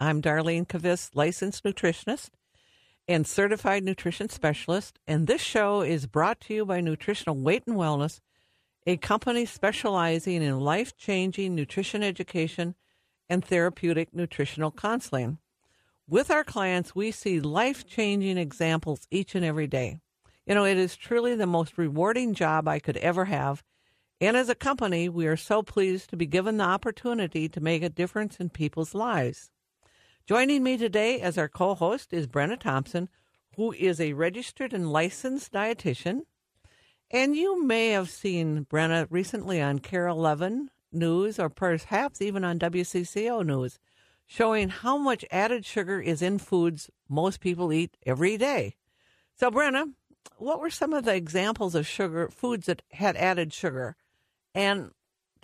I'm 0.00 0.20
Darlene 0.20 0.66
Kvist, 0.66 1.10
licensed 1.14 1.62
nutritionist 1.62 2.30
and 3.06 3.26
certified 3.26 3.84
nutrition 3.84 4.28
specialist, 4.28 4.98
and 5.06 5.26
this 5.26 5.40
show 5.40 5.82
is 5.82 6.06
brought 6.06 6.40
to 6.42 6.54
you 6.54 6.66
by 6.66 6.80
Nutritional 6.80 7.36
Weight 7.36 7.62
and 7.68 7.76
Wellness, 7.76 8.20
a 8.88 8.96
company 8.96 9.46
specializing 9.46 10.42
in 10.42 10.58
life 10.58 10.96
changing 10.96 11.54
nutrition 11.54 12.02
education 12.02 12.74
and 13.28 13.44
therapeutic 13.44 14.12
nutritional 14.12 14.72
counseling. 14.72 15.38
With 16.08 16.28
our 16.28 16.44
clients, 16.44 16.96
we 16.96 17.12
see 17.12 17.38
life 17.38 17.86
changing 17.86 18.36
examples 18.36 19.06
each 19.12 19.36
and 19.36 19.44
every 19.44 19.68
day. 19.68 20.00
You 20.44 20.56
know, 20.56 20.64
it 20.64 20.76
is 20.76 20.96
truly 20.96 21.36
the 21.36 21.46
most 21.46 21.78
rewarding 21.78 22.34
job 22.34 22.66
I 22.66 22.80
could 22.80 22.96
ever 22.96 23.26
have. 23.26 23.62
And 24.20 24.36
as 24.36 24.48
a 24.48 24.56
company, 24.56 25.08
we 25.08 25.28
are 25.28 25.36
so 25.36 25.62
pleased 25.62 26.10
to 26.10 26.16
be 26.16 26.26
given 26.26 26.56
the 26.56 26.64
opportunity 26.64 27.48
to 27.48 27.60
make 27.60 27.84
a 27.84 27.88
difference 27.88 28.38
in 28.38 28.50
people's 28.50 28.92
lives. 28.92 29.50
Joining 30.26 30.62
me 30.62 30.78
today 30.78 31.20
as 31.20 31.36
our 31.36 31.50
co 31.50 31.74
host 31.74 32.14
is 32.14 32.26
Brenna 32.26 32.58
Thompson, 32.58 33.10
who 33.56 33.72
is 33.72 34.00
a 34.00 34.14
registered 34.14 34.72
and 34.72 34.90
licensed 34.90 35.52
dietitian. 35.52 36.22
And 37.10 37.36
you 37.36 37.62
may 37.62 37.90
have 37.90 38.08
seen 38.08 38.64
Brenna 38.64 39.06
recently 39.10 39.60
on 39.60 39.80
KARE 39.80 40.06
11 40.06 40.70
News 40.90 41.38
or 41.38 41.50
perhaps 41.50 42.22
even 42.22 42.42
on 42.42 42.58
WCCO 42.58 43.44
News, 43.44 43.78
showing 44.26 44.70
how 44.70 44.96
much 44.96 45.26
added 45.30 45.66
sugar 45.66 46.00
is 46.00 46.22
in 46.22 46.38
foods 46.38 46.88
most 47.06 47.40
people 47.40 47.70
eat 47.70 47.98
every 48.06 48.38
day. 48.38 48.76
So, 49.34 49.50
Brenna, 49.50 49.92
what 50.38 50.58
were 50.58 50.70
some 50.70 50.94
of 50.94 51.04
the 51.04 51.14
examples 51.14 51.74
of 51.74 51.86
sugar 51.86 52.30
foods 52.30 52.64
that 52.64 52.80
had 52.92 53.14
added 53.16 53.52
sugar? 53.52 53.94
And 54.54 54.92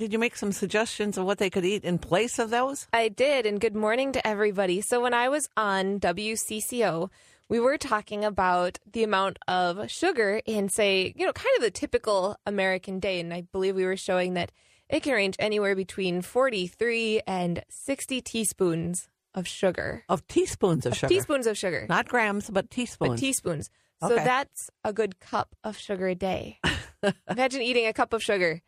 did 0.01 0.15
you 0.15 0.19
make 0.19 0.35
some 0.35 0.51
suggestions 0.51 1.19
of 1.19 1.27
what 1.27 1.37
they 1.37 1.51
could 1.51 1.65
eat 1.65 1.85
in 1.85 1.99
place 1.99 2.39
of 2.39 2.49
those? 2.49 2.89
I 2.91 3.09
did, 3.09 3.45
and 3.45 3.61
good 3.61 3.77
morning 3.77 4.13
to 4.13 4.27
everybody. 4.27 4.81
So, 4.81 4.99
when 5.03 5.13
I 5.13 5.29
was 5.29 5.51
on 5.59 6.01
WCCO, 6.01 7.11
we 7.51 7.61
were 7.61 7.77
talking 7.77 8.25
about 8.25 8.79
the 8.91 9.03
amount 9.03 9.39
of 9.47 9.91
sugar 9.91 10.41
in, 10.47 10.71
say, 10.71 11.13
you 11.15 11.27
know, 11.27 11.35
kind 11.35 11.55
of 11.59 11.63
the 11.63 11.71
typical 11.71 12.37
American 12.47 12.99
day. 12.99 13.21
And 13.21 13.35
I 13.35 13.43
believe 13.53 13.77
we 13.77 13.85
were 13.85 13.97
showing 13.99 14.33
that 14.35 14.53
it 14.89 15.03
can 15.03 15.13
range 15.13 15.37
anywhere 15.39 15.77
between 15.77 16.23
43 16.23 17.21
and 17.27 17.63
60 17.69 18.23
teaspoons 18.23 19.07
of 19.35 19.47
sugar. 19.47 20.05
Of 20.09 20.27
teaspoons 20.29 20.87
of, 20.87 20.93
Of 20.93 20.99
sugar. 20.99 21.09
Teaspoons 21.15 21.47
of 21.47 21.59
sugar. 21.59 21.85
Not 21.91 22.09
grams, 22.09 22.49
but 22.49 22.71
teaspoons. 22.71 23.11
but 23.11 23.19
teaspoons. 23.19 23.69
So 24.01 24.15
Okay. 24.15 24.25
that's 24.25 24.71
a 24.83 24.95
good 24.95 25.21
cup 25.21 25.55
of 25.63 25.77
sugar 25.77 26.09
a 26.09 26.15
day. 26.15 26.59
Imagine 27.31 27.61
eating 27.61 27.87
a 27.87 27.93
cup 27.93 28.15
of 28.15 28.23
sugar. 28.23 28.63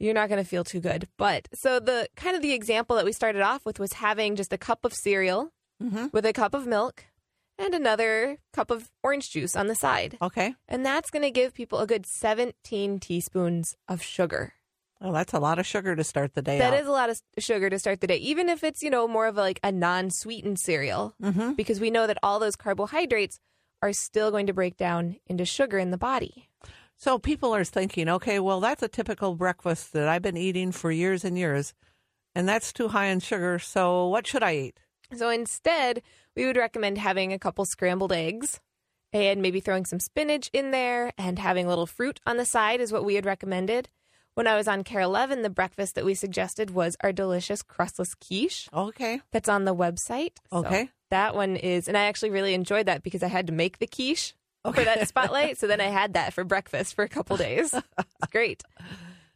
You're 0.00 0.14
not 0.14 0.28
going 0.28 0.42
to 0.42 0.48
feel 0.48 0.64
too 0.64 0.80
good. 0.80 1.06
But 1.16 1.46
so 1.54 1.78
the 1.78 2.08
kind 2.16 2.34
of 2.34 2.42
the 2.42 2.52
example 2.52 2.96
that 2.96 3.04
we 3.04 3.12
started 3.12 3.42
off 3.42 3.64
with 3.64 3.78
was 3.78 3.92
having 3.92 4.34
just 4.34 4.52
a 4.52 4.58
cup 4.58 4.84
of 4.84 4.92
cereal 4.92 5.52
Mm-hmm. 5.82 6.08
with 6.12 6.26
a 6.26 6.32
cup 6.34 6.52
of 6.52 6.66
milk 6.66 7.04
and 7.58 7.74
another 7.74 8.36
cup 8.52 8.70
of 8.70 8.90
orange 9.02 9.30
juice 9.30 9.56
on 9.56 9.66
the 9.66 9.74
side. 9.74 10.18
okay. 10.20 10.54
And 10.68 10.84
that's 10.84 11.10
going 11.10 11.22
to 11.22 11.30
give 11.30 11.54
people 11.54 11.78
a 11.78 11.86
good 11.86 12.04
17 12.04 12.98
teaspoons 12.98 13.76
of 13.88 14.02
sugar. 14.02 14.52
Well, 15.00 15.12
that's 15.12 15.32
a 15.32 15.38
lot 15.38 15.58
of 15.58 15.64
sugar 15.66 15.96
to 15.96 16.04
start 16.04 16.34
the 16.34 16.42
day 16.42 16.58
That 16.58 16.74
out. 16.74 16.80
is 16.82 16.86
a 16.86 16.90
lot 16.90 17.08
of 17.08 17.22
sugar 17.38 17.70
to 17.70 17.78
start 17.78 18.02
the 18.02 18.06
day, 18.08 18.16
even 18.18 18.50
if 18.50 18.62
it's, 18.62 18.82
you 18.82 18.90
know, 18.90 19.08
more 19.08 19.26
of 19.26 19.38
a, 19.38 19.40
like 19.40 19.58
a 19.64 19.72
non 19.72 20.10
sweetened 20.10 20.58
cereal, 20.58 21.14
Mhm. 21.22 21.56
because 21.56 21.80
we 21.80 21.90
know 21.90 22.06
that 22.06 22.18
all 22.22 22.38
those 22.38 22.56
carbohydrates 22.56 23.38
are 23.80 23.94
still 23.94 24.30
going 24.30 24.46
to 24.48 24.52
break 24.52 24.76
down 24.76 25.16
into 25.26 25.46
sugar 25.46 25.78
in 25.78 25.90
the 25.90 25.96
body. 25.96 26.49
So 27.00 27.18
people 27.18 27.54
are 27.54 27.64
thinking, 27.64 28.10
okay, 28.10 28.38
well, 28.40 28.60
that's 28.60 28.82
a 28.82 28.88
typical 28.88 29.34
breakfast 29.34 29.94
that 29.94 30.06
I've 30.06 30.20
been 30.20 30.36
eating 30.36 30.70
for 30.70 30.92
years 30.92 31.24
and 31.24 31.38
years, 31.38 31.72
and 32.34 32.46
that's 32.46 32.74
too 32.74 32.88
high 32.88 33.06
in 33.06 33.20
sugar. 33.20 33.58
So 33.58 34.06
what 34.08 34.26
should 34.26 34.42
I 34.42 34.54
eat? 34.56 34.80
So 35.16 35.30
instead, 35.30 36.02
we 36.36 36.44
would 36.44 36.58
recommend 36.58 36.98
having 36.98 37.32
a 37.32 37.38
couple 37.38 37.64
scrambled 37.64 38.12
eggs 38.12 38.60
and 39.14 39.40
maybe 39.40 39.60
throwing 39.60 39.86
some 39.86 39.98
spinach 39.98 40.50
in 40.52 40.72
there 40.72 41.14
and 41.16 41.38
having 41.38 41.64
a 41.64 41.68
little 41.70 41.86
fruit 41.86 42.20
on 42.26 42.36
the 42.36 42.44
side 42.44 42.82
is 42.82 42.92
what 42.92 43.06
we 43.06 43.14
had 43.14 43.24
recommended. 43.24 43.88
When 44.34 44.46
I 44.46 44.56
was 44.56 44.68
on 44.68 44.84
KARE 44.84 45.00
11, 45.00 45.40
the 45.40 45.48
breakfast 45.48 45.94
that 45.94 46.04
we 46.04 46.14
suggested 46.14 46.70
was 46.70 46.98
our 47.00 47.12
delicious 47.12 47.62
crustless 47.62 48.14
quiche 48.14 48.68
Okay. 48.74 49.22
that's 49.32 49.48
on 49.48 49.64
the 49.64 49.74
website. 49.74 50.34
So 50.52 50.58
Okay. 50.58 50.90
that 51.08 51.34
one 51.34 51.56
is, 51.56 51.88
and 51.88 51.96
I 51.96 52.02
actually 52.02 52.30
really 52.30 52.52
enjoyed 52.52 52.84
that 52.84 53.02
because 53.02 53.22
I 53.22 53.28
had 53.28 53.46
to 53.46 53.54
make 53.54 53.78
the 53.78 53.86
quiche 53.86 54.34
for 54.64 54.84
that 54.84 55.06
spotlight. 55.08 55.58
so 55.58 55.66
then 55.66 55.80
I 55.80 55.86
had 55.88 56.14
that 56.14 56.32
for 56.32 56.44
breakfast 56.44 56.94
for 56.94 57.02
a 57.04 57.08
couple 57.08 57.36
days. 57.36 57.72
It's 57.74 58.30
great. 58.32 58.62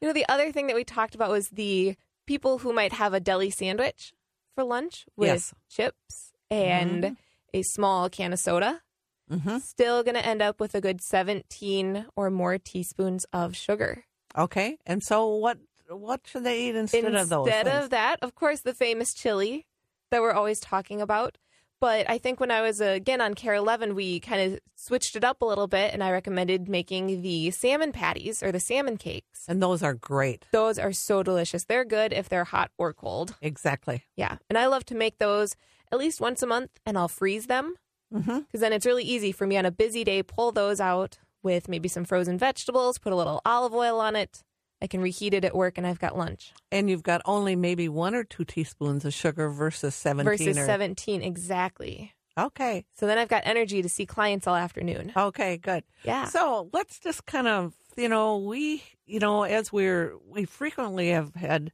You 0.01 0.09
know, 0.09 0.15
the 0.15 0.27
other 0.29 0.53
thing 0.53 0.67
that 0.67 0.77
we 0.77 0.85
talked 0.85 1.15
about 1.15 1.31
was 1.31 1.49
the 1.49 1.97
people 2.27 2.59
who 2.59 2.73
might 2.73 2.93
have 2.93 3.15
a 3.15 3.21
deli 3.21 3.51
sandwich 3.51 4.13
for 4.55 4.65
lunch 4.65 5.07
with 5.17 5.29
Yes. 5.29 5.55
chips 5.71 6.33
and 6.51 7.17
a 7.53 7.63
small 7.63 8.09
can 8.11 8.33
of 8.33 8.39
soda. 8.39 8.83
Mm-hmm. 9.31 9.59
Still 9.59 10.03
going 10.03 10.17
to 10.17 10.25
end 10.27 10.43
up 10.43 10.61
with 10.61 10.75
a 10.75 10.81
good 10.81 11.01
17 11.01 12.07
or 12.15 12.31
more 12.31 12.59
teaspoons 12.59 13.25
of 13.33 13.57
sugar. 13.57 14.05
Okay. 14.37 14.77
And 14.85 15.03
so 15.03 15.27
what 15.37 15.59
what 15.89 16.21
should 16.27 16.45
they 16.45 16.69
eat 16.69 16.77
instead, 16.77 17.05
of 17.15 17.29
those? 17.29 17.47
Instead 17.47 17.69
of 17.69 17.91
that, 17.91 18.19
of 18.23 18.35
course, 18.35 18.61
the 18.61 18.75
famous 18.75 19.13
chili 19.15 19.67
that 20.11 20.21
we're 20.23 20.33
always 20.33 20.59
talking 20.61 21.01
about. 21.01 21.39
But 21.81 22.09
I 22.09 22.19
think 22.19 22.41
when 22.41 22.51
I 22.51 22.63
was 22.63 22.81
again 22.81 23.21
on 23.21 23.35
KARE 23.35 23.55
11, 23.55 23.95
we 23.95 24.21
kind 24.21 24.53
of 24.55 24.61
switched 24.75 25.17
it 25.17 25.25
up 25.25 25.43
a 25.43 25.45
little 25.45 25.67
bit, 25.67 25.93
and 25.93 26.03
I 26.03 26.11
recommended 26.13 26.69
making 26.69 27.21
the 27.23 27.51
salmon 27.51 27.93
patties 27.93 28.43
or 28.43 28.53
the 28.53 28.61
salmon 28.61 28.97
cakes. 28.97 29.45
and 29.49 29.63
those 29.63 29.83
are 29.83 29.95
great. 29.95 30.47
Those 30.53 30.79
are 30.79 30.93
so 30.93 31.23
delicious. 31.23 31.65
They're 31.65 31.85
good 31.85 32.13
if 32.13 32.29
they're 32.29 32.45
hot 32.45 32.71
or 32.79 32.93
cold. 32.95 33.35
Exactly. 33.43 34.05
Yeah. 34.17 34.37
And 34.49 34.57
I 34.57 34.67
love 34.67 34.85
to 34.87 34.95
make 34.95 35.19
those 35.19 35.57
at 35.93 35.99
least 35.99 36.21
once 36.21 36.43
a 36.43 36.47
month, 36.47 36.71
and 36.87 36.97
I'll 36.97 37.09
freeze 37.09 37.47
them 37.47 37.75
Mm-hmm. 38.15 38.41
because 38.41 38.61
then 38.61 38.73
it's 38.73 38.87
really 38.87 39.03
easy 39.03 39.33
for 39.33 39.45
me 39.45 39.57
on 39.57 39.67
a 39.67 39.73
busy 39.73 40.05
day, 40.05 40.23
pull 40.23 40.53
those 40.53 40.81
out 40.81 41.19
with 41.43 41.69
maybe 41.69 41.89
some 41.89 42.05
frozen 42.05 42.39
vegetables, 42.39 42.97
put 42.99 43.13
a 43.13 43.17
little 43.17 43.41
olive 43.45 43.75
oil 43.75 43.99
on 44.01 44.15
it. 44.15 44.45
I 44.85 44.87
can 44.87 45.01
reheat 45.01 45.33
it 45.33 45.47
at 45.47 45.57
work, 45.57 45.79
and 45.79 45.87
I've 45.87 45.99
got 45.99 46.15
lunch. 46.15 46.53
And 46.71 46.91
you've 46.91 47.03
got 47.03 47.23
only 47.25 47.57
maybe 47.57 47.89
one 47.89 48.15
or 48.15 48.23
two 48.23 48.45
teaspoons 48.45 49.07
of 49.07 49.15
sugar 49.15 49.49
versus 49.49 49.95
seventeen. 49.95 50.53
versus 50.53 50.59
or, 50.59 50.67
17 50.67 51.23
exactly 51.23 52.13
Okay. 52.37 52.85
so 52.95 53.07
then 53.07 53.17
i've 53.17 53.29
got 53.29 53.45
energy 53.47 53.81
to 53.81 53.89
see 53.89 54.05
clients 54.05 54.47
all 54.47 54.57
afternoon 54.57 55.13
Okay. 55.17 55.57
Good. 55.57 55.85
yeah 56.05 56.27
So 56.27 56.69
let's 56.75 56.99
just 56.99 57.25
kind 57.25 57.47
of, 57.49 57.73
you 57.97 58.09
know, 58.11 58.37
we, 58.39 58.83
you 59.07 59.21
know, 59.21 59.45
as 59.45 59.73
we're, 59.73 60.13
we 60.29 60.45
frequently 60.45 61.09
have 61.11 61.35
had 61.35 61.73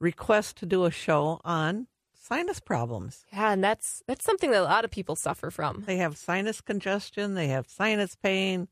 requests 0.00 0.52
to 0.60 0.66
do 0.66 0.84
a 0.84 0.90
show 0.90 1.40
on 1.44 1.88
sinus 2.14 2.60
problems. 2.60 3.24
yeah 3.32 3.52
and 3.52 3.64
that's 3.64 4.02
that's 4.06 4.24
something 4.24 4.50
that 4.52 4.60
a 4.60 4.64
lot 4.64 4.84
of 4.84 4.90
people 4.92 5.16
suffer 5.16 5.50
from 5.50 5.82
They 5.86 5.96
have 5.96 6.16
sinus 6.16 6.60
congestion, 6.60 7.34
they 7.34 7.48
have 7.48 7.66
sinus 7.68 8.14
pain, 8.14 8.68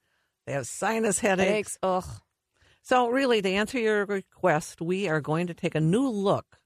they 0.46 0.52
have 0.52 0.66
sinus 0.68 1.18
headaches. 1.20 1.48
headaches 1.48 1.78
ugh 1.82 2.20
So, 2.86 3.08
really, 3.08 3.40
to 3.40 3.48
answer 3.48 3.78
your 3.78 4.04
request, 4.04 4.82
we 4.82 5.08
are 5.08 5.22
going 5.22 5.46
to 5.46 5.54
take 5.54 5.74
a 5.74 5.80
new 5.80 6.06
look 6.06 6.58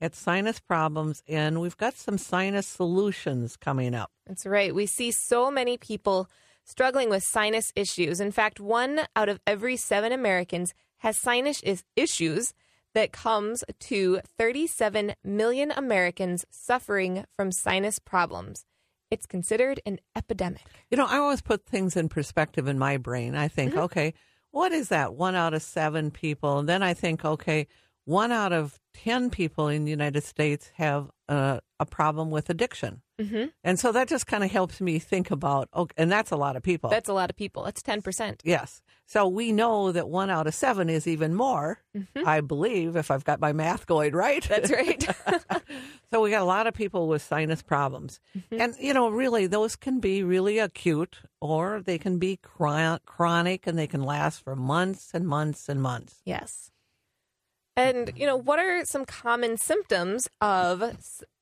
at 0.00 0.14
sinus 0.14 0.60
problems, 0.60 1.20
and 1.26 1.60
we've 1.60 1.76
got 1.76 1.96
some 1.96 2.16
sinus 2.16 2.68
solutions 2.68 3.56
coming 3.56 3.92
up. 3.92 4.12
that's 4.24 4.46
right. 4.46 4.72
We 4.72 4.86
see 4.86 5.10
so 5.10 5.50
many 5.50 5.76
people 5.76 6.30
struggling 6.62 7.10
with 7.10 7.24
sinus 7.24 7.72
issues. 7.74 8.20
In 8.20 8.30
fact 8.30 8.60
one 8.60 9.00
out 9.16 9.28
of 9.28 9.40
every 9.48 9.76
seven 9.76 10.12
americans 10.12 10.74
has 10.98 11.16
sinus 11.16 11.60
issues 11.96 12.54
that 12.94 13.10
comes 13.10 13.64
to 13.80 14.20
37 14.38 15.14
million 15.24 15.72
americans 15.72 16.44
suffering 16.50 17.24
from 17.34 17.50
sinus 17.50 17.98
problems. 17.98 18.64
It's 19.10 19.26
considered 19.26 19.80
an 19.86 19.98
epidemic. 20.14 20.62
You 20.90 20.98
know, 20.98 21.06
I 21.06 21.16
always 21.16 21.40
put 21.40 21.64
things 21.64 21.96
in 21.96 22.08
perspective 22.08 22.68
in 22.68 22.78
my 22.78 22.98
brain. 22.98 23.34
I 23.34 23.48
think, 23.48 23.72
mm-hmm. 23.72 23.80
okay, 23.80 24.14
what 24.50 24.72
is 24.72 24.88
that? 24.88 25.14
One 25.14 25.34
out 25.34 25.54
of 25.54 25.62
seven 25.62 26.10
people. 26.10 26.58
And 26.58 26.68
then 26.68 26.82
I 26.82 26.94
think, 26.94 27.24
okay, 27.24 27.66
one 28.04 28.32
out 28.32 28.52
of 28.52 28.80
10 28.94 29.30
people 29.30 29.68
in 29.68 29.84
the 29.84 29.90
United 29.90 30.22
States 30.22 30.70
have 30.76 31.10
uh, 31.28 31.60
a 31.78 31.86
problem 31.86 32.30
with 32.30 32.48
addiction. 32.48 33.02
Hmm 33.20 33.46
And 33.64 33.78
so 33.80 33.92
that 33.92 34.08
just 34.08 34.26
kind 34.26 34.44
of 34.44 34.50
helps 34.50 34.80
me 34.80 34.98
think 34.98 35.30
about, 35.30 35.68
okay, 35.74 35.94
and 35.96 36.10
that's 36.10 36.30
a 36.30 36.36
lot 36.36 36.56
of 36.56 36.62
people. 36.62 36.90
That's 36.90 37.08
a 37.08 37.12
lot 37.12 37.30
of 37.30 37.36
people. 37.36 37.64
That's 37.64 37.82
10%. 37.82 38.40
yes. 38.44 38.82
So 39.06 39.26
we 39.26 39.52
know 39.52 39.90
that 39.90 40.06
one 40.10 40.28
out 40.28 40.46
of 40.46 40.54
seven 40.54 40.90
is 40.90 41.06
even 41.06 41.34
more, 41.34 41.82
I 42.26 42.42
believe, 42.42 42.94
if 42.94 43.10
I've 43.10 43.24
got 43.24 43.40
my 43.40 43.54
math 43.54 43.86
going 43.86 44.12
right. 44.14 44.46
That's 44.46 44.70
right. 44.70 45.02
so 46.10 46.20
we 46.20 46.28
got 46.30 46.42
a 46.42 46.44
lot 46.44 46.66
of 46.66 46.74
people 46.74 47.08
with 47.08 47.22
sinus 47.22 47.62
problems. 47.62 48.20
And, 48.50 48.74
you 48.78 48.92
know, 48.92 49.08
really, 49.08 49.46
those 49.46 49.76
can 49.76 49.98
be 49.98 50.22
really 50.22 50.58
acute 50.58 51.20
or 51.40 51.80
they 51.80 51.96
can 51.96 52.18
be 52.18 52.36
chronic 52.36 53.66
and 53.66 53.78
they 53.78 53.86
can 53.86 54.02
last 54.02 54.44
for 54.44 54.54
months 54.54 55.12
and 55.14 55.26
months 55.26 55.70
and 55.70 55.80
months. 55.80 56.20
yes. 56.26 56.70
And, 57.76 58.10
you 58.16 58.26
know, 58.26 58.36
what 58.36 58.58
are 58.58 58.84
some 58.84 59.04
common 59.04 59.56
symptoms 59.56 60.28
of 60.40 60.82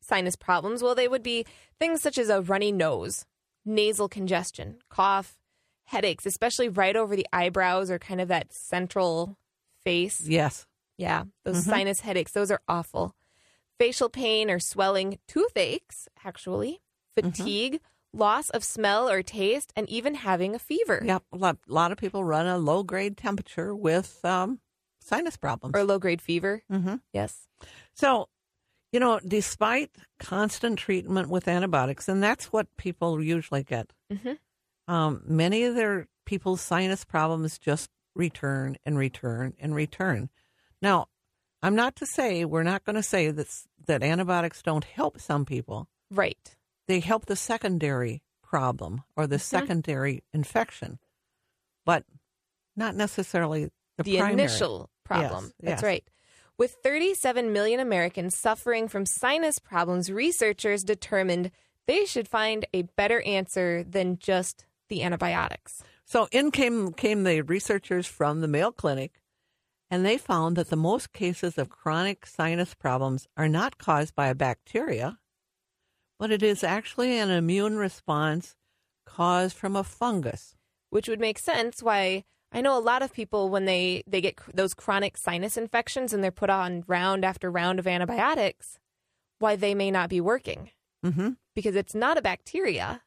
sinus 0.06 0.36
problems? 0.36 0.82
Well, 0.82 0.94
they 0.94 1.08
would 1.08 1.22
be 1.22 1.44
things 1.78 2.00
such 2.02 2.18
as 2.18 2.28
a 2.28 2.42
runny 2.42 2.72
nose, 2.72 3.24
nasal 3.64 4.08
congestion, 4.08 4.78
cough, 4.88 5.36
headaches, 5.84 6.26
especially 6.26 6.68
right 6.68 6.96
over 6.96 7.14
the 7.16 7.26
eyebrows 7.32 7.90
or 7.90 7.98
kind 7.98 8.20
of 8.20 8.28
that 8.28 8.52
central 8.52 9.36
face. 9.84 10.20
Yes. 10.26 10.66
Yeah, 10.98 11.24
those 11.44 11.64
sinus 11.64 12.00
headaches, 12.00 12.32
those 12.32 12.50
are 12.50 12.62
awful. 12.66 13.14
Facial 13.78 14.08
pain 14.08 14.50
or 14.50 14.58
swelling, 14.58 15.18
toothaches, 15.28 16.08
actually, 16.24 16.80
fatigue, 17.14 17.80
loss 18.14 18.48
of 18.50 18.64
smell 18.64 19.08
or 19.10 19.22
taste, 19.22 19.72
and 19.76 19.86
even 19.90 20.14
having 20.14 20.54
a 20.54 20.58
fever 20.58 21.02
Yep. 21.04 21.22
A 21.32 21.36
lot, 21.36 21.58
lot 21.68 21.92
of 21.92 21.98
people 21.98 22.24
run 22.24 22.46
a 22.46 22.56
low 22.56 22.82
grade 22.82 23.18
temperature 23.18 23.74
with 23.74 24.24
um, 24.24 24.60
sinus 25.02 25.36
problems. 25.36 25.74
or 25.76 25.84
low 25.84 25.98
grade 25.98 26.22
fever. 26.22 26.62
Mm-hmm. 26.72 26.94
Yes. 27.12 27.46
So, 27.94 28.28
you 28.96 29.00
know, 29.00 29.20
despite 29.28 29.90
constant 30.18 30.78
treatment 30.78 31.28
with 31.28 31.46
antibiotics, 31.46 32.08
and 32.08 32.22
that's 32.22 32.46
what 32.46 32.66
people 32.78 33.22
usually 33.22 33.62
get, 33.62 33.92
Mhm. 34.10 34.38
um, 34.88 35.22
many 35.26 35.64
of 35.64 35.74
their 35.74 36.08
people's 36.24 36.62
sinus 36.62 37.04
problems 37.04 37.58
just 37.58 37.90
return 38.14 38.78
and 38.86 38.96
return 38.96 39.52
and 39.58 39.74
return. 39.74 40.30
Now, 40.80 41.08
I'm 41.62 41.74
not 41.74 41.94
to 41.96 42.06
say 42.06 42.46
we're 42.46 42.62
not 42.62 42.84
going 42.84 42.96
to 42.96 43.02
say 43.02 43.30
that 43.30 43.66
that 43.84 44.02
antibiotics 44.02 44.62
don't 44.62 44.84
help 44.84 45.20
some 45.20 45.44
people. 45.44 45.88
Right. 46.10 46.56
They 46.88 47.00
help 47.00 47.26
the 47.26 47.36
secondary 47.36 48.22
problem 48.42 49.02
or 49.14 49.26
the 49.26 49.38
secondary 49.38 50.24
infection, 50.32 51.00
but 51.84 52.06
not 52.74 52.94
necessarily 52.94 53.70
the, 53.98 54.04
The 54.04 54.18
initial 54.20 54.88
problem. 55.04 55.44
Yes, 55.44 55.52
That's 55.60 55.82
yes. 55.82 55.86
right. 55.86 56.10
With 56.58 56.76
37 56.82 57.52
million 57.52 57.80
Americans 57.80 58.34
suffering 58.34 58.88
from 58.88 59.04
sinus 59.04 59.58
problems, 59.58 60.10
researchers 60.10 60.84
determined 60.84 61.50
they 61.86 62.06
should 62.06 62.26
find 62.26 62.64
a 62.72 62.82
better 62.96 63.20
answer 63.22 63.84
than 63.84 64.18
just 64.18 64.64
the 64.88 65.02
antibiotics. 65.02 65.82
So 66.06 66.28
in 66.32 66.50
came 66.50 66.94
came 66.94 67.24
the 67.24 67.42
researchers 67.42 68.06
from 68.06 68.40
the 68.40 68.48
Mayo 68.48 68.70
Clinic, 68.70 69.20
and 69.90 70.02
they 70.02 70.16
found 70.16 70.56
that 70.56 70.70
the 70.70 70.76
most 70.76 71.12
cases 71.12 71.58
of 71.58 71.68
chronic 71.68 72.24
sinus 72.24 72.72
problems 72.72 73.26
are 73.36 73.48
not 73.48 73.76
caused 73.76 74.14
by 74.14 74.28
a 74.28 74.34
bacteria, 74.34 75.18
but 76.18 76.30
it 76.30 76.42
is 76.42 76.64
actually 76.64 77.18
an 77.18 77.30
immune 77.30 77.76
response 77.76 78.56
caused 79.04 79.54
from 79.54 79.76
a 79.76 79.84
fungus. 79.84 80.56
which 80.88 81.08
would 81.08 81.20
make 81.20 81.38
sense 81.38 81.82
why 81.82 82.24
I 82.56 82.62
know 82.62 82.76
a 82.76 82.80
lot 82.80 83.02
of 83.02 83.12
people 83.12 83.50
when 83.50 83.66
they 83.66 84.02
they 84.06 84.20
get 84.20 84.38
those 84.52 84.74
chronic 84.74 85.16
sinus 85.16 85.56
infections 85.56 86.12
and 86.12 86.24
they're 86.24 86.30
put 86.30 86.50
on 86.50 86.82
round 86.86 87.24
after 87.24 87.50
round 87.50 87.78
of 87.78 87.86
antibiotics 87.86 88.78
why 89.38 89.54
they 89.56 89.74
may 89.74 89.90
not 89.90 90.08
be 90.08 90.20
working 90.20 90.70
hmm 91.04 91.30
because 91.54 91.76
it's 91.76 91.94
not 91.94 92.18
a 92.18 92.22
bacteria 92.22 93.02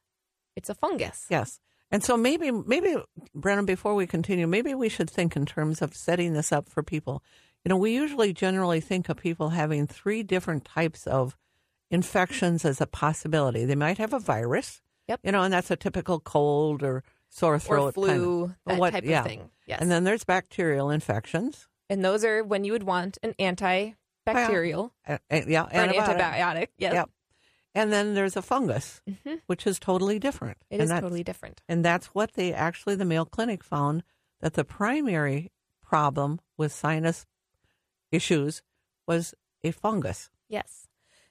it's 0.56 0.70
a 0.70 0.76
fungus 0.76 1.26
Yes. 1.30 1.60
And 1.92 2.04
so 2.04 2.16
maybe, 2.16 2.52
maybe, 2.52 2.98
Brenna, 3.36 3.66
before 3.66 3.96
we 3.96 4.06
continue, 4.06 4.46
maybe 4.46 4.76
we 4.76 4.90
should 4.90 5.10
think 5.10 5.36
in 5.36 5.48
terms 5.48 5.82
of 5.82 5.96
setting 5.96 6.34
this 6.34 6.52
up 6.52 6.70
for 6.70 6.84
people. 6.84 7.24
You 7.66 7.70
know, 7.70 7.78
we 7.78 7.94
usually 7.96 8.32
generally 8.32 8.80
think 8.80 9.10
of 9.10 9.18
people 9.18 9.50
having 9.50 9.88
three 9.88 10.22
different 10.22 10.66
types 10.66 11.08
of 11.08 11.36
infections 11.90 12.64
as 12.64 12.80
a 12.80 12.86
possibility. 12.86 13.66
They 13.66 13.74
might 13.76 13.98
have 13.98 14.14
a 14.14 14.20
virus, 14.20 14.82
Yep. 15.08 15.22
you 15.24 15.32
know, 15.32 15.42
and 15.42 15.52
that's 15.52 15.72
a 15.72 15.76
typical 15.76 16.20
cold 16.20 16.84
or 16.84 17.04
sore 17.30 17.60
throat 17.60 17.88
or 17.90 17.92
flu 17.94 18.08
kind 18.08 18.22
of- 18.52 18.56
that 18.66 18.80
what- 18.80 18.92
type 18.94 19.04
yeah. 19.06 19.20
of 19.22 19.26
thing 19.28 19.50
yes 19.68 19.80
And 19.82 19.90
then 19.92 20.04
there's 20.04 20.24
bacterial 20.24 20.90
infections. 20.90 21.68
and 21.90 22.04
those 22.04 22.24
are 22.26 22.44
when 22.44 22.64
you 22.64 22.72
would 22.74 22.84
want 22.84 23.18
an 23.24 23.34
antibacterial 23.40 24.92
Uh, 25.08 25.18
uh, 25.32 25.42
yeah, 25.48 25.64
or 25.64 25.70
an 25.72 25.90
antibiotic. 25.92 26.68
yes 26.78 26.94
Yep. 26.94 27.10
And 27.76 27.94
then 27.94 28.16
there's 28.16 28.36
a 28.36 28.42
fungus, 28.42 29.00
Mhm. 29.08 29.42
which 29.46 29.68
is 29.68 29.80
totally 29.80 30.18
different. 30.18 30.58
it 30.72 30.82
and 30.82 30.84
is 30.84 30.90
totally 30.90 31.24
different 31.24 31.62
And 31.70 31.86
that's 31.86 32.08
what 32.08 32.34
they 32.34 32.52
actually, 32.52 32.96
the 32.96 33.06
Mayo 33.06 33.26
Clinic 33.26 33.64
found 33.64 34.04
that 34.42 34.54
the 34.54 34.66
primary 34.66 35.52
problem 35.84 36.40
with 36.58 36.72
sinus 36.74 37.28
issues 38.12 38.64
was 39.08 39.36
a 39.64 39.72
fungus. 39.72 40.30
Yes. 40.48 40.88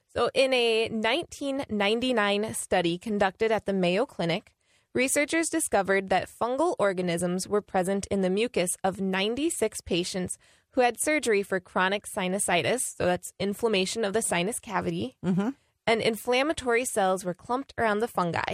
So, 0.07 0.29
in 0.33 0.53
a 0.53 0.87
1999 0.89 2.53
study 2.53 2.97
conducted 2.97 3.51
at 3.51 3.65
the 3.65 3.73
Mayo 3.73 4.05
Clinic, 4.05 4.51
researchers 4.99 5.49
discovered 5.49 6.09
that 6.09 6.29
fungal 6.29 6.75
organisms 6.77 7.47
were 7.47 7.61
present 7.61 8.05
in 8.11 8.21
the 8.21 8.29
mucus 8.29 8.75
of 8.83 8.99
96 8.99 9.79
patients 9.81 10.37
who 10.73 10.81
had 10.81 10.99
surgery 10.99 11.41
for 11.41 11.59
chronic 11.61 12.05
sinusitis. 12.05 12.81
So, 12.97 13.05
that's 13.05 13.33
inflammation 13.39 14.03
of 14.03 14.11
the 14.11 14.21
sinus 14.21 14.59
cavity. 14.59 15.15
Mhm. 15.23 15.55
And 15.87 16.01
inflammatory 16.01 16.85
cells 16.85 17.23
were 17.23 17.33
clumped 17.33 17.73
around 17.77 17.99
the 17.99 18.07
fungi. 18.09 18.51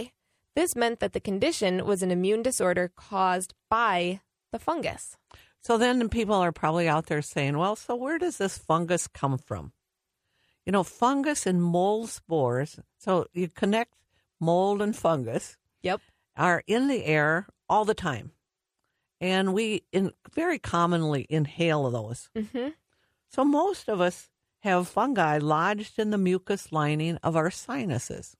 This 0.54 0.76
meant 0.76 1.00
that 1.00 1.12
the 1.14 1.20
condition 1.20 1.84
was 1.84 2.02
an 2.02 2.12
immune 2.12 2.42
disorder 2.42 2.92
caused 2.94 3.52
by 3.68 4.20
the 4.52 4.58
fungus. 4.58 5.16
So 5.60 5.76
then 5.76 6.08
people 6.08 6.36
are 6.36 6.52
probably 6.52 6.88
out 6.88 7.06
there 7.06 7.22
saying, 7.22 7.58
well, 7.58 7.74
so 7.74 7.96
where 7.96 8.18
does 8.18 8.38
this 8.38 8.56
fungus 8.56 9.08
come 9.08 9.36
from? 9.36 9.72
You 10.64 10.72
know, 10.72 10.84
fungus 10.84 11.44
and 11.44 11.60
mold 11.60 12.08
spores, 12.08 12.78
so 12.98 13.26
you 13.32 13.48
connect 13.48 13.94
mold 14.40 14.80
and 14.80 14.94
fungus, 14.96 15.58
Yep. 15.82 16.00
Are 16.36 16.62
in 16.66 16.88
the 16.88 17.04
air 17.04 17.46
all 17.68 17.84
the 17.84 17.94
time. 17.94 18.32
And 19.20 19.54
we 19.54 19.82
in, 19.92 20.12
very 20.34 20.58
commonly 20.58 21.26
inhale 21.30 21.90
those. 21.90 22.28
hmm 22.36 22.68
So 23.30 23.44
most 23.44 23.88
of 23.88 24.00
us 24.00 24.28
have 24.60 24.88
fungi 24.88 25.38
lodged 25.38 25.98
in 25.98 26.10
the 26.10 26.18
mucus 26.18 26.70
lining 26.72 27.16
of 27.22 27.36
our 27.36 27.50
sinuses. 27.50 28.36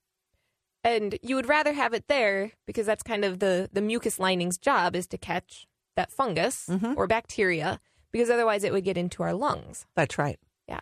and 0.85 1.19
you 1.23 1.35
would 1.35 1.49
rather 1.49 1.73
have 1.73 1.93
it 1.95 2.07
there 2.07 2.53
because 2.67 2.87
that's 2.87 3.03
kind 3.03 3.25
of 3.25 3.39
the 3.41 3.69
the 3.73 3.81
mucus 3.83 4.19
lining's 4.21 4.57
job 4.59 4.95
is 4.95 5.07
to 5.09 5.19
catch 5.19 5.67
that 5.97 6.13
fungus 6.13 6.67
Mhm. 6.69 6.97
or 6.97 7.07
bacteria 7.09 7.81
because 8.13 8.31
otherwise 8.31 8.63
it 8.65 8.73
would 8.73 8.85
get 8.85 8.97
into 8.97 9.23
our 9.23 9.35
lungs. 9.35 9.87
That's 9.95 10.17
right. 10.19 10.39
Yeah. 10.69 10.81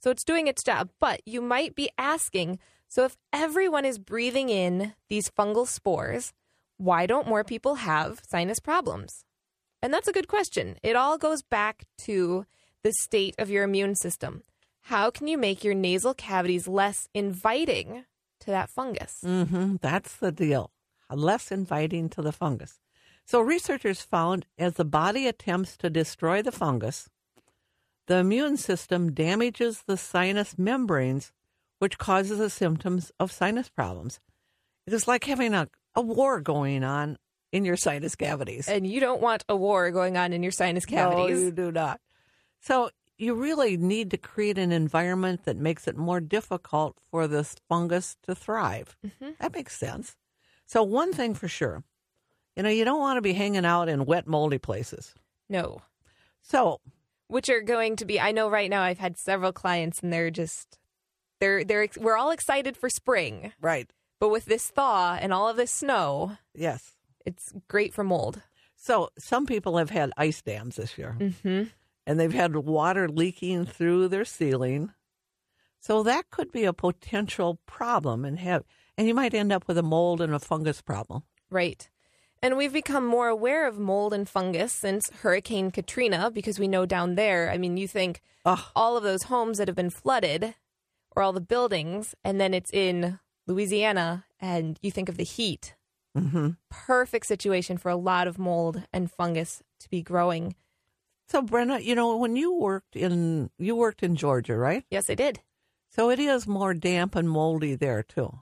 So 0.00 0.10
it's 0.10 0.24
doing 0.24 0.46
its 0.46 0.62
job, 0.62 0.90
but 1.00 1.20
you 1.24 1.40
might 1.40 1.74
be 1.74 1.88
asking, 1.96 2.58
so 2.88 3.04
if 3.04 3.16
everyone 3.32 3.84
is 3.84 3.98
breathing 3.98 4.48
in 4.50 4.94
these 5.08 5.30
fungal 5.30 5.66
spores, 5.66 6.32
why 6.76 7.06
don't 7.06 7.28
more 7.28 7.44
people 7.44 7.76
have 7.76 8.20
sinus 8.28 8.60
problems? 8.60 9.24
And 9.82 9.92
that's 9.92 10.08
a 10.08 10.12
good 10.12 10.28
question. 10.28 10.76
It 10.82 10.96
all 10.96 11.18
goes 11.18 11.42
back 11.42 11.84
to 11.98 12.46
the 12.82 12.92
state 12.92 13.34
of 13.38 13.50
your 13.50 13.64
immune 13.64 13.94
system. 13.94 14.42
How 14.82 15.10
can 15.10 15.26
you 15.26 15.36
make 15.38 15.64
your 15.64 15.74
nasal 15.74 16.14
cavities 16.14 16.68
less 16.68 17.08
inviting 17.14 18.04
to 18.40 18.46
that 18.50 18.70
fungus? 18.70 19.18
hmm 19.22 19.76
That's 19.80 20.16
the 20.16 20.32
deal. 20.32 20.70
Less 21.10 21.50
inviting 21.50 22.08
to 22.10 22.22
the 22.22 22.32
fungus. 22.32 22.80
So 23.24 23.40
researchers 23.40 24.02
found 24.02 24.46
as 24.58 24.74
the 24.74 24.84
body 24.84 25.26
attempts 25.26 25.76
to 25.78 25.90
destroy 25.90 26.42
the 26.42 26.52
fungus, 26.52 27.08
the 28.06 28.18
immune 28.18 28.56
system 28.56 29.12
damages 29.12 29.82
the 29.86 29.96
sinus 29.96 30.56
membranes, 30.56 31.32
which 31.80 31.98
causes 31.98 32.38
the 32.38 32.50
symptoms 32.50 33.10
of 33.18 33.32
sinus 33.32 33.68
problems. 33.68 34.20
It 34.86 34.92
is 34.92 35.08
like 35.08 35.24
having 35.24 35.54
a, 35.54 35.68
a 35.96 36.00
war 36.00 36.40
going 36.40 36.84
on 36.84 37.16
in 37.52 37.64
your 37.64 37.76
sinus 37.76 38.14
cavities. 38.14 38.68
And 38.68 38.86
you 38.86 39.00
don't 39.00 39.20
want 39.20 39.44
a 39.48 39.56
war 39.56 39.90
going 39.90 40.16
on 40.16 40.32
in 40.32 40.42
your 40.42 40.52
sinus 40.52 40.84
cavities. 40.84 41.38
No, 41.38 41.44
you 41.44 41.50
do 41.50 41.72
not. 41.72 42.00
So 42.60 42.90
you 43.18 43.34
really 43.34 43.76
need 43.76 44.10
to 44.10 44.18
create 44.18 44.58
an 44.58 44.72
environment 44.72 45.44
that 45.44 45.56
makes 45.56 45.88
it 45.88 45.96
more 45.96 46.20
difficult 46.20 46.96
for 47.10 47.26
this 47.26 47.56
fungus 47.68 48.16
to 48.24 48.34
thrive. 48.34 48.96
Mm-hmm. 49.04 49.30
That 49.40 49.54
makes 49.54 49.76
sense. 49.76 50.16
So 50.66 50.82
one 50.82 51.12
thing 51.12 51.34
for 51.34 51.48
sure, 51.48 51.82
you 52.56 52.62
know, 52.62 52.68
you 52.68 52.84
don't 52.84 53.00
want 53.00 53.16
to 53.16 53.22
be 53.22 53.32
hanging 53.32 53.64
out 53.64 53.88
in 53.88 54.04
wet, 54.04 54.26
moldy 54.26 54.58
places. 54.58 55.14
no. 55.48 55.80
So 56.42 56.80
Which 57.26 57.48
are 57.48 57.60
going 57.60 57.96
to 57.96 58.04
be 58.04 58.20
I 58.20 58.30
know 58.30 58.48
right 58.48 58.70
now 58.70 58.82
I've 58.82 58.98
had 58.98 59.16
several 59.18 59.52
clients 59.52 60.00
and 60.00 60.12
they're 60.12 60.30
just 60.30 60.78
they're 61.40 61.64
they're 61.64 61.88
we're 61.96 62.16
all 62.16 62.30
excited 62.30 62.76
for 62.76 62.88
spring. 62.88 63.52
right, 63.60 63.90
But 64.18 64.30
with 64.30 64.46
this 64.46 64.68
thaw 64.70 65.18
and 65.20 65.32
all 65.32 65.48
of 65.48 65.56
this 65.56 65.70
snow, 65.70 66.38
yes. 66.54 66.96
it's 67.24 67.52
great 67.68 67.92
for 67.92 68.02
mold. 68.04 68.42
So 68.76 69.10
some 69.18 69.46
people 69.46 69.78
have 69.78 69.90
had 69.90 70.12
ice 70.16 70.40
dams 70.42 70.76
this 70.76 70.96
year, 70.96 71.16
Mhm. 71.18 71.70
and 72.06 72.20
they've 72.20 72.32
had 72.32 72.54
water 72.56 73.08
leaking 73.08 73.66
through 73.66 74.08
their 74.08 74.24
ceiling. 74.24 74.92
So 75.80 76.02
that 76.02 76.30
could 76.30 76.50
be 76.52 76.64
a 76.64 76.72
potential 76.72 77.60
problem 77.66 78.24
and 78.24 78.38
have 78.38 78.64
and 78.98 79.06
you 79.06 79.14
might 79.14 79.34
end 79.34 79.52
up 79.52 79.68
with 79.68 79.76
a 79.76 79.82
mold 79.82 80.22
and 80.22 80.32
a 80.34 80.38
fungus 80.38 80.80
problem. 80.80 81.22
Right. 81.50 81.90
And 82.42 82.56
we've 82.56 82.72
become 82.72 83.04
more 83.06 83.28
aware 83.28 83.66
of 83.68 83.78
mold 83.78 84.14
and 84.14 84.26
fungus 84.26 84.72
since 84.72 85.10
Hurricane 85.20 85.70
Katrina 85.70 86.30
because 86.30 86.58
we 86.58 86.66
know 86.66 86.86
down 86.86 87.14
there, 87.14 87.50
I 87.50 87.58
mean, 87.58 87.76
you 87.76 87.86
think 87.88 88.22
Ugh. 88.46 88.58
all 88.74 88.96
of 88.96 89.02
those 89.02 89.24
homes 89.24 89.58
that 89.58 89.68
have 89.68 89.74
been 89.76 89.90
flooded 89.90 90.54
or 91.14 91.22
all 91.22 91.32
the 91.34 91.40
buildings, 91.42 92.14
and 92.24 92.40
then 92.40 92.54
it's 92.54 92.70
in 92.72 93.18
Louisiana, 93.46 94.24
and 94.40 94.78
you 94.82 94.90
think 94.90 95.08
of 95.08 95.16
the 95.16 95.24
heat. 95.24 95.74
hmm 96.16 96.50
Perfect 96.70 97.26
situation 97.26 97.78
for 97.78 97.90
a 97.90 97.96
lot 97.96 98.26
of 98.26 98.38
mold 98.38 98.82
and 98.92 99.10
fungus 99.10 99.62
to 99.80 99.88
be 99.88 100.02
growing. 100.02 100.54
So 101.28 101.42
Brenna, 101.42 101.82
you 101.82 101.94
know, 101.94 102.16
when 102.16 102.36
you 102.36 102.52
worked 102.54 102.96
in 102.96 103.50
you 103.58 103.74
worked 103.76 104.02
in 104.02 104.16
Georgia, 104.16 104.56
right? 104.56 104.84
Yes, 104.90 105.08
I 105.10 105.14
did. 105.14 105.40
So 105.90 106.10
it 106.10 106.18
is 106.18 106.46
more 106.46 106.74
damp 106.74 107.14
and 107.16 107.28
moldy 107.28 107.74
there 107.74 108.02
too. 108.02 108.40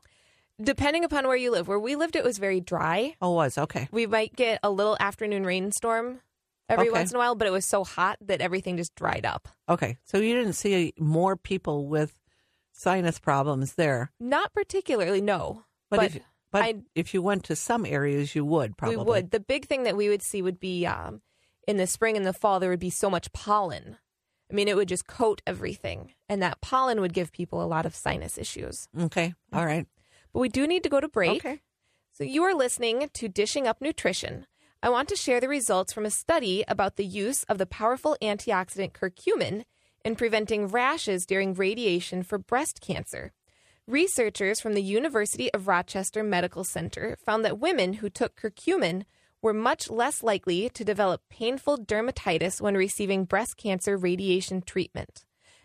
Depending 0.63 1.05
upon 1.05 1.27
where 1.27 1.37
you 1.37 1.51
live, 1.51 1.67
where 1.69 1.79
we 1.81 1.97
lived, 1.97 2.17
it 2.17 2.25
was 2.25 2.39
very 2.39 2.61
dry. 2.61 3.15
Oh, 3.21 3.33
was 3.33 3.59
okay. 3.59 3.89
We 3.91 4.07
might 4.07 4.37
get 4.37 4.61
a 4.63 4.71
little 4.71 4.97
afternoon 5.01 5.45
rainstorm 5.45 6.21
every 6.69 6.89
Okay. 6.89 6.99
once 6.99 7.11
in 7.11 7.17
a 7.17 7.19
while, 7.19 7.35
but 7.35 7.49
it 7.49 7.53
was 7.53 7.65
so 7.67 7.85
hot 7.85 8.19
that 8.21 8.41
everything 8.41 8.77
just 8.77 8.95
dried 8.95 9.27
up. 9.27 9.49
Okay, 9.69 9.99
so 10.05 10.19
you 10.19 10.35
didn't 10.35 10.53
see 10.55 10.93
more 10.99 11.37
people 11.37 11.87
with 11.89 12.15
sinus 12.75 13.19
problems 13.19 13.75
there, 13.75 14.11
Not 14.21 14.53
particularly, 14.53 15.21
no. 15.21 15.65
but, 15.91 15.97
But 15.99 16.07
if 16.17 16.23
but 16.51 16.63
I- 16.63 16.83
if 16.95 17.15
you 17.15 17.23
went 17.23 17.45
to 17.45 17.57
some 17.57 17.87
areas, 17.87 18.35
you 18.35 18.45
would 18.45 18.77
probably. 18.77 18.97
We 18.99 19.05
would. 19.05 19.31
The 19.31 19.41
big 19.41 19.67
thing 19.67 19.85
that 19.85 19.97
we 19.97 20.09
would 20.09 20.23
see 20.23 20.43
would 20.43 20.61
be 20.61 20.85
um, 20.87 21.23
in 21.67 21.77
the 21.79 21.87
spring 21.87 22.17
and 22.17 22.27
the 22.27 22.33
fall, 22.33 22.61
there 22.61 22.71
would 22.71 22.79
be 22.81 22.91
so 22.91 23.09
much 23.09 23.33
pollen. 23.33 23.97
I 24.51 24.55
mean, 24.55 24.69
it 24.69 24.77
would 24.77 24.89
just 24.89 25.07
coat 25.07 25.41
everything. 25.47 26.13
And 26.29 26.43
that 26.43 26.61
pollen 26.61 27.01
would 27.01 27.15
give 27.15 27.33
people 27.33 27.63
a 27.63 27.67
lot 27.67 27.87
of 27.87 27.95
sinus 27.95 28.37
issues. 28.39 28.89
Okay, 29.01 29.35
all 29.53 29.65
right. 29.67 29.87
But 30.33 30.41
we 30.41 30.49
do 30.49 30.67
need 30.67 30.83
to 30.83 30.89
go 30.91 31.01
to 31.01 31.09
break. 31.09 31.45
Okay. 31.45 31.61
So 32.13 32.25
you 32.25 32.43
are 32.45 32.55
listening 32.55 33.09
to 33.15 33.29
Dishing 33.29 33.67
Up 33.67 33.81
Nutrition. 33.81 34.47
I 34.83 34.91
want 34.91 35.09
to 35.09 35.17
share 35.17 35.41
the 35.41 35.49
results 35.49 35.93
from 35.93 36.05
a 36.05 36.11
study 36.11 36.63
about 36.69 36.97
the 36.97 37.05
use 37.07 37.43
of 37.45 37.57
the 37.59 37.67
powerful 37.67 38.17
antioxidant 38.21 38.93
curcumin 38.93 39.65
in 40.05 40.17
preventing 40.17 40.69
rashes 40.69 41.27
during 41.27 41.55
radiation 41.55 42.23
for 42.23 42.39
breast 42.39 42.81
cancer. 42.81 43.33
Researchers 43.87 44.61
from 44.61 44.75
the 44.75 44.83
University 44.83 45.53
of 45.53 45.67
Rochester 45.69 46.23
Medical 46.23 46.65
Center 46.65 47.17
found 47.25 47.45
that 47.45 47.59
women 47.59 47.95
who 47.95 48.09
took 48.09 48.37
curcumin 48.37 49.05
were 49.43 49.53
much 49.53 49.91
less 49.91 50.23
likely 50.23 50.71
to 50.71 50.85
develop 50.85 51.23
painful 51.29 51.79
dermatitis 51.79 52.61
when 52.61 52.75
receiving 52.77 53.25
breast 53.25 53.57
cancer 53.57 53.97
radiation 53.97 54.63
treatment. 54.63 55.25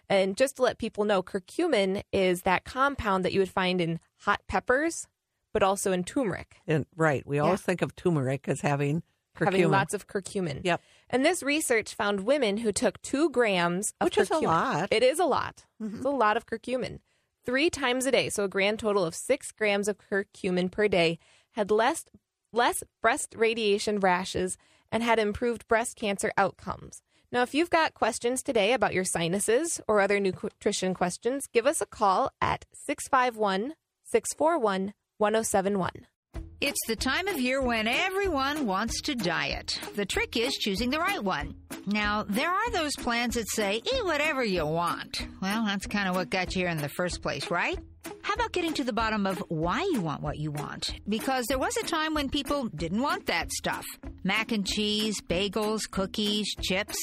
And 0.10 0.36
just 0.36 0.58
to 0.58 0.63
let 0.63 0.79
people 0.79 1.05
know, 1.05 1.24
curcumin 1.24 2.03
is 2.12 2.41
that 2.41 2.65
compound 2.65 3.24
that 3.24 3.31
you 3.31 3.39
would 3.39 3.50
find 3.50 3.79
in 3.79 4.00
hot 4.17 4.41
peppers, 4.48 5.08
but 5.53 5.63
also 5.63 5.91
in 5.91 6.03
turmeric, 6.03 6.58
And 6.67 6.86
right, 6.96 7.25
we 7.25 7.39
always 7.39 7.62
think 7.62 7.81
of 7.81 7.96
turmeric 7.96 8.50
as 8.50 8.62
having 8.62 9.03
curcumin, 9.36 9.45
having 9.45 9.71
lots 9.71 9.93
of 9.93 10.07
curcumin. 10.07 10.62
Yep. 10.63 10.81
And 11.09 11.25
this 11.25 11.43
research 11.43 11.95
found 11.95 12.21
women 12.21 12.57
who 12.57 12.71
took 12.71 13.01
two 13.01 13.29
grams 13.29 13.93
of 14.00 14.09
curcumin. 14.09 14.17
Which 14.17 14.17
is 14.17 14.29
a 14.31 14.39
lot. 14.39 14.88
It 14.91 15.03
is 15.03 15.19
a 15.19 15.25
lot. 15.25 15.65
Mm-hmm. 15.81 15.98
It's 15.98 16.05
a 16.05 16.09
lot 16.09 16.38
of 16.38 16.45
curcumin. 16.45 17.00
Three 17.45 17.69
times 17.69 18.05
a 18.05 18.12
day, 18.12 18.29
so 18.29 18.43
a 18.43 18.50
grand 18.50 18.79
total 18.79 19.03
of 19.03 19.15
six 19.15 19.51
grams 19.51 19.88
of 19.88 19.98
curcumin 19.98 20.71
per 20.71 20.88
day, 20.88 21.19
had 21.51 21.71
less 21.71 22.05
less 22.51 22.83
breast 23.01 23.36
radiation 23.38 24.00
rashes 24.00 24.57
and 24.91 25.03
had 25.03 25.19
improved 25.19 25.67
breast 25.67 25.95
cancer 25.95 26.31
outcomes. 26.38 27.01
Now, 27.31 27.43
if 27.43 27.53
you've 27.53 27.69
got 27.69 27.93
questions 27.93 28.41
today 28.41 28.74
about 28.74 28.93
your 28.93 29.03
sinuses 29.03 29.79
or 29.88 30.01
other 30.01 30.19
nutrition 30.19 30.95
questions, 30.95 31.45
give 31.45 31.67
us 31.67 31.79
a 31.79 31.86
call 31.86 32.31
at 32.41 32.65
651 32.74 33.75
641 34.03 34.93
1071. 35.17 35.91
It's 36.61 36.85
the 36.87 36.95
time 36.97 37.29
of 37.29 37.39
year 37.39 37.61
when 37.61 37.87
everyone 37.87 38.65
wants 38.65 38.99
to 39.03 39.15
diet. 39.15 39.79
The 39.95 40.05
trick 40.05 40.35
is 40.35 40.53
choosing 40.55 40.89
the 40.89 40.99
right 40.99 41.23
one. 41.23 41.55
Now, 41.85 42.25
there 42.27 42.51
are 42.51 42.71
those 42.71 42.97
plans 42.97 43.35
that 43.35 43.49
say, 43.49 43.77
eat 43.77 44.03
whatever 44.05 44.43
you 44.43 44.65
want. 44.65 45.25
Well, 45.41 45.63
that's 45.65 45.87
kind 45.87 46.09
of 46.09 46.15
what 46.15 46.29
got 46.29 46.53
you 46.53 46.63
here 46.63 46.69
in 46.69 46.79
the 46.79 46.89
first 46.89 47.21
place, 47.21 47.49
right? 47.49 47.79
How 48.23 48.33
about 48.33 48.51
getting 48.51 48.73
to 48.73 48.83
the 48.83 48.91
bottom 48.91 49.25
of 49.25 49.41
why 49.47 49.83
you 49.83 50.01
want 50.01 50.21
what 50.21 50.37
you 50.37 50.51
want? 50.51 50.93
Because 51.07 51.45
there 51.45 51.57
was 51.57 51.77
a 51.77 51.83
time 51.83 52.13
when 52.13 52.29
people 52.29 52.67
didn't 52.75 53.01
want 53.01 53.27
that 53.27 53.49
stuff. 53.53 53.85
Mac 54.25 54.51
and 54.51 54.67
cheese, 54.67 55.21
bagels, 55.21 55.89
cookies, 55.89 56.53
chips. 56.61 56.97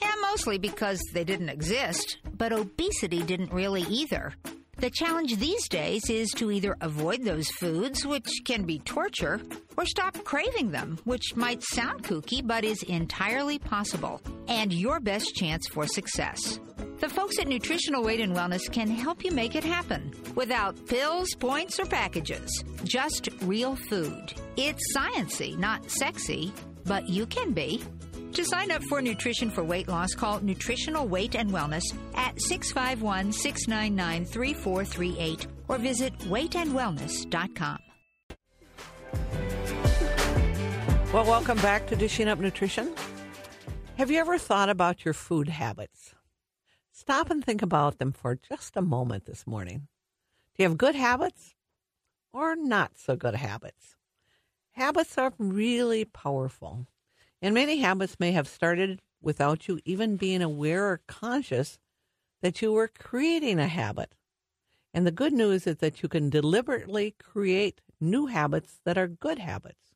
Yeah, 0.00 0.14
mostly 0.22 0.58
because 0.58 1.00
they 1.12 1.24
didn't 1.24 1.48
exist. 1.48 2.18
But 2.32 2.52
obesity 2.52 3.24
didn't 3.24 3.52
really 3.52 3.82
either. 3.82 4.34
The 4.80 4.88
challenge 4.88 5.36
these 5.36 5.68
days 5.68 6.08
is 6.08 6.30
to 6.36 6.50
either 6.50 6.74
avoid 6.80 7.22
those 7.22 7.50
foods, 7.50 8.06
which 8.06 8.26
can 8.46 8.64
be 8.64 8.78
torture, 8.78 9.38
or 9.76 9.84
stop 9.84 10.24
craving 10.24 10.70
them, 10.70 10.98
which 11.04 11.36
might 11.36 11.62
sound 11.62 12.02
kooky 12.02 12.40
but 12.42 12.64
is 12.64 12.82
entirely 12.84 13.58
possible, 13.58 14.22
and 14.48 14.72
your 14.72 14.98
best 14.98 15.34
chance 15.34 15.68
for 15.68 15.86
success. 15.86 16.60
The 16.98 17.10
folks 17.10 17.38
at 17.38 17.46
Nutritional 17.46 18.02
Weight 18.02 18.20
and 18.20 18.34
Wellness 18.34 18.72
can 18.72 18.88
help 18.88 19.22
you 19.22 19.32
make 19.32 19.54
it 19.54 19.64
happen 19.64 20.14
without 20.34 20.86
pills, 20.86 21.28
points, 21.38 21.78
or 21.78 21.84
packages. 21.84 22.64
Just 22.82 23.28
real 23.42 23.76
food. 23.76 24.32
It's 24.56 24.96
sciency, 24.96 25.58
not 25.58 25.90
sexy, 25.90 26.54
but 26.86 27.06
you 27.06 27.26
can 27.26 27.52
be. 27.52 27.82
To 28.32 28.44
sign 28.44 28.70
up 28.70 28.82
for 28.84 29.02
Nutrition 29.02 29.50
for 29.50 29.64
Weight 29.64 29.88
Loss, 29.88 30.14
call 30.14 30.40
Nutritional 30.40 31.08
Weight 31.08 31.34
and 31.34 31.50
Wellness 31.50 31.82
at 32.14 32.40
651 32.40 33.32
699 33.32 34.24
3438 34.24 35.46
or 35.68 35.78
visit 35.78 36.16
weightandwellness.com. 36.20 37.78
Well, 41.12 41.24
welcome 41.24 41.58
back 41.58 41.88
to 41.88 41.96
Dishing 41.96 42.28
Up 42.28 42.38
Nutrition. 42.38 42.94
Have 43.96 44.12
you 44.12 44.20
ever 44.20 44.38
thought 44.38 44.68
about 44.68 45.04
your 45.04 45.12
food 45.12 45.48
habits? 45.48 46.14
Stop 46.92 47.30
and 47.30 47.44
think 47.44 47.62
about 47.62 47.98
them 47.98 48.12
for 48.12 48.36
just 48.36 48.76
a 48.76 48.82
moment 48.82 49.24
this 49.26 49.44
morning. 49.44 49.88
Do 50.56 50.62
you 50.62 50.68
have 50.68 50.78
good 50.78 50.94
habits 50.94 51.56
or 52.32 52.54
not 52.54 52.92
so 52.96 53.16
good 53.16 53.34
habits? 53.34 53.96
Habits 54.70 55.18
are 55.18 55.32
really 55.36 56.04
powerful, 56.04 56.86
and 57.42 57.54
many 57.54 57.78
habits 57.78 58.18
may 58.20 58.32
have 58.32 58.48
started 58.48 59.00
without 59.22 59.68
you 59.68 59.80
even 59.84 60.16
being 60.16 60.42
aware 60.42 60.86
or 60.86 61.00
conscious 61.06 61.78
that 62.42 62.62
you 62.62 62.72
were 62.72 62.88
creating 62.88 63.58
a 63.58 63.68
habit. 63.68 64.14
And 64.92 65.06
the 65.06 65.12
good 65.12 65.32
news 65.32 65.66
is 65.66 65.76
that 65.76 66.02
you 66.02 66.08
can 66.08 66.30
deliberately 66.30 67.14
create 67.22 67.80
new 68.00 68.26
habits 68.26 68.80
that 68.84 68.98
are 68.98 69.06
good 69.06 69.38
habits. 69.38 69.94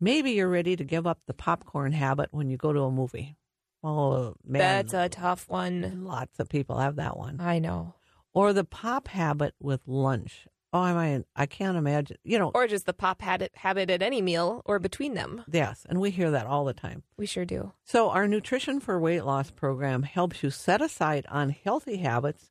Maybe 0.00 0.32
you're 0.32 0.48
ready 0.48 0.76
to 0.76 0.84
give 0.84 1.06
up 1.06 1.20
the 1.26 1.34
popcorn 1.34 1.92
habit 1.92 2.28
when 2.32 2.50
you 2.50 2.56
go 2.56 2.72
to 2.72 2.82
a 2.82 2.90
movie. 2.90 3.36
Oh, 3.82 4.34
man. 4.44 4.86
That's 4.86 4.94
a 4.94 5.08
tough 5.08 5.48
one. 5.48 6.04
Lots 6.04 6.38
of 6.38 6.48
people 6.48 6.78
have 6.78 6.96
that 6.96 7.16
one. 7.16 7.40
I 7.40 7.58
know. 7.58 7.94
Or 8.32 8.52
the 8.52 8.64
pop 8.64 9.08
habit 9.08 9.54
with 9.60 9.80
lunch. 9.86 10.46
Oh, 10.74 10.80
I 10.80 10.94
mean, 10.94 11.24
I 11.36 11.44
can't 11.46 11.76
imagine. 11.76 12.16
You 12.24 12.38
know, 12.38 12.50
Or 12.54 12.66
just 12.66 12.86
the 12.86 12.94
pop 12.94 13.20
habit, 13.20 13.52
habit 13.56 13.90
at 13.90 14.00
any 14.02 14.22
meal 14.22 14.62
or 14.64 14.78
between 14.78 15.14
them. 15.14 15.44
yes, 15.50 15.84
and 15.88 16.00
we 16.00 16.10
hear 16.10 16.30
that 16.30 16.46
all 16.46 16.64
the 16.64 16.72
time. 16.72 17.02
We 17.18 17.26
sure 17.26 17.44
do. 17.44 17.72
So, 17.84 18.08
our 18.10 18.26
Nutrition 18.26 18.80
for 18.80 18.98
Weight 18.98 19.22
Loss 19.24 19.50
program 19.50 20.02
helps 20.04 20.42
you 20.42 20.50
set 20.50 20.80
aside 20.80 21.26
unhealthy 21.28 21.98
habits 21.98 22.50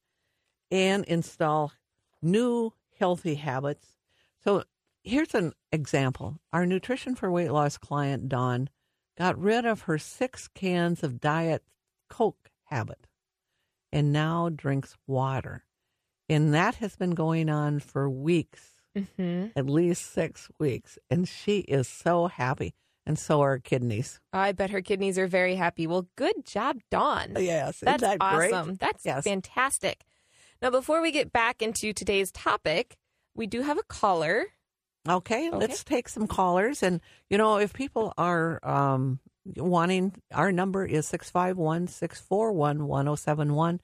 and 0.69 1.03
install 1.05 1.73
new 2.21 2.73
healthy 2.99 3.35
habits. 3.35 3.95
So, 4.43 4.65
here's 5.03 5.33
an 5.33 5.53
example. 5.71 6.39
Our 6.53 6.67
Nutrition 6.67 7.15
for 7.15 7.31
Weight 7.31 7.51
Loss 7.51 7.79
client, 7.79 8.29
Dawn, 8.29 8.69
got 9.17 9.37
rid 9.39 9.65
of 9.65 9.81
her 9.81 9.97
six 9.97 10.47
cans 10.47 11.01
of 11.03 11.19
Diet 11.19 11.63
Coke 12.07 12.51
habit 12.65 13.07
and 13.91 14.13
now 14.13 14.47
drinks 14.49 14.95
water. 15.07 15.63
And 16.31 16.53
that 16.53 16.75
has 16.75 16.95
been 16.95 17.11
going 17.11 17.49
on 17.49 17.79
for 17.79 18.09
weeks, 18.09 18.75
hmm 18.95 19.47
at 19.55 19.65
least 19.65 20.11
six 20.13 20.49
weeks. 20.59 20.97
And 21.09 21.27
she 21.27 21.59
is 21.59 21.87
so 21.87 22.27
happy. 22.27 22.73
And 23.05 23.19
so 23.19 23.41
are 23.41 23.51
her 23.51 23.59
kidneys. 23.59 24.19
I 24.31 24.51
bet 24.53 24.69
her 24.69 24.81
kidneys 24.81 25.17
are 25.17 25.27
very 25.27 25.55
happy. 25.55 25.87
Well, 25.87 26.07
good 26.15 26.45
job, 26.45 26.77
Dawn. 26.89 27.35
Yes, 27.37 27.77
isn't 27.77 27.85
That's 27.85 28.01
that 28.03 28.19
great? 28.19 28.53
awesome. 28.53 28.75
That's 28.79 29.03
Yes. 29.03 29.23
fantastic. 29.25 30.05
Now, 30.61 30.69
before 30.69 31.01
we 31.01 31.11
get 31.11 31.33
back 31.33 31.61
into 31.61 31.91
today's 31.91 32.31
topic, 32.31 32.95
we 33.35 33.47
do 33.47 33.61
have 33.63 33.77
a 33.79 33.83
caller. 33.83 34.45
Okay, 35.09 35.47
Okay. 35.49 35.57
let's 35.57 35.83
take 35.83 36.07
some 36.07 36.27
callers. 36.27 36.83
And, 36.83 37.01
you 37.29 37.37
know, 37.37 37.57
if 37.57 37.73
people 37.73 38.13
are 38.17 38.59
um, 38.63 39.19
wanting, 39.57 40.13
our 40.33 40.51
number 40.51 40.85
is 40.85 41.07
651 41.07 41.87
641 41.87 42.87
1071. 42.87 43.81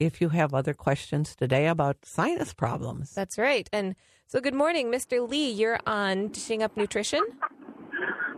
If 0.00 0.22
you 0.22 0.30
have 0.30 0.54
other 0.54 0.72
questions 0.72 1.36
today 1.36 1.66
about 1.68 2.06
sinus 2.06 2.54
problems. 2.54 3.12
That's 3.14 3.36
right. 3.36 3.68
And 3.70 3.94
so, 4.26 4.40
good 4.40 4.54
morning, 4.54 4.90
Mr. 4.90 5.28
Lee. 5.28 5.50
You're 5.50 5.78
on 5.86 6.28
Dishing 6.28 6.62
Up 6.62 6.74
Nutrition. 6.74 7.20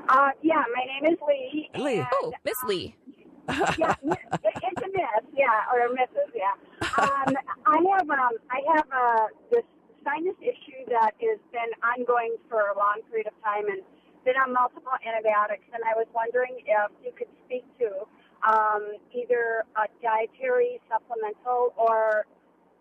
Uh, 0.08 0.30
yeah, 0.42 0.64
my 0.74 0.84
name 0.90 1.12
is 1.14 1.18
Lee. 1.26 1.70
Lee. 1.78 1.98
and, 1.98 2.06
Oh, 2.14 2.32
Miss 2.44 2.58
Lee. 2.66 2.96
yeah, 3.78 3.94
it's 4.02 4.82
a 4.82 4.88
miss, 4.90 5.22
yeah, 5.34 5.70
or 5.72 5.86
a 5.86 5.90
missus, 5.94 6.30
yeah. 6.34 6.54
Um, 6.98 7.34
I 7.66 7.78
have 7.94 8.10
um, 8.10 8.34
I 8.50 8.60
have 8.74 8.86
uh, 8.90 9.26
this 9.52 9.62
sinus 10.04 10.34
issue 10.42 10.82
that 10.90 11.12
has 11.22 11.38
been 11.52 11.70
ongoing 11.86 12.34
for 12.50 12.74
a 12.74 12.76
long 12.76 13.02
period 13.08 13.28
of 13.28 13.34
time 13.44 13.66
and 13.70 13.82
been 14.24 14.34
on 14.34 14.52
multiple 14.52 14.92
antibiotics. 15.06 15.62
And 15.74 15.82
I 15.86 15.94
was 15.94 16.06
wondering 16.14 16.58
if 16.66 16.90
you 17.04 17.12
could 17.16 17.30
speak 17.46 17.62
to 17.78 18.02
um, 18.48 18.82
either 19.14 19.64
a 19.76 19.86
dietary 20.02 20.80
supplemental 20.90 21.72
or 21.76 22.26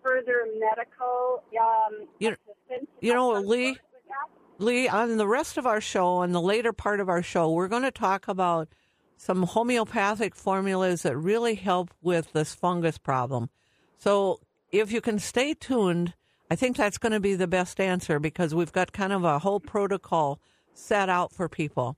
further 0.03 0.45
medical 0.59 1.43
um, 1.59 2.07
You- 2.19 2.29
assistance. 2.31 2.89
you 2.99 3.13
know, 3.13 3.31
Lee- 3.33 3.75
sort 3.75 3.77
with 3.93 4.03
that? 4.07 4.63
Lee, 4.63 4.87
on 4.87 5.17
the 5.17 5.27
rest 5.27 5.57
of 5.57 5.65
our 5.65 5.81
show, 5.81 6.07
on 6.17 6.31
the 6.31 6.41
later 6.41 6.73
part 6.73 6.99
of 6.99 7.09
our 7.09 7.21
show, 7.23 7.51
we're 7.51 7.67
going 7.67 7.83
to 7.83 7.91
talk 7.91 8.27
about 8.27 8.69
some 9.17 9.43
homeopathic 9.43 10.35
formulas 10.35 11.03
that 11.03 11.15
really 11.15 11.55
help 11.55 11.91
with 12.01 12.33
this 12.33 12.55
fungus 12.55 12.97
problem. 12.97 13.49
So 13.99 14.39
if 14.71 14.91
you 14.91 15.01
can 15.01 15.19
stay 15.19 15.53
tuned, 15.53 16.13
I 16.49 16.55
think 16.55 16.75
that's 16.75 16.97
going 16.97 17.11
to 17.13 17.19
be 17.19 17.35
the 17.35 17.47
best 17.47 17.79
answer 17.79 18.19
because 18.19 18.53
we've 18.55 18.71
got 18.71 18.91
kind 18.93 19.13
of 19.13 19.23
a 19.23 19.39
whole 19.39 19.59
protocol 19.59 20.39
set 20.73 21.07
out 21.09 21.31
for 21.31 21.47
people 21.47 21.97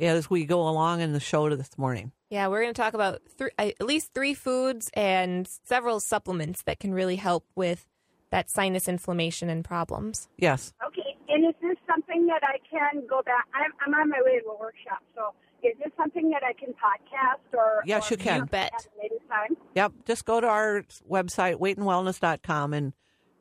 as 0.00 0.30
we 0.30 0.44
go 0.46 0.66
along 0.66 1.00
in 1.02 1.12
the 1.12 1.20
show 1.20 1.54
this 1.54 1.76
morning. 1.76 2.12
Yeah, 2.32 2.48
we're 2.48 2.62
going 2.62 2.72
to 2.72 2.80
talk 2.80 2.94
about 2.94 3.20
three, 3.36 3.50
uh, 3.58 3.72
at 3.78 3.82
least 3.86 4.14
three 4.14 4.32
foods 4.32 4.90
and 4.94 5.46
several 5.64 6.00
supplements 6.00 6.62
that 6.62 6.80
can 6.80 6.94
really 6.94 7.16
help 7.16 7.44
with 7.54 7.86
that 8.30 8.48
sinus 8.48 8.88
inflammation 8.88 9.50
and 9.50 9.62
problems. 9.62 10.30
Yes. 10.38 10.72
Okay, 10.86 11.14
and 11.28 11.44
is 11.44 11.54
this 11.60 11.76
something 11.86 12.24
that 12.28 12.40
I 12.42 12.56
can 12.70 13.06
go 13.06 13.20
back? 13.20 13.44
I'm, 13.54 13.70
I'm 13.86 14.00
on 14.00 14.08
my 14.08 14.22
way 14.24 14.40
to 14.40 14.46
a 14.48 14.58
workshop, 14.58 15.02
so 15.14 15.34
is 15.62 15.76
this 15.78 15.92
something 15.94 16.30
that 16.30 16.42
I 16.42 16.54
can 16.54 16.70
podcast 16.70 17.54
or? 17.54 17.82
Yes, 17.84 18.10
or 18.10 18.14
you 18.14 18.16
can. 18.18 18.38
You 18.40 18.46
bet. 18.46 18.72
Later 18.98 19.16
time? 19.28 19.54
Yep. 19.74 19.92
Just 20.06 20.24
go 20.24 20.40
to 20.40 20.46
our 20.46 20.84
website, 21.06 21.56
weightandwellness.com, 21.56 22.72
and, 22.72 22.94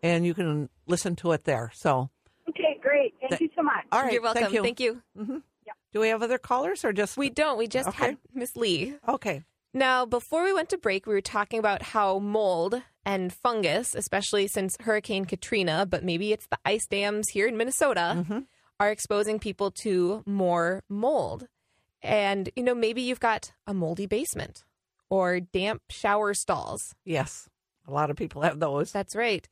and 0.04 0.26
you 0.26 0.34
can 0.34 0.68
listen 0.86 1.16
to 1.16 1.32
it 1.32 1.46
there. 1.46 1.72
So, 1.74 2.10
Okay, 2.50 2.78
great. 2.82 3.14
Thank 3.22 3.30
Th- 3.30 3.42
you 3.42 3.50
so 3.56 3.64
much. 3.64 3.86
all 3.94 4.02
right. 4.02 4.12
You're 4.12 4.22
welcome. 4.22 4.52
Thank 4.52 4.82
you. 4.82 5.02
Mm-hmm. 5.18 5.38
Do 5.94 6.00
we 6.00 6.10
have 6.10 6.22
other 6.22 6.38
callers 6.38 6.86
or 6.86 6.94
just 6.94 7.18
We 7.18 7.30
don't. 7.30 7.58
We 7.58 7.68
just 7.68 7.90
Okay. 7.90 8.06
had 8.06 8.18
Miss 8.34 8.56
Lee. 8.56 8.96
Okay. 9.08 9.44
Now, 9.74 10.06
before 10.06 10.44
we 10.44 10.54
went 10.54 10.70
to 10.70 10.78
break, 10.78 11.06
we 11.06 11.14
were 11.14 11.22
talking 11.22 11.60
about 11.60 11.82
how 11.82 12.20
mold 12.20 12.82
and 13.06 13.32
fungus, 13.32 13.96
especially 13.96 14.48
since 14.48 14.76
Hurricane 14.82 15.26
Katrina, 15.26 15.86
but 15.86 16.04
maybe 16.04 16.34
it's 16.34 16.48
the 16.48 16.60
ice 16.66 16.86
dams 16.88 17.30
here 17.30 17.48
in 17.48 17.56
Minnesota, 17.58 18.16
mm-hmm. 18.18 18.40
are 18.80 18.92
exposing 18.92 19.40
people 19.40 19.72
to 19.84 20.24
more 20.26 20.84
mold. 20.90 21.48
And, 22.02 22.50
you 22.56 22.64
know, 22.64 22.76
maybe 22.76 23.02
you've 23.02 23.20
got 23.20 23.54
a 23.66 23.74
moldy 23.74 24.08
basement 24.08 24.66
or 25.10 25.40
damp 25.40 25.84
shower 25.90 26.34
stalls. 26.34 26.94
Yes. 27.06 27.48
A 27.88 27.92
lot 27.92 28.10
of 28.10 28.18
people 28.18 28.42
have 28.42 28.60
those. 28.60 28.92
That's 28.92 29.16
right. 29.16 29.48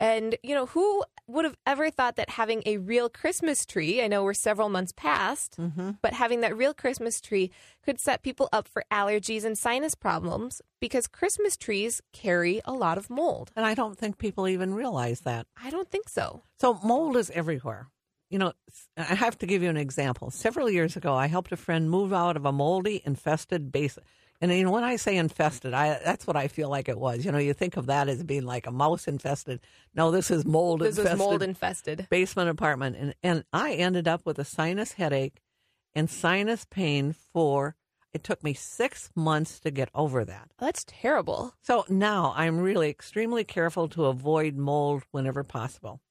And, 0.00 0.36
you 0.42 0.54
know, 0.54 0.66
who 0.66 1.04
would 1.26 1.44
have 1.44 1.56
ever 1.66 1.90
thought 1.90 2.16
that 2.16 2.30
having 2.30 2.62
a 2.66 2.78
real 2.78 3.08
Christmas 3.08 3.64
tree, 3.64 4.02
I 4.02 4.08
know 4.08 4.22
we're 4.24 4.34
several 4.34 4.68
months 4.68 4.92
past, 4.94 5.56
mm-hmm. 5.58 5.92
but 6.02 6.12
having 6.12 6.40
that 6.42 6.56
real 6.56 6.74
Christmas 6.74 7.20
tree 7.20 7.50
could 7.82 8.00
set 8.00 8.22
people 8.22 8.48
up 8.52 8.68
for 8.68 8.84
allergies 8.92 9.44
and 9.44 9.56
sinus 9.56 9.94
problems 9.94 10.60
because 10.80 11.06
Christmas 11.06 11.56
trees 11.56 12.02
carry 12.12 12.60
a 12.64 12.72
lot 12.72 12.98
of 12.98 13.08
mold. 13.08 13.50
And 13.56 13.64
I 13.64 13.74
don't 13.74 13.96
think 13.96 14.18
people 14.18 14.48
even 14.48 14.74
realize 14.74 15.20
that. 15.20 15.46
I 15.62 15.70
don't 15.70 15.90
think 15.90 16.08
so. 16.08 16.42
So 16.60 16.78
mold 16.82 17.16
is 17.16 17.30
everywhere. 17.30 17.88
You 18.30 18.38
know, 18.38 18.52
I 18.96 19.14
have 19.14 19.38
to 19.38 19.46
give 19.46 19.62
you 19.62 19.70
an 19.70 19.76
example. 19.76 20.30
Several 20.30 20.68
years 20.68 20.96
ago, 20.96 21.14
I 21.14 21.28
helped 21.28 21.52
a 21.52 21.56
friend 21.56 21.88
move 21.90 22.12
out 22.12 22.36
of 22.36 22.44
a 22.44 22.52
moldy 22.52 23.00
infested 23.04 23.70
basement. 23.70 24.08
And 24.44 24.52
you 24.52 24.64
know, 24.64 24.72
when 24.72 24.84
I 24.84 24.96
say 24.96 25.16
infested, 25.16 25.72
I 25.72 25.98
that's 26.04 26.26
what 26.26 26.36
I 26.36 26.48
feel 26.48 26.68
like 26.68 26.90
it 26.90 26.98
was. 26.98 27.24
You 27.24 27.32
know, 27.32 27.38
you 27.38 27.54
think 27.54 27.78
of 27.78 27.86
that 27.86 28.10
as 28.10 28.22
being 28.22 28.44
like 28.44 28.66
a 28.66 28.70
mouse 28.70 29.08
infested. 29.08 29.60
No, 29.94 30.10
this 30.10 30.30
is 30.30 30.44
mold 30.44 30.82
This 30.82 30.98
infested. 30.98 31.12
is 31.14 31.18
mold 31.18 31.42
infested. 31.42 32.06
basement 32.10 32.50
apartment 32.50 32.94
and, 32.98 33.14
and 33.22 33.44
I 33.54 33.72
ended 33.72 34.06
up 34.06 34.26
with 34.26 34.38
a 34.38 34.44
sinus 34.44 34.92
headache 34.92 35.40
and 35.94 36.10
sinus 36.10 36.66
pain 36.66 37.14
for 37.14 37.74
it 38.12 38.22
took 38.22 38.44
me 38.44 38.52
six 38.52 39.10
months 39.16 39.58
to 39.60 39.70
get 39.70 39.88
over 39.94 40.26
that. 40.26 40.50
That's 40.58 40.84
terrible. 40.86 41.54
So 41.62 41.86
now 41.88 42.34
I'm 42.36 42.58
really 42.60 42.90
extremely 42.90 43.44
careful 43.44 43.88
to 43.88 44.04
avoid 44.04 44.56
mold 44.56 45.04
whenever 45.10 45.42
possible. 45.42 46.02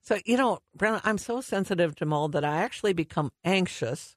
So, 0.00 0.16
you 0.24 0.38
know, 0.38 0.60
Brenna, 0.78 1.02
I'm 1.04 1.18
so 1.18 1.42
sensitive 1.42 1.94
to 1.96 2.06
mold 2.06 2.32
that 2.32 2.46
I 2.46 2.62
actually 2.62 2.94
become 2.94 3.30
anxious 3.44 4.16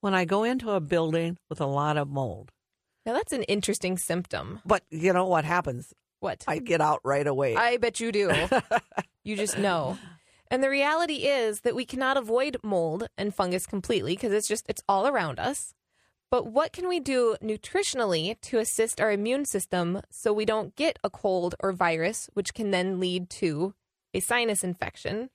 when 0.00 0.12
I 0.12 0.24
go 0.24 0.42
into 0.42 0.72
a 0.72 0.80
building 0.80 1.38
with 1.48 1.60
a 1.60 1.66
lot 1.66 1.96
of 1.96 2.08
mold. 2.08 2.50
Now, 3.06 3.12
that's 3.14 3.32
an 3.32 3.42
interesting 3.44 3.96
symptom. 3.98 4.60
But 4.64 4.82
you 4.90 5.12
know 5.12 5.26
what 5.26 5.44
happens? 5.44 5.92
What? 6.20 6.44
I 6.46 6.58
get 6.58 6.80
out 6.80 7.00
right 7.04 7.26
away. 7.26 7.56
I 7.56 7.78
bet 7.78 7.98
you 8.00 8.12
do. 8.12 8.30
you 9.24 9.36
just 9.36 9.58
know. 9.58 9.98
And 10.50 10.62
the 10.62 10.68
reality 10.68 11.26
is 11.26 11.60
that 11.60 11.74
we 11.74 11.84
cannot 11.86 12.16
avoid 12.16 12.58
mold 12.62 13.06
and 13.16 13.34
fungus 13.34 13.66
completely 13.66 14.14
because 14.14 14.32
it's 14.32 14.48
just 14.48 14.66
it's 14.68 14.82
all 14.88 15.06
around 15.06 15.38
us. 15.38 15.72
But 16.30 16.46
what 16.46 16.72
can 16.72 16.88
we 16.88 17.00
do 17.00 17.36
nutritionally 17.42 18.40
to 18.42 18.58
assist 18.58 19.00
our 19.00 19.10
immune 19.10 19.44
system 19.46 20.00
so 20.10 20.32
we 20.32 20.44
don't 20.44 20.76
get 20.76 20.98
a 21.02 21.10
cold 21.10 21.54
or 21.60 21.72
virus 21.72 22.28
which 22.34 22.52
can 22.54 22.70
then 22.70 23.00
lead 23.00 23.30
to 23.30 23.74
a 24.12 24.20
sinus 24.20 24.62
infection 24.62 25.30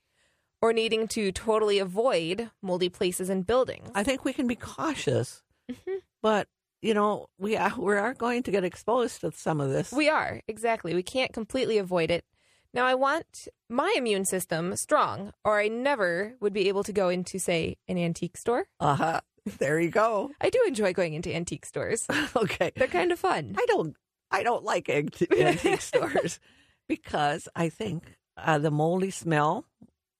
or 0.62 0.72
needing 0.72 1.08
to 1.10 1.32
totally 1.32 1.80
avoid 1.80 2.50
moldy 2.62 2.90
places 2.90 3.30
and 3.30 3.46
buildings? 3.46 3.90
I 3.96 4.04
think 4.04 4.24
we 4.24 4.34
can 4.34 4.48
be 4.48 4.56
cautious, 4.56 5.42
Mm-hmm. 5.72 5.98
but 6.22 6.48
you 6.86 6.94
know, 6.94 7.28
we 7.40 7.58
are, 7.58 7.74
we 7.78 7.96
are 7.96 8.14
going 8.14 8.44
to 8.44 8.52
get 8.52 8.64
exposed 8.64 9.22
to 9.22 9.32
some 9.32 9.60
of 9.60 9.70
this. 9.72 9.92
We 9.92 10.08
are, 10.10 10.42
exactly. 10.48 10.94
We 10.94 11.04
can't 11.04 11.34
completely 11.34 11.78
avoid 11.80 12.12
it. 12.12 12.24
Now, 12.74 12.86
I 12.86 12.94
want 12.96 13.48
my 13.70 13.94
immune 13.98 14.26
system 14.26 14.76
strong, 14.76 15.32
or 15.44 15.60
I 15.60 15.68
never 15.70 16.36
would 16.42 16.54
be 16.54 16.68
able 16.68 16.84
to 16.84 16.94
go 16.94 17.10
into, 17.10 17.40
say, 17.40 17.78
an 17.88 17.98
antique 17.98 18.38
store. 18.38 18.66
Uh 18.80 18.96
huh. 18.96 19.22
There 19.60 19.80
you 19.80 19.92
go. 19.92 20.32
I 20.42 20.50
do 20.50 20.60
enjoy 20.68 20.92
going 20.94 21.14
into 21.14 21.34
antique 21.34 21.66
stores. 21.68 22.06
Okay. 22.36 22.72
They're 22.76 22.88
kind 22.88 23.12
of 23.12 23.20
fun. 23.20 23.56
I 23.58 23.66
don't. 23.68 23.96
I 24.32 24.42
don't 24.44 24.64
like 24.64 24.90
antique, 24.90 25.32
antique 25.40 25.82
stores 25.82 26.40
because 26.90 27.48
I 27.56 27.70
think 27.70 28.04
uh, 28.38 28.58
the 28.60 28.72
moldy 28.72 29.12
smell 29.12 29.66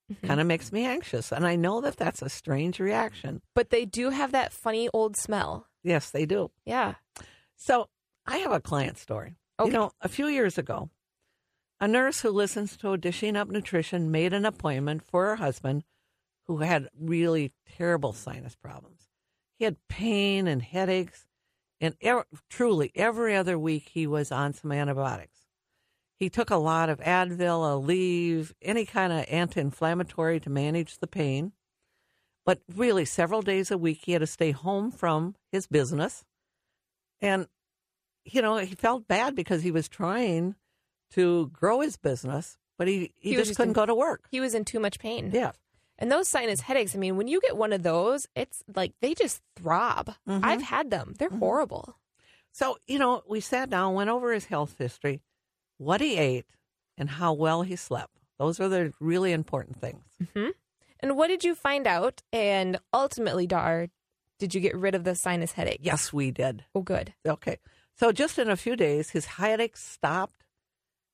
Mm-hmm. 0.08 0.26
kind 0.28 0.40
of 0.40 0.46
makes 0.46 0.70
me 0.70 0.84
anxious, 0.84 1.32
and 1.32 1.44
I 1.44 1.56
know 1.56 1.80
that 1.80 1.96
that's 1.96 2.22
a 2.22 2.28
strange 2.28 2.78
reaction. 2.78 3.42
But 3.56 3.70
they 3.70 3.84
do 3.84 4.10
have 4.10 4.30
that 4.30 4.52
funny 4.52 4.88
old 4.92 5.16
smell. 5.16 5.66
Yes, 5.86 6.10
they 6.10 6.26
do. 6.26 6.50
Yeah. 6.64 6.94
So 7.54 7.88
I 8.26 8.38
have 8.38 8.50
a 8.50 8.60
client 8.60 8.98
story. 8.98 9.36
Okay. 9.60 9.70
You 9.70 9.72
know, 9.72 9.92
a 10.00 10.08
few 10.08 10.26
years 10.26 10.58
ago, 10.58 10.90
a 11.80 11.86
nurse 11.86 12.20
who 12.20 12.30
listens 12.30 12.76
to 12.78 12.96
Dishing 12.96 13.36
Up 13.36 13.48
Nutrition 13.48 14.10
made 14.10 14.32
an 14.32 14.44
appointment 14.44 15.04
for 15.04 15.26
her 15.26 15.36
husband 15.36 15.84
who 16.46 16.58
had 16.58 16.88
really 16.98 17.52
terrible 17.76 18.12
sinus 18.12 18.56
problems. 18.56 19.08
He 19.58 19.64
had 19.64 19.76
pain 19.88 20.48
and 20.48 20.60
headaches, 20.60 21.26
and 21.80 21.94
truly 22.50 22.90
every 22.94 23.36
other 23.36 23.58
week 23.58 23.90
he 23.92 24.08
was 24.08 24.32
on 24.32 24.54
some 24.54 24.72
antibiotics. 24.72 25.38
He 26.18 26.28
took 26.30 26.50
a 26.50 26.56
lot 26.56 26.88
of 26.88 26.98
Advil, 27.00 27.86
Aleve, 27.86 28.52
any 28.60 28.86
kind 28.86 29.12
of 29.12 29.24
anti 29.28 29.60
inflammatory 29.60 30.40
to 30.40 30.50
manage 30.50 30.98
the 30.98 31.06
pain. 31.06 31.52
But 32.46 32.60
really, 32.74 33.04
several 33.04 33.42
days 33.42 33.70
a 33.70 33.76
week, 33.76 34.00
he 34.04 34.12
had 34.12 34.20
to 34.20 34.26
stay 34.26 34.52
home 34.52 34.90
from 34.90 35.34
his 35.52 35.66
business. 35.66 36.24
And, 37.20 37.48
you 38.24 38.40
know, 38.40 38.56
he 38.56 38.74
felt 38.74 39.06
bad 39.08 39.34
because 39.34 39.62
he 39.62 39.70
was 39.72 39.88
trying 39.88 40.54
to 41.10 41.48
grow 41.48 41.80
his 41.80 41.96
business, 41.96 42.56
but 42.78 42.88
he, 42.88 43.12
he, 43.18 43.30
He 43.30 43.36
just 43.36 43.48
just 43.48 43.56
couldn't 43.58 43.70
in- 43.70 43.74
go 43.74 43.84
to 43.86 43.94
work. 43.94 44.26
He 44.30 44.40
was 44.40 44.54
in 44.54 44.64
too 44.64 44.80
much 44.80 44.98
pain. 44.98 45.30
Yeah. 45.34 45.52
And 45.98 46.10
those 46.12 46.28
sinus 46.28 46.60
headaches, 46.60 46.94
I 46.94 46.98
mean, 46.98 47.16
when 47.16 47.26
you 47.26 47.40
get 47.40 47.56
one 47.56 47.72
of 47.72 47.82
those, 47.82 48.26
it's 48.36 48.62
like 48.74 48.92
they 49.00 49.14
just 49.14 49.40
throb. 49.56 50.14
Mhm. 50.28 50.40
I've 50.44 50.62
had 50.62 50.90
them. 50.90 51.14
They're 51.18 51.30
horrible. 51.30 51.96
So, 52.52 52.78
you 52.86 52.98
know, 52.98 53.22
we 53.28 53.40
sat 53.40 53.70
down, 53.70 53.94
went 53.94 54.10
over 54.10 54.32
his 54.32 54.44
health 54.46 54.76
history, 54.78 55.20
what 55.78 56.00
he 56.00 56.16
ate, 56.16 56.46
and 56.98 57.08
how 57.10 57.32
well 57.32 57.62
he 57.62 57.76
slept. 57.76 58.12
Those 58.38 58.60
are 58.60 58.68
the 58.68 58.92
really 59.00 59.32
important 59.32 59.80
things. 59.80 60.04
And 61.00 61.16
what 61.16 61.28
did 61.28 61.44
you 61.44 61.54
find 61.54 61.86
out? 61.86 62.22
And 62.32 62.78
ultimately, 62.92 63.46
Dar, 63.46 63.88
did 64.38 64.54
you 64.54 64.60
get 64.60 64.76
rid 64.76 64.94
of 64.94 65.04
the 65.04 65.14
sinus 65.14 65.52
headache? 65.52 65.80
Yes, 65.82 66.12
we 66.12 66.30
did. 66.30 66.64
Oh, 66.74 66.82
good. 66.82 67.14
Okay. 67.26 67.58
So 67.98 68.12
just 68.12 68.38
in 68.38 68.48
a 68.50 68.56
few 68.56 68.76
days, 68.76 69.10
his 69.10 69.24
headache 69.26 69.76
stopped 69.76 70.44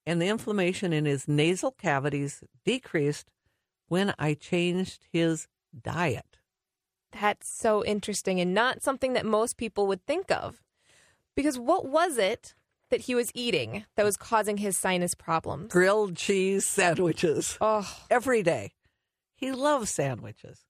and 0.05 0.21
the 0.21 0.27
inflammation 0.29 0.93
in 0.93 1.05
his 1.05 1.29
nasal 1.29 1.71
cavities 1.71 2.43
decreased 2.65 3.31
when 3.89 4.15
I 4.19 4.35
changed 4.35 5.07
his 5.13 5.47
diet. 5.81 6.39
That's 7.21 7.49
so 7.49 7.85
interesting 7.85 8.41
and 8.41 8.55
not 8.55 8.83
something 8.83 9.13
that 9.13 9.27
most 9.27 9.57
people 9.57 9.87
would 9.87 10.05
think 10.07 10.31
of. 10.31 10.63
Because 11.37 11.59
what 11.59 11.87
was 11.87 12.19
it 12.19 12.55
that 12.91 13.03
he 13.03 13.15
was 13.15 13.31
eating 13.35 13.85
that 13.97 14.05
was 14.05 14.17
causing 14.17 14.57
his 14.57 14.77
sinus 14.77 15.15
problems? 15.15 15.73
Grilled 15.73 16.17
cheese 16.17 16.67
sandwiches 16.67 17.57
Oh, 17.61 17.89
every 18.11 18.43
day. 18.43 18.73
He 19.43 19.51
loves 19.51 19.91
sandwiches, 19.91 20.61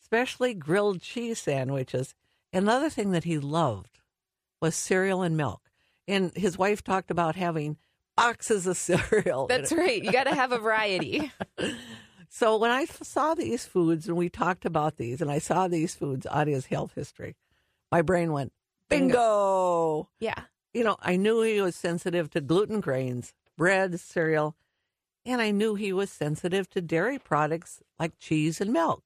especially 0.00 0.54
grilled 0.54 1.02
cheese 1.02 1.38
sandwiches. 1.38 2.14
Another 2.50 2.88
thing 2.88 3.10
that 3.10 3.24
he 3.24 3.38
loved 3.38 4.00
was 4.58 4.74
cereal 4.74 5.20
and 5.20 5.36
milk. 5.36 5.70
And 6.08 6.34
his 6.34 6.56
wife 6.56 6.82
talked 6.82 7.10
about 7.10 7.36
having 7.36 7.76
boxes 8.16 8.66
of 8.66 8.76
cereal. 8.88 9.48
That's 9.48 9.70
right. 9.70 10.02
You 10.02 10.10
got 10.10 10.24
to 10.24 10.34
have 10.34 10.52
a 10.52 10.58
variety. 10.58 11.30
So 12.34 12.56
when 12.56 12.70
I 12.70 12.86
saw 12.86 13.34
these 13.34 13.66
foods 13.66 14.08
and 14.08 14.16
we 14.16 14.30
talked 14.30 14.64
about 14.64 14.96
these 14.96 15.20
and 15.20 15.30
I 15.30 15.38
saw 15.38 15.68
these 15.68 15.94
foods 15.94 16.24
on 16.24 16.46
his 16.46 16.64
health 16.64 16.92
history, 16.94 17.36
my 17.90 18.00
brain 18.00 18.32
went, 18.32 18.54
bingo. 18.88 20.08
yeah. 20.18 20.44
You 20.72 20.82
know, 20.82 20.96
I 21.02 21.16
knew 21.16 21.42
he 21.42 21.60
was 21.60 21.76
sensitive 21.76 22.30
to 22.30 22.40
gluten 22.40 22.80
grains, 22.80 23.34
bread, 23.58 24.00
cereal, 24.00 24.56
and 25.24 25.40
I 25.40 25.50
knew 25.50 25.74
he 25.74 25.92
was 25.92 26.10
sensitive 26.10 26.68
to 26.70 26.80
dairy 26.80 27.18
products 27.18 27.82
like 27.98 28.18
cheese 28.18 28.60
and 28.60 28.72
milk. 28.72 29.04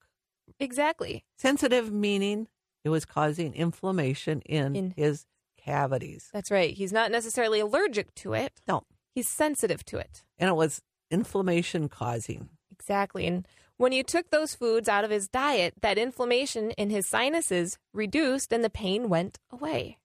Exactly. 0.59 1.25
Sensitive 1.37 1.93
meaning 1.93 2.49
it 2.85 2.89
was 2.89 3.05
causing 3.05 3.55
inflammation 3.55 4.41
in, 4.43 4.77
In- 4.77 4.95
his 4.97 5.27
cavities. 5.59 6.31
That's 6.33 6.51
right. 6.51 6.73
He's 6.75 6.93
not 6.93 7.11
necessarily 7.11 7.61
allergic 7.61 8.15
to 8.17 8.35
it. 8.35 8.53
No. 8.69 8.85
He's 9.15 9.29
sensitive 9.29 9.85
to 9.87 9.99
it. 9.99 10.25
And 10.39 10.49
it 10.49 10.55
was 10.55 10.83
inflammation 11.11 11.89
causing. 11.89 12.51
Exactly. 12.71 13.27
And 13.27 13.47
when 13.77 13.93
you 13.93 14.03
took 14.03 14.31
those 14.31 14.55
foods 14.55 14.89
out 14.89 15.05
of 15.05 15.11
his 15.11 15.29
diet, 15.29 15.75
that 15.83 15.99
inflammation 15.99 16.71
in 16.73 16.91
his 16.91 17.07
sinuses 17.07 17.79
reduced 17.93 18.53
and 18.53 18.63
the 18.65 18.71
pain 18.71 19.09
went 19.09 19.39
away. 19.51 19.99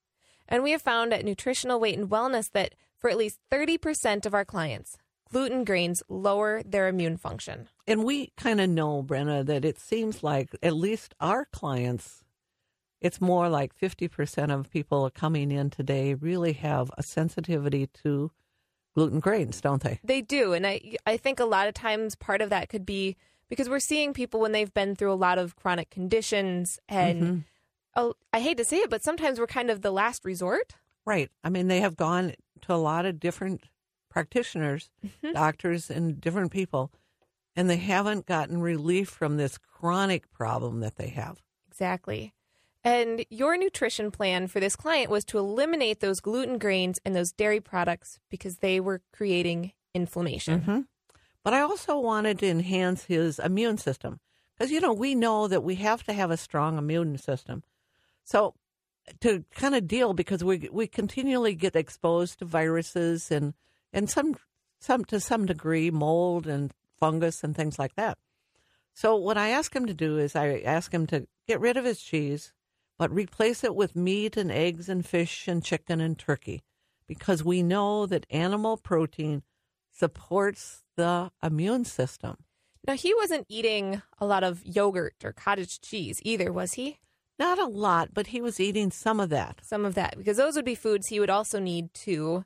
And 0.48 0.64
we 0.64 0.72
have 0.72 0.82
found 0.82 1.14
at 1.14 1.24
Nutritional 1.24 1.80
Weight 1.80 1.98
and 1.98 2.10
Wellness 2.10 2.52
that 2.52 2.76
for 2.98 3.10
at 3.10 3.18
least 3.18 3.40
30% 3.52 4.26
of 4.26 4.34
our 4.34 4.46
clients, 4.46 4.98
gluten 5.32 5.64
grains 5.64 6.04
lower 6.10 6.62
their 6.64 6.88
immune 6.88 7.18
function. 7.18 7.68
And 7.88 8.04
we 8.04 8.32
kind 8.38 8.62
of 8.62 8.70
know, 8.70 9.04
Brenna, 9.04 9.46
that 9.46 9.66
it 9.66 9.80
seems 9.80 10.24
like 10.24 10.50
at 10.62 10.76
least 10.76 11.16
our 11.20 11.46
clients, 11.46 12.24
it's 13.00 13.22
more 13.22 13.50
like 13.50 13.78
50% 13.78 14.54
of 14.54 14.70
people 14.70 15.10
coming 15.10 15.52
in 15.52 15.70
today 15.70 16.14
really 16.14 16.54
have 16.54 16.92
a 16.98 17.04
sensitivity 17.04 17.88
to 18.04 18.32
gluten 18.94 19.20
grains, 19.20 19.62
don't 19.62 19.82
they? 19.82 20.00
They 20.04 20.22
do. 20.22 20.54
And 20.54 20.68
I, 20.68 20.98
I 21.06 21.18
think 21.18 21.40
a 21.40 21.46
lot 21.46 21.68
of 21.68 21.74
times 21.74 22.16
part 22.16 22.42
of 22.42 22.50
that 22.50 22.70
could 22.70 22.86
be 22.86 23.16
because 23.50 23.70
we're 23.70 23.80
seeing 23.80 24.14
people 24.14 24.40
when 24.40 24.52
they've 24.52 24.74
been 24.74 24.96
through 24.96 25.12
a 25.12 25.16
lot 25.16 25.38
of 25.38 25.56
chronic 25.56 25.90
conditions. 25.90 26.80
And 26.88 27.46
oh, 27.96 28.14
I 28.32 28.40
hate 28.40 28.58
to 28.58 28.66
say 28.66 28.78
it, 28.78 28.90
but 28.90 29.04
sometimes 29.04 29.40
we're 29.40 29.48
kind 29.48 29.70
of 29.70 29.82
the 29.82 29.92
last 29.92 30.26
resort. 30.26 30.76
Right. 31.06 31.30
I 31.44 31.50
mean, 31.50 31.68
they 31.68 31.82
have 31.82 31.98
gone 31.98 32.34
to 32.62 32.74
a 32.74 32.76
lot 32.76 33.06
of 33.06 33.20
different 33.20 33.62
practitioners, 34.12 34.92
doctors, 35.34 35.90
and 35.90 36.22
different 36.22 36.52
people, 36.52 36.92
and 37.56 37.70
they 37.70 37.78
haven't 37.78 38.28
gotten 38.28 38.62
relief 38.62 39.10
from 39.10 39.38
this 39.38 39.58
chronic 39.58 40.30
problem 40.32 40.82
that 40.82 40.98
they 40.98 41.08
have. 41.10 41.42
Exactly. 41.70 42.34
And 42.84 43.26
your 43.30 43.58
nutrition 43.58 44.12
plan 44.12 44.48
for 44.48 44.60
this 44.60 44.76
client 44.76 45.10
was 45.10 45.24
to 45.26 45.38
eliminate 45.38 46.00
those 46.00 46.20
gluten 46.20 46.58
grains 46.58 47.00
and 47.06 47.16
those 47.16 47.32
dairy 47.32 47.62
products 47.62 48.20
because 48.30 48.58
they 48.58 48.80
were 48.80 49.02
creating 49.14 49.72
inflammation. 49.94 50.62
Mhm. 50.62 50.88
But 51.44 51.54
I 51.54 51.62
also 51.62 52.00
wanted 52.00 52.40
to 52.40 52.48
enhance 52.48 53.06
his 53.06 53.40
immune 53.40 53.78
system 53.78 54.20
because, 54.54 54.72
you 54.72 54.82
know, 54.82 54.94
we 54.94 55.16
know 55.16 55.48
that 55.48 55.64
we 55.64 55.76
have 55.76 56.04
to 56.04 56.14
have 56.14 56.32
a 56.32 56.38
strong 56.38 56.78
immune 56.78 57.18
system. 57.18 57.64
So 58.24 58.56
to 59.22 59.44
kind 59.52 59.76
of 59.76 59.88
deal 59.88 60.14
because 60.14 60.44
we 60.44 60.70
we 60.72 60.88
continually 60.88 61.56
get 61.56 61.76
exposed 61.76 62.40
to 62.40 62.46
viruses 62.46 63.32
and 63.32 63.54
and 63.94 64.10
some 64.10 64.36
some 64.80 65.06
to 65.06 65.20
some 65.20 65.46
degree 65.46 65.92
mold 65.92 66.48
and 66.48 66.74
fungus 67.00 67.44
and 67.44 67.56
things 67.56 67.78
like 67.78 67.96
that. 67.96 68.18
So 68.94 69.16
what 69.16 69.38
I 69.38 69.50
ask 69.50 69.76
him 69.76 69.86
to 69.86 69.94
do 69.94 70.18
is 70.18 70.36
I 70.36 70.60
ask 70.60 70.94
him 70.94 71.08
to 71.08 71.28
get 71.48 71.60
rid 71.60 71.78
of 71.78 71.86
his 71.86 72.02
cheese, 72.02 72.52
but 72.98 73.12
replace 73.12 73.64
it 73.64 73.76
with 73.76 73.96
meat 73.96 74.38
and 74.38 74.52
eggs 74.52 74.90
and 74.90 75.06
fish 75.06 75.48
and 75.48 75.64
chicken 75.64 76.02
and 76.02 76.18
turkey 76.18 76.64
because 77.08 77.44
we 77.44 77.62
know 77.62 78.06
that 78.06 78.26
animal 78.30 78.78
protein 78.78 79.44
supports 79.92 80.84
the 80.96 81.32
immune 81.44 81.86
system. 81.86 82.38
Now, 82.88 82.96
he 82.96 83.14
wasn't 83.14 83.46
eating 83.48 84.02
a 84.20 84.26
lot 84.26 84.44
of 84.44 84.66
yogurt 84.66 85.16
or 85.24 85.34
cottage 85.34 85.82
cheese 85.82 86.20
either, 86.24 86.52
was 86.52 86.74
he? 86.74 87.00
Not 87.38 87.60
a 87.60 87.66
lot, 87.66 88.14
but 88.14 88.28
he 88.28 88.42
was 88.42 88.60
eating 88.60 88.92
some 88.92 89.20
of 89.20 89.30
that. 89.30 89.60
Some 89.64 89.86
of 89.86 89.94
that, 89.96 90.18
because 90.18 90.38
those 90.38 90.56
would 90.56 90.66
be 90.66 90.76
foods 90.76 91.08
he 91.08 91.20
would 91.20 91.30
also 91.30 91.60
need 91.60 91.94
to 92.06 92.46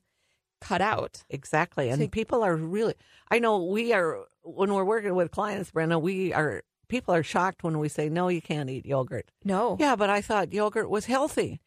cut 0.62 0.82
out. 0.82 1.24
Exactly. 1.30 1.90
And 1.90 2.02
So- 2.02 2.08
people 2.08 2.44
are 2.44 2.56
really, 2.56 2.96
I 3.32 3.40
know 3.40 3.64
we 3.64 3.94
are, 3.94 4.26
when 4.44 4.74
we're 4.74 4.84
working 4.86 5.16
with 5.16 5.32
clients, 5.32 5.72
Brenda, 5.72 6.00
we 6.00 6.34
are, 6.34 6.64
people 6.88 7.14
are 7.14 7.24
shocked 7.24 7.64
when 7.64 7.80
we 7.80 7.90
say, 7.90 8.10
no, 8.10 8.28
you 8.30 8.42
can't 8.42 8.70
eat 8.70 8.86
yogurt. 8.86 9.32
No. 9.44 9.78
Yeah, 9.80 9.96
but 9.96 10.10
I 10.10 10.22
thought 10.22 10.54
yogurt 10.54 10.90
was 10.90 11.06
healthy. 11.06 11.60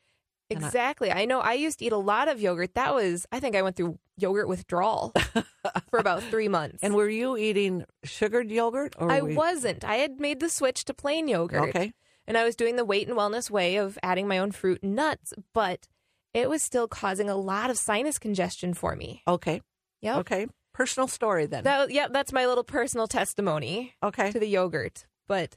and 0.51 0.65
I- 0.65 0.67
Exactly. 0.67 1.11
I 1.13 1.25
know 1.27 1.41
I 1.41 1.53
used 1.55 1.81
to 1.81 1.85
eat 1.85 1.93
a 1.93 1.97
lot 1.99 2.29
of 2.29 2.41
yogurt. 2.41 2.75
That 2.75 2.95
was, 2.95 3.27
I 3.33 3.41
think 3.41 3.55
I 3.57 3.63
went 3.63 3.77
through 3.77 3.99
yogurt 4.17 4.49
withdrawal 4.49 5.13
for 5.91 5.99
about 5.99 6.23
three 6.25 6.49
months. 6.49 6.79
And 6.83 6.95
were 6.95 7.09
you 7.09 7.37
eating 7.37 7.85
sugared 8.05 8.51
yogurt? 8.51 8.95
Or 8.99 9.11
I 9.13 9.19
you- 9.19 9.35
wasn't. 9.37 9.85
I 9.85 9.97
had 9.97 10.19
made 10.21 10.41
the 10.41 10.49
switch 10.49 10.85
to 10.87 10.95
plain 10.95 11.29
yogurt. 11.29 11.69
Okay. 11.71 11.93
And 12.27 12.37
I 12.37 12.45
was 12.45 12.57
doing 12.57 12.77
the 12.77 12.85
weight 12.85 13.09
and 13.09 13.17
wellness 13.17 13.51
way 13.51 13.77
of 13.77 13.99
adding 14.03 14.29
my 14.29 14.39
own 14.39 14.53
fruit 14.53 14.83
and 14.83 14.95
nuts, 14.95 15.33
but 15.55 15.89
it 16.35 16.49
was 16.49 16.63
still 16.63 16.89
causing 16.89 17.29
a 17.29 17.37
lot 17.37 17.71
of 17.71 17.79
sinus 17.79 18.19
congestion 18.19 18.75
for 18.75 18.95
me. 18.95 19.23
Okay. 19.27 19.61
Yep. 20.03 20.17
Okay. 20.19 20.47
Personal 20.75 21.09
story 21.09 21.47
then. 21.47 21.65
That, 21.65 21.91
yep, 21.91 22.13
that's 22.13 22.33
my 22.33 22.47
little 22.47 22.65
personal 22.65 23.07
testimony 23.07 23.95
okay. 24.03 24.31
to 24.31 24.39
the 24.39 24.47
yogurt. 24.47 25.07
But 25.27 25.57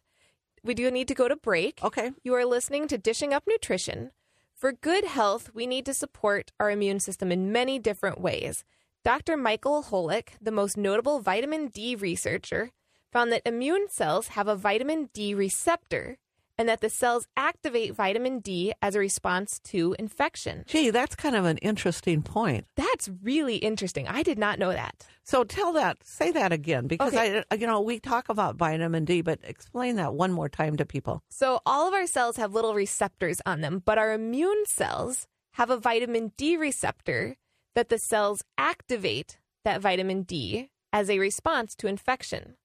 we 0.64 0.74
do 0.74 0.90
need 0.90 1.08
to 1.10 1.14
go 1.14 1.28
to 1.28 1.36
break. 1.36 1.80
Okay. 1.84 2.12
You 2.24 2.34
are 2.36 2.46
listening 2.46 2.88
to 2.88 2.98
Dishing 2.98 3.34
Up 3.34 3.44
Nutrition. 3.48 4.12
For 4.56 4.72
good 4.72 5.06
health, 5.06 5.52
we 5.54 5.66
need 5.66 5.86
to 5.88 5.94
support 5.94 6.52
our 6.60 6.70
immune 6.70 7.00
system 7.00 7.32
in 7.32 7.52
many 7.52 7.80
different 7.80 8.22
ways. 8.22 8.64
Dr. 9.04 9.36
Michael 9.36 9.84
Holick, 9.84 10.34
the 10.40 10.52
most 10.52 10.78
notable 10.78 11.20
vitamin 11.20 11.68
D 11.68 11.96
researcher, 11.96 12.70
found 13.12 13.32
that 13.32 13.42
immune 13.46 13.88
cells 13.90 14.30
have 14.30 14.48
a 14.48 14.56
vitamin 14.56 15.10
D 15.14 15.34
receptor 15.34 16.18
and 16.62 16.70
that 16.70 16.82
the 16.82 16.92
cells 16.92 17.28
activate 17.36 17.96
vitamin 17.96 18.38
D 18.38 18.72
as 18.84 18.94
a 18.94 19.00
response 19.00 19.60
to 19.64 19.96
infection. 19.98 20.64
Gee, 20.68 20.92
that's 20.92 21.16
kind 21.16 21.36
of 21.36 21.46
an 21.46 21.58
interesting 21.58 22.22
point. 22.22 22.68
That's 22.76 23.10
really 23.24 23.56
interesting. 23.56 24.08
I 24.08 24.22
did 24.22 24.38
not 24.38 24.60
know 24.60 24.72
that. 24.72 25.08
So 25.24 25.44
tell 25.44 25.74
that, 25.74 25.98
say 26.04 26.32
that 26.34 26.52
again, 26.52 26.86
because 26.86 27.16
Okay. 27.16 27.42
I, 27.50 27.56
you 27.56 27.66
know, 27.66 27.82
we 27.82 28.00
talk 28.00 28.30
about 28.30 28.58
vitamin 28.58 29.06
D, 29.06 29.22
but 29.24 29.40
explain 29.44 29.96
that 29.96 30.14
one 30.14 30.32
more 30.32 30.50
time 30.50 30.78
to 30.78 30.86
people. 30.86 31.24
So, 31.32 31.62
all 31.66 31.88
of 31.88 31.96
our 31.96 32.06
cells 32.06 32.38
have 32.38 32.54
little 32.54 32.76
receptors 32.76 33.42
on 33.44 33.62
them, 33.62 33.82
but 33.84 33.98
our 33.98 34.14
immune 34.14 34.66
cells 34.68 35.28
have 35.54 35.72
a 35.72 35.78
vitamin 35.78 36.32
D 36.38 36.58
receptor 36.58 37.38
that 37.74 37.90
the 37.90 37.98
cells 37.98 38.44
activate 38.60 39.40
that 39.66 39.82
vitamin 39.82 40.22
D 40.22 40.70
as 40.94 41.10
a 41.10 41.18
response 41.18 41.74
to 41.78 41.88
infection. 41.88 42.56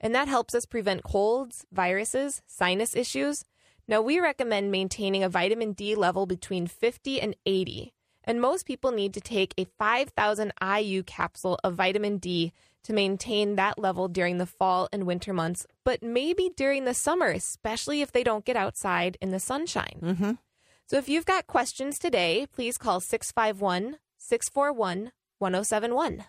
And 0.00 0.14
that 0.14 0.28
helps 0.28 0.54
us 0.54 0.64
prevent 0.64 1.02
colds, 1.02 1.66
viruses, 1.72 2.42
sinus 2.46 2.96
issues. 2.96 3.44
Now, 3.86 4.00
we 4.00 4.18
recommend 4.20 4.70
maintaining 4.70 5.22
a 5.22 5.28
vitamin 5.28 5.72
D 5.72 5.94
level 5.94 6.26
between 6.26 6.66
50 6.66 7.20
and 7.20 7.36
80. 7.44 7.92
And 8.24 8.40
most 8.40 8.66
people 8.66 8.92
need 8.92 9.14
to 9.14 9.20
take 9.20 9.54
a 9.58 9.64
5,000 9.64 10.52
IU 10.78 11.02
capsule 11.02 11.58
of 11.64 11.74
vitamin 11.74 12.18
D 12.18 12.52
to 12.84 12.92
maintain 12.92 13.56
that 13.56 13.78
level 13.78 14.08
during 14.08 14.38
the 14.38 14.46
fall 14.46 14.88
and 14.92 15.06
winter 15.06 15.32
months, 15.32 15.66
but 15.84 16.02
maybe 16.02 16.50
during 16.56 16.84
the 16.84 16.94
summer, 16.94 17.28
especially 17.28 18.00
if 18.00 18.12
they 18.12 18.24
don't 18.24 18.44
get 18.44 18.56
outside 18.56 19.18
in 19.20 19.30
the 19.30 19.40
sunshine. 19.40 20.00
Mm-hmm. 20.02 20.32
So 20.86 20.96
if 20.96 21.08
you've 21.08 21.26
got 21.26 21.46
questions 21.46 21.98
today, 21.98 22.46
please 22.52 22.78
call 22.78 23.00
651 23.00 23.98
641 24.18 25.12
1071. 25.38 26.24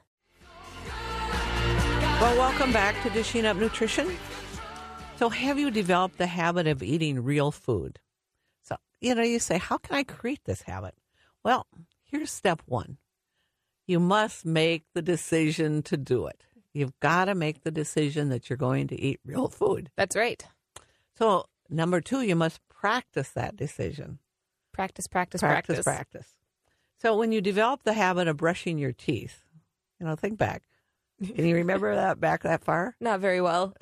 Well, 2.21 2.37
welcome 2.37 2.71
back 2.71 3.01
to 3.01 3.09
Dishing 3.09 3.47
Up 3.47 3.57
Nutrition. 3.57 4.15
So, 5.17 5.29
have 5.29 5.57
you 5.57 5.71
developed 5.71 6.19
the 6.19 6.27
habit 6.27 6.67
of 6.67 6.83
eating 6.83 7.23
real 7.23 7.49
food? 7.49 7.97
So, 8.61 8.75
you 8.99 9.15
know, 9.15 9.23
you 9.23 9.39
say, 9.39 9.57
How 9.57 9.79
can 9.79 9.95
I 9.95 10.03
create 10.03 10.43
this 10.45 10.61
habit? 10.61 10.93
Well, 11.43 11.65
here's 12.03 12.29
step 12.29 12.61
one 12.67 12.99
you 13.87 13.99
must 13.99 14.45
make 14.45 14.83
the 14.93 15.01
decision 15.01 15.81
to 15.81 15.97
do 15.97 16.27
it. 16.27 16.43
You've 16.73 16.97
got 16.99 17.25
to 17.25 17.33
make 17.33 17.63
the 17.63 17.71
decision 17.71 18.29
that 18.29 18.51
you're 18.51 18.55
going 18.55 18.87
to 18.89 19.01
eat 19.01 19.19
real 19.25 19.47
food. 19.47 19.89
That's 19.97 20.15
right. 20.15 20.45
So, 21.17 21.47
number 21.71 22.01
two, 22.01 22.21
you 22.21 22.35
must 22.35 22.61
practice 22.69 23.29
that 23.29 23.55
decision. 23.55 24.19
Practice, 24.71 25.07
practice, 25.07 25.41
practice, 25.41 25.77
practice. 25.77 25.83
practice. 25.83 26.27
So 26.99 27.17
when 27.17 27.31
you 27.31 27.41
develop 27.41 27.81
the 27.81 27.93
habit 27.93 28.27
of 28.27 28.37
brushing 28.37 28.77
your 28.77 28.91
teeth, 28.91 29.43
you 29.99 30.05
know, 30.05 30.15
think 30.15 30.37
back. 30.37 30.61
Can 31.35 31.45
you 31.45 31.55
remember 31.55 31.93
that 31.93 32.19
back 32.19 32.43
that 32.43 32.63
far? 32.63 32.95
Not 33.01 33.19
very 33.19 33.41
well. 33.41 33.75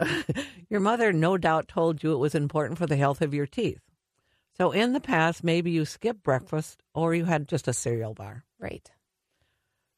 Your 0.69 0.81
mother 0.81 1.13
no 1.13 1.37
doubt 1.37 1.67
told 1.67 2.03
you 2.03 2.13
it 2.13 2.17
was 2.17 2.35
important 2.35 2.77
for 2.77 2.85
the 2.85 2.97
health 2.97 3.21
of 3.21 3.33
your 3.33 3.47
teeth. 3.47 3.79
So 4.57 4.71
in 4.71 4.91
the 4.91 4.99
past, 4.99 5.43
maybe 5.43 5.71
you 5.71 5.85
skipped 5.85 6.21
breakfast 6.21 6.83
or 6.93 7.15
you 7.15 7.25
had 7.25 7.47
just 7.47 7.67
a 7.67 7.73
cereal 7.73 8.13
bar. 8.13 8.43
Right. 8.59 8.91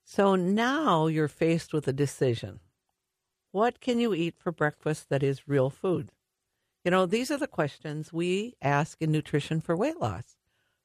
So 0.06 0.36
now 0.36 1.08
you're 1.08 1.27
faced 1.27 1.73
with 1.73 1.88
a 1.88 1.93
decision. 1.93 2.60
What 3.51 3.82
can 3.82 3.99
you 3.99 4.13
eat 4.13 4.36
for 4.38 4.51
breakfast 4.51 5.10
that 5.10 5.23
is 5.23 5.47
real 5.47 5.69
food? 5.71 6.12
You 6.86 6.91
know, 6.91 7.06
these 7.06 7.32
are 7.32 7.38
the 7.38 7.47
questions 7.47 8.13
we 8.13 8.56
ask 8.62 9.01
in 9.01 9.12
Nutrition 9.12 9.62
for 9.62 9.75
Weight 9.75 9.99
Loss. 9.99 10.38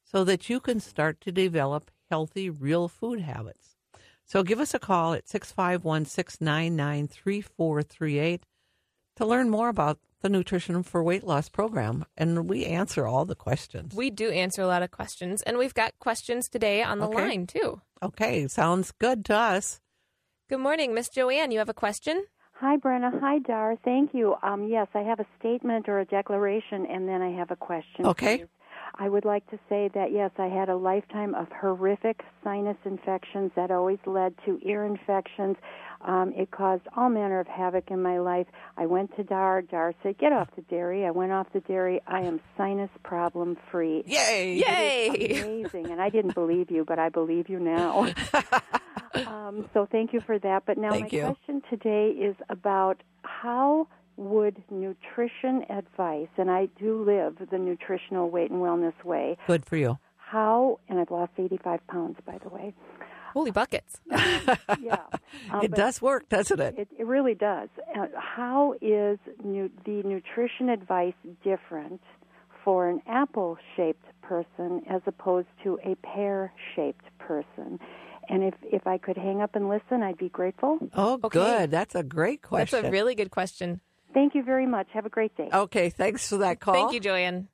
so 0.05 0.25
that 0.25 0.49
you 0.49 0.61
can 0.61 0.79
start 0.81 1.21
to 1.21 1.33
develop 1.33 1.91
healthy, 2.09 2.49
real 2.49 2.89
food 2.89 3.21
habits. 3.21 3.76
So 4.27 4.43
give 4.43 4.59
us 4.61 4.75
a 4.75 4.79
call 4.79 5.15
at 5.15 5.29
651 5.29 6.05
699 6.07 7.09
3438 7.09 8.43
to 9.17 9.25
learn 9.27 9.49
more 9.49 9.69
about 9.69 9.99
the 10.21 10.29
Nutrition 10.29 10.83
for 10.83 11.03
Weight 11.03 11.25
Loss 11.25 11.51
program. 11.51 12.05
And 12.17 12.49
we 12.49 12.65
answer 12.65 13.07
all 13.07 13.25
the 13.25 13.37
questions. 13.37 13.95
We 13.95 14.11
do 14.11 14.31
answer 14.31 14.63
a 14.63 14.67
lot 14.67 14.83
of 14.83 14.91
questions, 14.91 15.43
and 15.43 15.57
we've 15.59 15.75
got 15.75 15.93
questions 16.01 16.49
today 16.49 16.83
on 16.83 16.99
the 16.99 17.07
Okay. 17.07 17.17
line, 17.29 17.47
too. 17.47 17.81
Okay, 18.03 18.49
sounds 18.49 18.93
good 18.93 19.25
to 19.27 19.37
us. 19.37 19.81
Good 20.49 20.59
morning, 20.61 20.93
Miss 20.95 21.09
Joanne. 21.09 21.51
You 21.53 21.59
have 21.59 21.69
a 21.69 21.75
question? 21.75 22.25
Hi, 22.55 22.77
Brenna. 22.79 23.21
Hi, 23.21 23.39
Dar. 23.41 23.77
Thank 23.85 24.15
you. 24.15 24.35
Um, 24.43 24.67
yes, 24.67 24.89
I 24.95 25.01
have 25.01 25.21
a 25.21 25.27
statement 25.39 25.89
or 25.89 26.01
a 26.01 26.05
declaration, 26.07 26.87
and 26.87 27.07
then 27.09 27.21
I 27.23 27.31
have 27.39 27.51
a 27.51 27.57
question. 27.57 28.07
Okay. 28.07 28.45
Please. 28.97 29.05
I 29.05 29.09
would 29.09 29.25
like 29.25 29.49
to 29.51 29.59
say 29.69 29.91
that, 29.95 30.13
yes, 30.13 30.31
I 30.39 30.47
had 30.47 30.69
a 30.69 30.77
lifetime 30.77 31.35
of 31.35 31.49
horrific 31.61 32.23
sinus 32.43 32.77
infections 32.85 33.53
that 33.57 33.71
always 33.71 33.99
led 34.07 34.35
to 34.45 34.59
ear 34.63 34.85
infections. 34.85 35.57
Um, 36.03 36.33
it 36.37 36.51
caused 36.51 36.83
all 36.97 37.09
manner 37.09 37.41
of 37.41 37.47
havoc 37.47 37.91
in 37.91 38.03
my 38.03 38.19
life. 38.19 38.47
I 38.77 38.87
went 38.87 39.17
to 39.17 39.25
Dar. 39.25 39.63
Dar 39.63 39.95
said, 40.03 40.19
get 40.19 40.33
off 40.33 40.49
the 40.55 40.63
dairy. 40.63 41.07
I 41.07 41.11
went 41.11 41.33
off 41.33 41.47
the 41.53 41.61
dairy. 41.61 42.01
I 42.07 42.21
am 42.21 42.41
sinus 42.57 42.91
problem 43.03 43.57
free. 43.71 44.05
Yay! 44.07 44.57
Yay! 44.57 45.41
Amazing. 45.43 45.91
And 45.91 46.01
I 46.01 46.11
didn't 46.11 46.35
believe 46.35 46.71
you, 46.71 46.85
but 46.85 46.99
I 46.99 47.09
believe 47.09 47.49
you 47.49 47.59
now. 47.59 48.13
um, 49.27 49.69
so 49.73 49.89
thank 49.91 50.13
you 50.13 50.21
for 50.21 50.39
that. 50.39 50.65
But 50.67 50.79
now 50.79 50.91
Thank 50.91 51.13
my 51.13 51.19
you. 51.19 51.25
question 51.25 51.63
today 51.71 52.11
is 52.11 52.37
about 52.51 53.03
how 53.23 53.89
would 54.17 54.63
nutrition 54.71 55.65
advice, 55.71 56.29
and 56.37 56.51
I 56.51 56.67
do 56.79 57.03
live 57.05 57.49
the 57.51 57.59
nutritional 57.59 58.31
weight 58.31 58.51
and 58.51 58.61
wellness 58.61 58.95
way, 59.05 59.37
Good 59.47 59.65
for 59.67 59.77
you. 59.77 59.99
how, 60.17 60.81
and 60.89 60.99
I've 60.99 61.11
lost 61.11 61.33
85 61.39 61.87
pounds, 61.87 62.17
by 62.27 62.39
the 62.39 62.49
way. 62.49 62.75
Holy 63.35 63.51
buckets. 63.51 64.01
Yeah. 64.81 64.99
Um, 65.53 65.63
it 65.63 65.71
does 65.73 66.01
work, 66.03 66.29
doesn't 66.29 66.61
it? 66.61 66.75
It, 66.79 66.89
it 66.99 67.07
really 67.07 67.35
does. 67.35 67.69
Uh, 67.97 68.07
how 68.17 68.75
is 68.81 69.19
nu- 69.45 69.71
the 69.85 70.03
nutrition 70.05 70.69
advice 70.69 71.15
different 71.45 72.01
for 72.65 72.89
an 72.89 73.01
apple 73.07 73.59
shaped 73.77 74.05
person 74.23 74.83
as 74.89 75.03
opposed 75.07 75.49
to 75.65 75.79
a 75.85 75.95
pear 75.97 76.53
shaped 76.75 77.05
person? 77.19 77.79
And 78.29 78.43
if, 78.43 78.55
if 78.63 78.87
I 78.87 78.99
could 78.99 79.17
hang 79.17 79.41
up 79.41 79.55
and 79.55 79.69
listen, 79.69 80.03
I'd 80.03 80.19
be 80.19 80.29
grateful. 80.29 80.79
Oh, 80.95 81.19
Okay. 81.25 81.39
good. 81.39 81.71
That's 81.71 81.95
a 81.95 82.03
great 82.03 82.43
question. 82.43 82.81
That's 82.83 82.89
a 82.89 82.91
really 82.93 83.15
good 83.15 83.31
question. 83.31 83.81
Thank 84.15 84.35
you 84.35 84.43
very 84.43 84.67
much. 84.67 84.89
Have 84.93 85.07
a 85.07 85.11
great 85.11 85.37
day. 85.37 85.49
okay, 85.53 85.91
thanks 85.91 86.29
for 86.29 86.39
that 86.39 86.61
call. 86.61 86.75
Thank 86.75 86.93
you, 86.95 87.01
Joanne. 87.01 87.49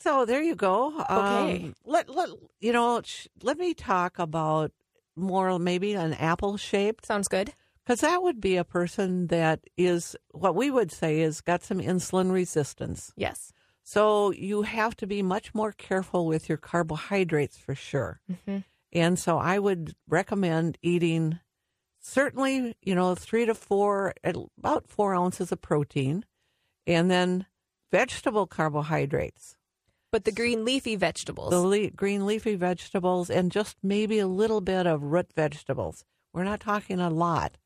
So 0.00 0.24
there 0.24 0.42
you 0.42 0.54
go. 0.56 0.98
Okay. 1.00 1.64
Um, 1.64 1.74
let 1.84 2.08
let 2.08 2.30
you 2.60 2.72
know. 2.72 3.02
Sh- 3.04 3.26
let 3.42 3.58
me 3.58 3.74
talk 3.74 4.18
about 4.18 4.72
more 5.16 5.58
maybe 5.58 5.92
an 5.94 6.14
apple 6.14 6.56
shaped 6.56 7.04
Sounds 7.04 7.28
good. 7.28 7.52
because 7.84 8.00
that 8.00 8.22
would 8.22 8.40
be 8.40 8.56
a 8.56 8.64
person 8.64 9.26
that 9.26 9.60
is 9.76 10.16
what 10.30 10.54
we 10.54 10.70
would 10.70 10.90
say 10.90 11.20
is 11.20 11.42
got 11.42 11.62
some 11.62 11.78
insulin 11.80 12.32
resistance. 12.32 13.12
Yes. 13.16 13.52
So 13.82 14.30
you 14.32 14.62
have 14.62 14.96
to 14.96 15.06
be 15.06 15.20
much 15.20 15.54
more 15.54 15.72
careful 15.72 16.24
with 16.26 16.48
your 16.48 16.58
carbohydrates 16.58 17.58
for 17.58 17.74
sure. 17.74 18.20
Mhm. 18.30 18.64
And 18.92 19.18
so 19.18 19.36
I 19.38 19.58
would 19.58 19.94
recommend 20.08 20.78
eating 20.80 21.40
certainly, 22.00 22.74
you 22.82 22.94
know, 22.94 23.14
three 23.14 23.46
to 23.46 23.54
four, 23.54 24.14
about 24.24 24.88
four 24.88 25.14
ounces 25.14 25.52
of 25.52 25.60
protein, 25.60 26.24
and 26.86 27.10
then 27.10 27.46
vegetable 27.92 28.46
carbohydrates, 28.46 29.56
But 30.10 30.24
the 30.24 30.32
green 30.32 30.64
leafy 30.64 30.96
vegetables. 30.96 31.50
the 31.50 31.60
le- 31.60 31.90
green 31.90 32.26
leafy 32.26 32.54
vegetables, 32.56 33.30
and 33.30 33.52
just 33.52 33.76
maybe 33.82 34.18
a 34.18 34.26
little 34.26 34.60
bit 34.60 34.86
of 34.86 35.02
root 35.02 35.32
vegetables. 35.34 36.04
We're 36.32 36.44
not 36.44 36.60
talking 36.60 37.00
a 37.00 37.10
lot. 37.10 37.58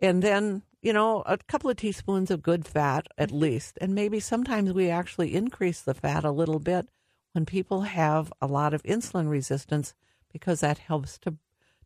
And 0.00 0.22
then, 0.22 0.62
you 0.82 0.92
know, 0.92 1.22
a 1.26 1.38
couple 1.38 1.70
of 1.70 1.76
teaspoons 1.76 2.30
of 2.30 2.42
good 2.42 2.66
fat 2.66 3.06
at 3.18 3.30
least. 3.30 3.78
And 3.80 3.94
maybe 3.94 4.18
sometimes 4.18 4.72
we 4.72 4.88
actually 4.90 5.34
increase 5.34 5.80
the 5.82 5.94
fat 5.94 6.24
a 6.24 6.30
little 6.30 6.58
bit 6.58 6.88
when 7.32 7.44
people 7.46 7.82
have 7.82 8.32
a 8.40 8.46
lot 8.46 8.74
of 8.74 8.82
insulin 8.82 9.28
resistance 9.28 9.94
because 10.32 10.60
that 10.60 10.78
helps 10.78 11.18
to 11.18 11.36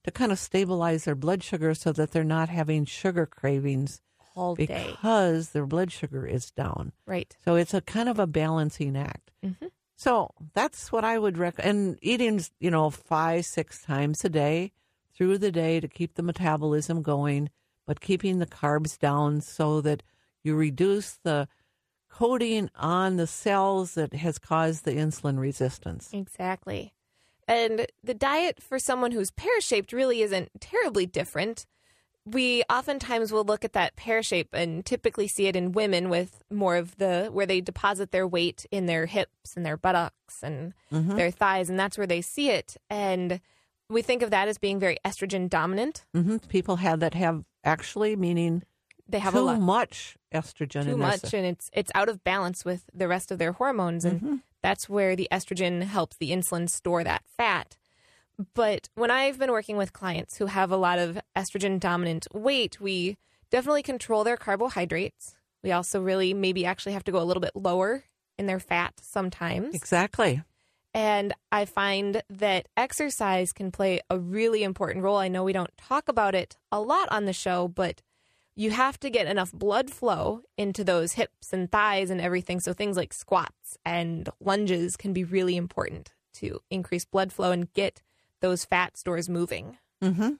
to 0.04 0.10
kind 0.10 0.30
of 0.32 0.38
stabilize 0.38 1.04
their 1.04 1.14
blood 1.14 1.42
sugar 1.42 1.74
so 1.74 1.92
that 1.92 2.12
they're 2.12 2.24
not 2.24 2.48
having 2.48 2.84
sugar 2.84 3.26
cravings 3.26 4.00
all 4.36 4.54
day. 4.54 4.88
because 4.90 5.50
their 5.50 5.66
blood 5.66 5.90
sugar 5.92 6.26
is 6.26 6.50
down. 6.50 6.92
Right. 7.06 7.34
So 7.44 7.54
it's 7.56 7.74
a 7.74 7.80
kind 7.80 8.08
of 8.08 8.18
a 8.18 8.26
balancing 8.26 8.96
act. 8.96 9.30
Mhm. 9.44 9.70
So 9.96 10.30
that's 10.54 10.90
what 10.90 11.04
I 11.04 11.18
would 11.18 11.38
recommend. 11.38 11.76
And 11.76 11.98
eating, 12.02 12.40
you 12.58 12.70
know, 12.70 12.90
five, 12.90 13.46
six 13.46 13.82
times 13.82 14.24
a 14.24 14.28
day 14.28 14.72
through 15.14 15.38
the 15.38 15.52
day 15.52 15.78
to 15.80 15.86
keep 15.88 16.14
the 16.14 16.22
metabolism 16.22 17.00
going, 17.02 17.48
but 17.86 18.00
keeping 18.00 18.40
the 18.40 18.46
carbs 18.46 18.98
down 18.98 19.40
so 19.40 19.80
that 19.82 20.02
you 20.42 20.56
reduce 20.56 21.12
the 21.22 21.46
coating 22.10 22.70
on 22.74 23.16
the 23.16 23.26
cells 23.26 23.94
that 23.94 24.12
has 24.14 24.38
caused 24.38 24.84
the 24.84 24.92
insulin 24.92 25.38
resistance. 25.38 26.10
Exactly. 26.12 26.93
And 27.46 27.86
the 28.02 28.14
diet 28.14 28.62
for 28.62 28.78
someone 28.78 29.12
who's 29.12 29.30
pear 29.30 29.60
shaped 29.60 29.92
really 29.92 30.22
isn't 30.22 30.50
terribly 30.60 31.06
different. 31.06 31.66
We 32.26 32.62
oftentimes 32.70 33.32
will 33.32 33.44
look 33.44 33.66
at 33.66 33.74
that 33.74 33.96
pear 33.96 34.22
shape 34.22 34.48
and 34.54 34.84
typically 34.86 35.28
see 35.28 35.46
it 35.46 35.56
in 35.56 35.72
women 35.72 36.08
with 36.08 36.42
more 36.50 36.76
of 36.76 36.96
the 36.96 37.28
where 37.30 37.44
they 37.44 37.60
deposit 37.60 38.12
their 38.12 38.26
weight 38.26 38.64
in 38.70 38.86
their 38.86 39.04
hips 39.04 39.54
and 39.56 39.64
their 39.66 39.76
buttocks 39.76 40.42
and 40.42 40.72
their 40.90 41.30
thighs, 41.30 41.68
and 41.68 41.78
that's 41.78 41.98
where 41.98 42.06
they 42.06 42.22
see 42.22 42.48
it. 42.48 42.78
And 42.88 43.40
we 43.90 44.00
think 44.00 44.22
of 44.22 44.30
that 44.30 44.48
as 44.48 44.56
being 44.56 44.80
very 44.80 44.96
estrogen 45.04 45.50
dominant. 45.50 46.06
hmm 46.14 46.38
People 46.48 46.76
have 46.76 47.00
that 47.00 47.12
have 47.12 47.44
actually 47.62 48.16
meaning 48.16 48.62
They 49.08 49.18
have 49.18 49.34
too 49.34 49.40
a 49.40 49.42
lot 49.42 49.60
much 49.60 50.16
estrogen 50.32 50.84
too 50.84 50.96
much 50.96 51.32
and 51.34 51.46
it's 51.46 51.70
it's 51.72 51.90
out 51.94 52.08
of 52.08 52.24
balance 52.24 52.64
with 52.64 52.84
the 52.92 53.06
rest 53.06 53.30
of 53.30 53.38
their 53.38 53.52
hormones 53.52 54.04
and 54.04 54.20
Mm-hmm. 54.20 54.36
that's 54.62 54.88
where 54.88 55.14
the 55.14 55.28
estrogen 55.30 55.82
helps 55.82 56.16
the 56.16 56.30
insulin 56.30 56.68
store 56.68 57.04
that 57.04 57.22
fat 57.36 57.76
but 58.54 58.88
when 58.96 59.10
i've 59.12 59.38
been 59.38 59.52
working 59.52 59.76
with 59.76 59.92
clients 59.92 60.38
who 60.38 60.46
have 60.46 60.72
a 60.72 60.76
lot 60.76 60.98
of 60.98 61.18
estrogen 61.36 61.78
dominant 61.78 62.26
weight 62.34 62.80
we 62.80 63.16
definitely 63.50 63.82
control 63.82 64.24
their 64.24 64.36
carbohydrates 64.36 65.36
we 65.62 65.70
also 65.70 66.00
really 66.00 66.34
maybe 66.34 66.66
actually 66.66 66.92
have 66.92 67.04
to 67.04 67.12
go 67.12 67.20
a 67.20 67.24
little 67.28 67.40
bit 67.40 67.54
lower 67.54 68.04
in 68.38 68.46
their 68.46 68.58
fat 68.58 68.94
sometimes 69.00 69.72
Exactly. 69.74 70.42
and 70.92 71.32
I 71.52 71.64
find 71.66 72.22
that 72.28 72.66
exercise 72.76 73.52
can 73.52 73.70
play 73.70 74.00
a 74.10 74.18
really 74.18 74.64
important 74.64 75.04
role. 75.04 75.16
I 75.18 75.28
know 75.28 75.44
we 75.44 75.52
don't 75.52 75.76
talk 75.78 76.08
about 76.08 76.34
it 76.34 76.56
a 76.72 76.80
lot 76.80 77.08
on 77.12 77.26
the 77.26 77.32
show, 77.32 77.68
but 77.68 78.02
you 78.56 78.70
have 78.70 78.98
to 79.00 79.10
get 79.10 79.26
enough 79.26 79.52
blood 79.52 79.90
flow 79.90 80.42
into 80.56 80.84
those 80.84 81.14
hips 81.14 81.52
and 81.52 81.70
thighs 81.70 82.10
and 82.10 82.20
everything. 82.20 82.60
So 82.60 82.72
things 82.72 82.96
like 82.96 83.12
squats 83.12 83.76
and 83.84 84.28
lunges 84.40 84.96
can 84.96 85.12
be 85.12 85.24
really 85.24 85.56
important 85.56 86.12
to 86.34 86.60
increase 86.70 87.04
blood 87.04 87.32
flow 87.32 87.50
and 87.50 87.72
get 87.72 88.02
those 88.40 88.64
fat 88.64 88.96
stores 88.96 89.28
moving. 89.28 89.78
Mm-hmm. 90.02 90.34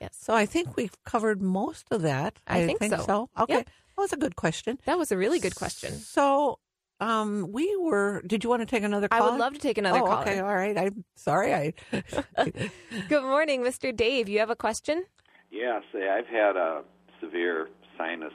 Yes. 0.00 0.16
So 0.20 0.34
I 0.34 0.46
think 0.46 0.76
we've 0.76 0.96
covered 1.04 1.40
most 1.40 1.86
of 1.90 2.02
that. 2.02 2.40
I 2.46 2.66
think 2.66 2.94
so. 3.02 3.30
Okay. 3.38 3.54
Yep. 3.54 3.66
That 3.66 4.02
was 4.02 4.12
a 4.12 4.16
good 4.16 4.36
question. 4.36 4.78
That 4.86 4.98
was 4.98 5.12
a 5.12 5.16
really 5.16 5.38
good 5.38 5.54
question. 5.54 5.92
So, 5.92 6.58
um, 6.98 7.52
we 7.52 7.76
were. 7.76 8.22
Did 8.26 8.42
you 8.42 8.50
want 8.50 8.62
to 8.62 8.66
take 8.66 8.82
another 8.82 9.06
call? 9.08 9.22
I 9.22 9.30
would 9.30 9.38
love 9.38 9.52
to 9.52 9.58
take 9.58 9.76
another 9.76 10.00
oh, 10.00 10.06
caller. 10.06 10.22
okay. 10.22 10.38
All 10.40 10.54
right. 10.54 10.76
I'm 10.78 11.04
sorry. 11.14 11.54
I. 11.54 11.74
Good 13.08 13.22
morning, 13.22 13.62
Mr. 13.62 13.94
Dave. 13.94 14.28
You 14.28 14.38
have 14.38 14.50
a 14.50 14.56
question? 14.56 15.04
Yeah, 15.50 15.80
say 15.92 16.08
I've 16.08 16.26
had 16.26 16.56
a 16.56 16.82
severe 17.22 17.68
sinus 17.96 18.32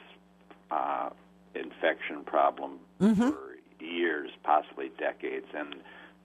uh, 0.70 1.10
infection 1.54 2.24
problem 2.24 2.78
Mm-hmm. 3.00 3.30
for 3.30 3.38
years, 3.80 4.28
possibly 4.42 4.90
decades. 4.98 5.46
And 5.56 5.76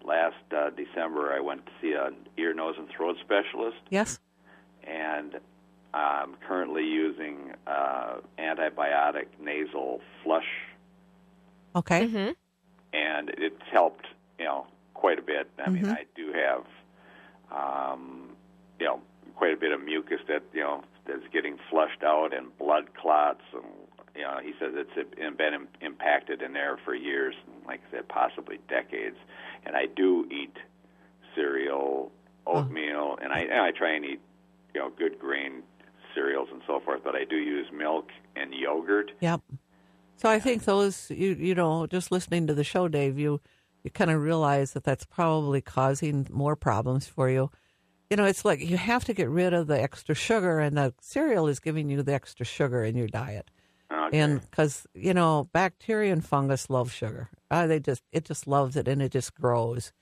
last 0.03 0.35
uh, 0.51 0.71
December, 0.71 1.31
I 1.33 1.39
went 1.39 1.63
to 1.67 1.71
see 1.79 1.93
an 1.93 2.15
ear, 2.35 2.51
nose, 2.55 2.73
and 2.79 2.89
throat 2.89 3.15
specialist, 3.23 3.77
yes. 3.91 4.17
and 4.83 5.39
I'm 5.93 6.33
currently 6.47 6.83
using 6.83 7.51
uh, 7.67 8.15
antibiotic 8.39 9.27
nasal 9.39 10.01
flush, 10.23 10.47
Okay. 11.75 12.07
Mm-hmm. 12.07 12.31
and 12.93 13.29
it's 13.37 13.61
helped, 13.71 14.07
you 14.39 14.45
know, 14.45 14.65
quite 14.95 15.19
a 15.19 15.21
bit. 15.21 15.47
I 15.63 15.69
mean, 15.69 15.83
Mhm. 15.85 15.91
I 15.91 16.05
do 16.15 16.33
have, 16.33 16.63
um, 17.51 18.29
you 18.79 18.87
know, 18.87 18.99
quite 19.35 19.53
a 19.53 19.57
bit 19.57 19.71
of 19.71 19.79
mucus 19.83 20.21
that 20.27 20.41
you 20.53 20.61
know 20.61 20.83
that's 21.07 21.27
getting 21.31 21.57
flushed 21.69 22.03
out, 22.03 22.33
and 22.33 22.55
blood 22.57 22.95
clots, 22.95 23.41
and 23.53 23.65
you 24.15 24.21
know, 24.21 24.39
he 24.43 24.53
says 24.59 24.73
it's 24.75 25.37
been 25.37 25.53
im- 25.53 25.67
impacted 25.81 26.41
in 26.41 26.53
there 26.53 26.77
for 26.85 26.93
years, 26.93 27.35
like 27.65 27.81
I 27.89 27.97
said, 27.97 28.07
possibly 28.09 28.59
decades. 28.69 29.17
And 29.65 29.75
I 29.75 29.87
do 29.87 30.27
eat 30.31 30.55
cereal, 31.35 32.11
oatmeal, 32.45 33.17
and 33.21 33.33
I 33.33 33.39
and 33.39 33.61
I 33.61 33.71
try 33.71 33.95
and 33.95 34.05
eat, 34.05 34.21
you 34.73 34.81
know, 34.81 34.91
good 34.97 35.17
grain 35.19 35.63
cereals 36.13 36.49
and 36.51 36.61
so 36.67 36.79
forth. 36.79 37.01
But 37.03 37.15
I 37.15 37.23
do 37.23 37.37
use 37.37 37.67
milk 37.73 38.09
and 38.35 38.53
yogurt. 38.53 39.11
Yep. 39.19 39.41
So 40.15 40.29
I 40.29 40.39
think 40.39 40.65
those 40.65 41.09
you 41.09 41.33
you 41.33 41.55
know 41.55 41.87
just 41.87 42.11
listening 42.11 42.47
to 42.47 42.53
the 42.53 42.63
show, 42.63 42.87
Dave, 42.87 43.17
you 43.17 43.41
you 43.83 43.91
kind 43.91 44.11
of 44.11 44.21
realize 44.21 44.73
that 44.73 44.83
that's 44.83 45.05
probably 45.05 45.59
causing 45.59 46.27
more 46.31 46.55
problems 46.55 47.07
for 47.07 47.29
you. 47.29 47.49
You 48.13 48.17
know, 48.17 48.25
it's 48.25 48.45
like 48.45 48.59
you 48.59 48.77
have 48.77 49.05
to 49.05 49.13
get 49.15 49.27
rid 49.27 49.55
of 49.55 49.65
the 49.65 49.81
extra 49.81 50.13
sugar, 50.13 50.59
and 50.59 50.77
the 50.77 50.93
cereal 51.01 51.47
is 51.47 51.59
giving 51.59 51.89
you 51.89 52.03
the 52.03 52.13
extra 52.13 52.45
sugar 52.45 52.83
in 52.83 52.95
your 52.95 53.07
diet. 53.07 53.49
Okay. 53.91 54.19
And 54.19 54.39
because 54.39 54.85
you 54.93 55.15
know, 55.15 55.49
bacteria 55.51 56.13
and 56.13 56.23
fungus 56.23 56.69
love 56.69 56.91
sugar. 56.91 57.31
Uh, 57.49 57.65
they 57.65 57.79
just 57.79 58.03
it 58.11 58.23
just 58.23 58.45
loves 58.45 58.75
it, 58.75 58.87
and 58.87 59.01
it 59.01 59.11
just 59.11 59.33
grows. 59.33 59.93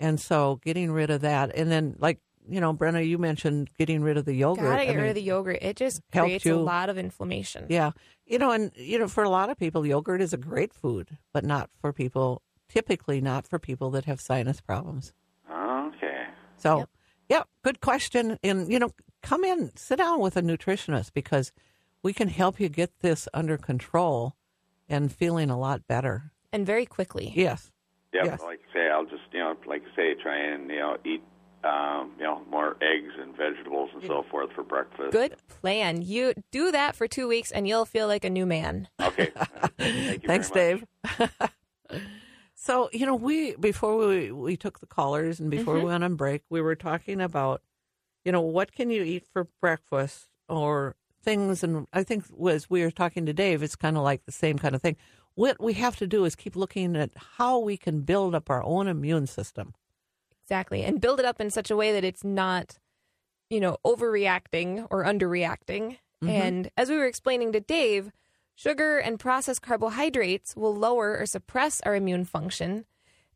And 0.00 0.20
so, 0.20 0.58
getting 0.64 0.90
rid 0.90 1.10
of 1.10 1.20
that, 1.20 1.54
and 1.54 1.70
then 1.70 1.94
like 2.00 2.18
you 2.48 2.60
know, 2.60 2.74
Brenna, 2.74 3.06
you 3.06 3.16
mentioned 3.16 3.70
getting 3.78 4.02
rid 4.02 4.16
of 4.16 4.24
the 4.24 4.34
yogurt. 4.34 4.64
Gotta 4.64 4.82
I 4.82 4.86
get 4.86 4.96
rid 4.96 5.10
of 5.10 5.14
the 5.14 5.22
yogurt. 5.22 5.58
It 5.62 5.76
just 5.76 6.02
creates 6.10 6.44
you. 6.44 6.56
a 6.56 6.58
lot 6.58 6.90
of 6.90 6.98
inflammation. 6.98 7.66
Yeah. 7.68 7.92
You 8.26 8.40
know, 8.40 8.50
and, 8.50 8.72
you 8.74 8.98
know, 8.98 9.06
for 9.06 9.22
a 9.22 9.28
lot 9.28 9.50
of 9.50 9.56
people, 9.56 9.86
yogurt 9.86 10.20
is 10.20 10.32
a 10.32 10.36
great 10.36 10.74
food, 10.74 11.16
but 11.32 11.44
not 11.44 11.70
for 11.80 11.92
people, 11.92 12.42
typically 12.68 13.20
not 13.20 13.46
for 13.46 13.60
people 13.60 13.90
that 13.92 14.06
have 14.06 14.20
sinus 14.20 14.60
problems. 14.60 15.12
Okay. 15.48 16.24
So, 16.56 16.78
Yep. 16.78 16.88
Yeah, 17.32 17.44
good 17.62 17.80
question. 17.80 18.38
And, 18.42 18.70
you 18.70 18.78
know, 18.78 18.90
come 19.22 19.42
in, 19.42 19.74
sit 19.74 19.96
down 19.96 20.20
with 20.20 20.36
a 20.36 20.42
nutritionist 20.42 21.14
because 21.14 21.50
we 22.02 22.12
can 22.12 22.28
help 22.28 22.60
you 22.60 22.68
get 22.68 23.00
this 23.00 23.26
under 23.32 23.56
control 23.56 24.36
and 24.86 25.10
feeling 25.10 25.48
a 25.48 25.58
lot 25.58 25.86
better. 25.86 26.32
And 26.52 26.66
very 26.66 26.84
quickly. 26.84 27.32
Yes. 27.34 27.72
Yep. 28.12 28.24
Yes. 28.26 28.42
Like 28.42 28.60
I 28.70 28.74
say, 28.74 28.90
I'll 28.90 29.06
just 29.06 29.22
you 29.32 29.38
know, 29.38 29.56
like 29.66 29.82
I 29.90 29.96
say, 29.96 30.14
try 30.22 30.36
and 30.36 30.68
you 30.68 30.80
know 30.80 30.98
eat 31.06 31.22
um, 31.64 32.12
you 32.18 32.24
know 32.24 32.42
more 32.50 32.76
eggs 32.82 33.14
and 33.18 33.34
vegetables 33.34 33.88
and 33.94 34.02
so 34.02 34.26
forth 34.30 34.50
for 34.52 34.62
breakfast. 34.62 35.12
Good 35.12 35.36
plan. 35.48 36.02
You 36.02 36.34
do 36.50 36.70
that 36.72 36.94
for 36.94 37.08
two 37.08 37.26
weeks 37.26 37.50
and 37.50 37.66
you'll 37.66 37.86
feel 37.86 38.06
like 38.06 38.26
a 38.26 38.30
new 38.30 38.44
man. 38.44 38.88
Okay. 39.00 39.32
Thank 39.78 40.26
Thanks. 40.26 40.50
Dave. 40.50 40.84
so, 42.64 42.88
you 42.92 43.06
know, 43.06 43.16
we 43.16 43.56
before 43.56 43.96
we 43.96 44.30
we 44.30 44.56
took 44.56 44.78
the 44.78 44.86
callers 44.86 45.40
and 45.40 45.50
before 45.50 45.74
we 45.74 45.80
mm-hmm. 45.80 45.88
went 45.88 46.04
on 46.04 46.14
break, 46.14 46.42
we 46.48 46.60
were 46.60 46.76
talking 46.76 47.20
about, 47.20 47.60
you 48.24 48.30
know, 48.30 48.40
what 48.40 48.70
can 48.70 48.88
you 48.88 49.02
eat 49.02 49.26
for 49.32 49.48
breakfast 49.60 50.28
or 50.48 50.94
things, 51.24 51.64
and 51.64 51.88
I 51.92 52.04
think 52.04 52.24
as 52.48 52.70
we 52.70 52.82
were 52.82 52.92
talking 52.92 53.26
to 53.26 53.32
Dave, 53.32 53.64
it's 53.64 53.74
kind 53.74 53.96
of 53.96 54.04
like 54.04 54.26
the 54.26 54.32
same 54.32 54.60
kind 54.60 54.76
of 54.76 54.80
thing. 54.80 54.96
What 55.34 55.60
we 55.60 55.72
have 55.72 55.96
to 55.96 56.06
do 56.06 56.24
is 56.24 56.36
keep 56.36 56.54
looking 56.54 56.94
at 56.94 57.10
how 57.36 57.58
we 57.58 57.76
can 57.76 58.02
build 58.02 58.32
up 58.32 58.48
our 58.48 58.62
own 58.62 58.86
immune 58.86 59.26
system. 59.26 59.74
Exactly. 60.44 60.84
And 60.84 61.00
build 61.00 61.18
it 61.18 61.26
up 61.26 61.40
in 61.40 61.50
such 61.50 61.68
a 61.70 61.76
way 61.76 61.92
that 61.92 62.04
it's 62.04 62.22
not, 62.22 62.78
you 63.50 63.58
know, 63.58 63.78
overreacting 63.84 64.86
or 64.88 65.04
underreacting. 65.04 65.98
Mm-hmm. 66.22 66.28
And 66.28 66.70
as 66.76 66.90
we 66.90 66.96
were 66.96 67.06
explaining 67.06 67.50
to 67.52 67.60
Dave, 67.60 68.12
sugar 68.62 68.98
and 68.98 69.18
processed 69.18 69.60
carbohydrates 69.60 70.54
will 70.54 70.74
lower 70.74 71.18
or 71.18 71.26
suppress 71.26 71.80
our 71.80 71.96
immune 71.96 72.24
function. 72.24 72.84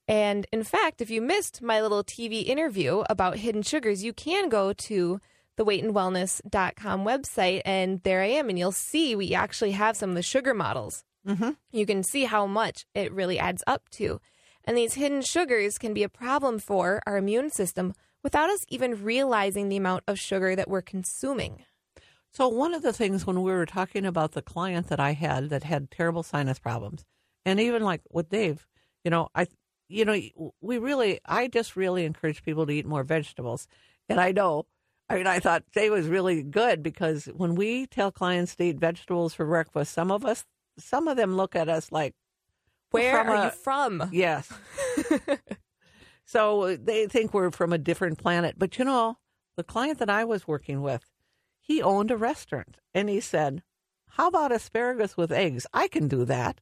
And 0.07 0.47
in 0.53 0.63
fact, 0.63 1.01
if 1.01 1.11
you 1.11 1.21
missed 1.21 1.61
my 1.61 1.83
little 1.83 2.05
TV 2.05 2.47
interview 2.47 3.03
about 3.11 3.39
hidden 3.39 3.63
sugars, 3.63 4.05
you 4.05 4.13
can 4.13 4.49
go 4.49 4.73
to 4.73 5.21
the 5.57 5.65
weightandwellness.com 5.65 7.05
website 7.05 7.63
and 7.65 8.01
there 8.05 8.23
I 8.23 8.27
am 8.27 8.49
and 8.49 8.59
you'll 8.59 8.71
see 8.71 9.17
we 9.17 9.35
actually 9.35 9.73
have 9.73 9.97
some 9.97 10.11
of 10.11 10.17
the 10.17 10.23
sugar 10.23 10.55
models. 10.55 11.03
Mm-hmm. 11.27 11.51
You 11.73 11.87
can 11.87 12.05
see 12.05 12.27
how 12.27 12.47
much 12.47 12.87
it 12.95 13.13
really 13.13 13.39
adds 13.39 13.65
up 13.67 13.89
to. 13.93 14.21
And 14.65 14.77
these 14.77 14.95
hidden 14.95 15.23
sugars 15.23 15.77
can 15.77 15.93
be 15.93 16.05
a 16.05 16.09
problem 16.09 16.61
for 16.61 17.03
our 17.05 17.17
immune 17.17 17.51
system 17.51 17.95
without 18.23 18.51
us 18.51 18.65
even 18.69 19.03
realizing 19.03 19.69
the 19.69 19.77
amount 19.77 20.05
of 20.07 20.21
sugar 20.21 20.55
that 20.55 20.69
we're 20.69 20.83
consuming. 20.83 21.65
So 22.37 22.49
one 22.49 22.75
of 22.75 22.83
the 22.83 22.93
things 22.93 23.27
when 23.27 23.41
we 23.41 23.51
were 23.51 23.65
talking 23.65 24.05
about 24.05 24.33
the 24.33 24.43
client 24.43 24.89
that 24.89 25.01
I 25.01 25.13
had 25.13 25.49
that 25.49 25.65
had 25.65 25.91
terrible 25.91 26.23
sinus 26.23 26.59
problems, 26.59 27.03
and 27.47 27.59
even 27.59 27.83
like 27.83 28.03
with 28.11 28.29
Dave, 28.29 28.67
you 29.03 29.11
know, 29.11 29.31
I, 29.35 29.47
you 29.89 30.05
know, 30.05 30.21
we 30.61 30.77
really, 30.77 31.19
I 31.25 31.49
just 31.49 31.77
really 31.77 32.05
encourage 32.05 32.43
people 32.43 32.67
to 32.67 32.73
eat 32.75 32.85
more 32.85 33.05
vegetables, 33.05 33.67
and 34.11 34.21
I 34.21 34.33
know. 34.33 34.67
I 35.09 35.15
mean, 35.17 35.27
I 35.27 35.39
thought 35.39 35.65
Dave 35.73 35.93
was 35.93 36.09
really 36.09 36.43
good 36.43 36.83
because 36.83 37.25
when 37.25 37.55
we 37.55 37.87
tell 37.87 38.13
clients 38.13 38.55
to 38.57 38.65
eat 38.65 38.79
vegetables 38.79 39.33
for 39.33 39.47
breakfast, 39.47 39.95
some 39.95 40.11
of 40.11 40.27
us, 40.27 40.45
some 40.79 41.09
of 41.09 41.17
them 41.17 41.39
look 41.39 41.57
at 41.57 41.71
us 41.71 41.91
like, 41.91 42.13
Where 42.91 43.19
are 43.19 43.35
a- 43.35 43.45
you 43.47 43.51
from? 43.51 44.11
yes. 44.13 44.53
so 46.27 46.77
they 46.77 47.07
think 47.07 47.33
we're 47.33 47.51
from 47.51 47.73
a 47.73 47.79
different 47.79 48.19
planet. 48.19 48.57
But 48.59 48.79
you 48.79 48.85
know, 48.85 49.17
the 49.57 49.65
client 49.65 50.01
that 50.01 50.11
I 50.11 50.25
was 50.25 50.47
working 50.47 50.83
with, 50.83 51.03
he 51.67 51.83
owned 51.83 52.11
a 52.11 52.17
restaurant 52.17 52.77
and 52.95 53.09
he 53.09 53.21
said, 53.21 53.63
How 54.11 54.29
about 54.29 54.53
asparagus 54.53 55.17
with 55.17 55.33
eggs? 55.33 55.67
I 55.73 55.89
can 55.89 56.07
do 56.09 56.25
that. 56.27 56.61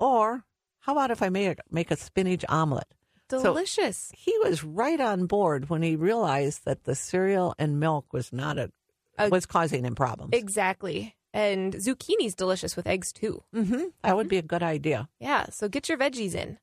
Or 0.00 0.44
how 0.80 0.92
about 0.92 1.10
if 1.10 1.22
I 1.22 1.28
make, 1.28 1.58
make 1.70 1.90
a 1.90 1.96
spinach 1.96 2.44
omelet? 2.48 2.88
So- 3.30 3.42
Delicious. 3.42 4.10
He 4.16 4.34
was 4.42 4.64
right 4.64 5.00
on 5.00 5.26
board 5.26 5.68
when 5.68 5.82
he 5.82 5.96
realized 5.96 6.64
that 6.64 6.84
the 6.84 6.94
cereal 6.94 7.54
and 7.58 7.78
milk 7.78 8.06
was 8.12 8.32
not 8.32 8.56
a, 8.58 8.70
A- 9.18 9.28
was 9.28 9.44
causing 9.44 9.84
him 9.84 9.94
problems. 9.94 10.30
exactly. 10.32 11.14
And 11.34 11.74
zucchini's 11.74 12.34
delicious 12.34 12.74
with 12.74 12.86
eggs 12.86 13.12
too. 13.12 13.42
hmm 13.52 13.84
That 14.02 14.16
would 14.16 14.28
be 14.30 14.38
a 14.38 14.42
good 14.42 14.62
idea. 14.62 15.10
Yeah, 15.20 15.46
so 15.50 15.68
get 15.68 15.88
your 15.90 15.98
veggies 15.98 16.34
in. 16.34 16.58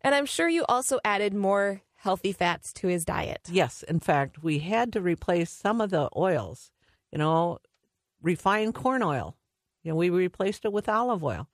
And 0.00 0.14
I'm 0.14 0.24
sure 0.26 0.48
you 0.48 0.64
also 0.66 0.98
added 1.04 1.34
more 1.34 1.82
healthy 1.96 2.32
fats 2.32 2.72
to 2.74 2.88
his 2.88 3.04
diet. 3.04 3.40
Yes, 3.50 3.82
in 3.82 4.00
fact, 4.00 4.42
we 4.42 4.60
had 4.60 4.92
to 4.94 5.00
replace 5.02 5.50
some 5.50 5.80
of 5.82 5.90
the 5.90 6.08
oils. 6.16 6.70
You 7.12 7.18
know, 7.18 7.58
refined 8.22 8.74
corn 8.74 9.02
oil. 9.02 9.36
You 9.82 9.92
know, 9.92 9.96
we 9.96 10.10
replaced 10.10 10.64
it 10.64 10.72
with 10.72 10.88
olive 10.88 11.24
oil. 11.24 11.48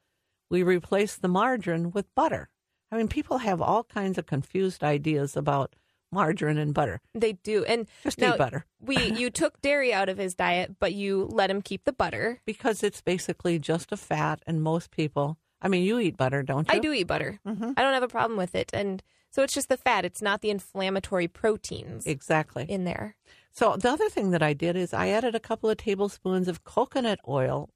We 0.50 0.62
replaced 0.62 1.22
the 1.22 1.28
margarine 1.28 1.90
with 1.90 2.12
butter. 2.14 2.48
I 2.90 2.96
mean, 2.96 3.08
people 3.08 3.38
have 3.38 3.60
all 3.60 3.84
kinds 3.84 4.18
of 4.18 4.26
confused 4.26 4.82
ideas 4.84 5.36
about 5.36 5.74
margarine 6.12 6.58
and 6.58 6.72
butter. 6.74 7.00
They 7.14 7.32
do. 7.32 7.64
And 7.64 7.86
Just 8.02 8.18
now, 8.18 8.34
eat 8.34 8.38
butter 8.38 8.66
we 8.80 8.96
you 9.12 9.30
took 9.40 9.60
dairy 9.62 9.92
out 9.92 10.08
of 10.08 10.18
his 10.18 10.34
diet, 10.34 10.76
but 10.78 10.92
you 10.92 11.28
let 11.30 11.50
him 11.50 11.62
keep 11.62 11.84
the 11.84 11.92
butter. 11.92 12.40
because 12.44 12.82
it's 12.82 13.00
basically 13.00 13.58
just 13.58 13.90
a 13.92 13.96
fat, 13.96 14.42
and 14.46 14.62
most 14.62 14.90
people. 14.90 15.38
I 15.60 15.68
mean, 15.68 15.82
you 15.84 15.98
eat 15.98 16.16
butter, 16.16 16.42
don't 16.42 16.68
you? 16.68 16.74
I 16.76 16.78
do 16.78 16.92
eat 16.92 17.04
butter. 17.06 17.40
Mhm. 17.46 17.74
I 17.76 17.82
don't 17.82 17.94
have 17.94 18.02
a 18.02 18.08
problem 18.08 18.36
with 18.36 18.54
it. 18.54 18.70
And 18.74 19.02
so 19.30 19.42
it's 19.42 19.54
just 19.54 19.68
the 19.70 19.78
fat. 19.78 20.04
It's 20.04 20.20
not 20.22 20.40
the 20.42 20.50
inflammatory 20.50 21.26
proteins 21.26 22.06
Exactly. 22.06 22.66
in 22.68 22.84
there. 22.84 23.16
So 23.54 23.76
the 23.76 23.90
other 23.90 24.08
thing 24.08 24.30
that 24.32 24.42
I 24.42 24.52
did 24.52 24.76
is 24.76 24.92
I 24.92 25.08
added 25.08 25.34
a 25.34 25.40
couple 25.40 25.70
of 25.70 25.76
tablespoons 25.76 26.48
of 26.48 26.64
coconut 26.64 27.20
oil 27.28 27.70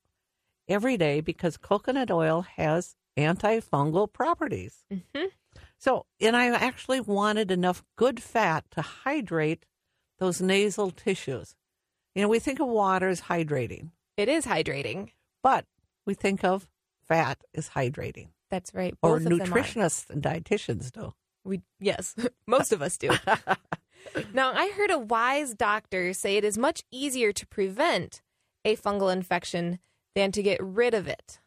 every 0.69 0.97
day 0.97 1.21
because 1.21 1.57
coconut 1.57 2.11
oil 2.11 2.43
has 2.57 2.97
antifungal 3.17 4.12
properties. 4.12 4.85
hmm 4.91 5.27
So, 5.79 6.07
and 6.21 6.37
I 6.37 6.49
actually 6.49 7.01
wanted 7.01 7.51
enough 7.53 7.85
good 7.97 8.21
fat 8.21 8.64
to 8.73 8.83
hydrate 8.83 9.64
those 10.19 10.41
nasal 10.41 10.91
tissues. 10.91 11.55
You 12.14 12.23
know, 12.23 12.29
we 12.29 12.41
think 12.41 12.59
of 12.59 12.67
water 12.67 13.09
as 13.09 13.23
hydrating, 13.23 13.91
It 14.17 14.29
is 14.29 14.47
hydrating. 14.47 15.11
but 15.45 15.64
we 16.05 16.14
think 16.14 16.43
of 16.45 16.69
fat 17.07 17.38
as 17.55 17.71
hydrating, 17.71 18.31
That's 18.51 18.75
right. 18.75 18.95
or 19.03 19.21
Both 19.21 19.27
are. 19.27 19.31
nutritionists 19.47 20.11
and 20.11 20.21
dietitians 20.23 20.91
do. 20.91 21.14
We 21.45 21.62
yes, 21.79 22.17
most 22.49 22.73
of 22.73 22.83
us 22.83 22.97
do. 22.99 23.11
now, 24.33 24.53
I 24.53 24.71
heard 24.71 24.90
a 24.90 24.99
wise 24.99 25.55
doctor 25.55 26.12
say 26.12 26.37
it 26.37 26.44
is 26.44 26.59
much 26.59 26.83
easier 26.90 27.33
to 27.33 27.47
prevent 27.47 28.23
a 28.64 28.77
fungal 28.77 29.12
infection 29.12 29.79
than 30.14 30.33
to 30.33 30.42
get 30.42 30.62
rid 30.62 30.94
of 30.94 31.07
it. 31.09 31.40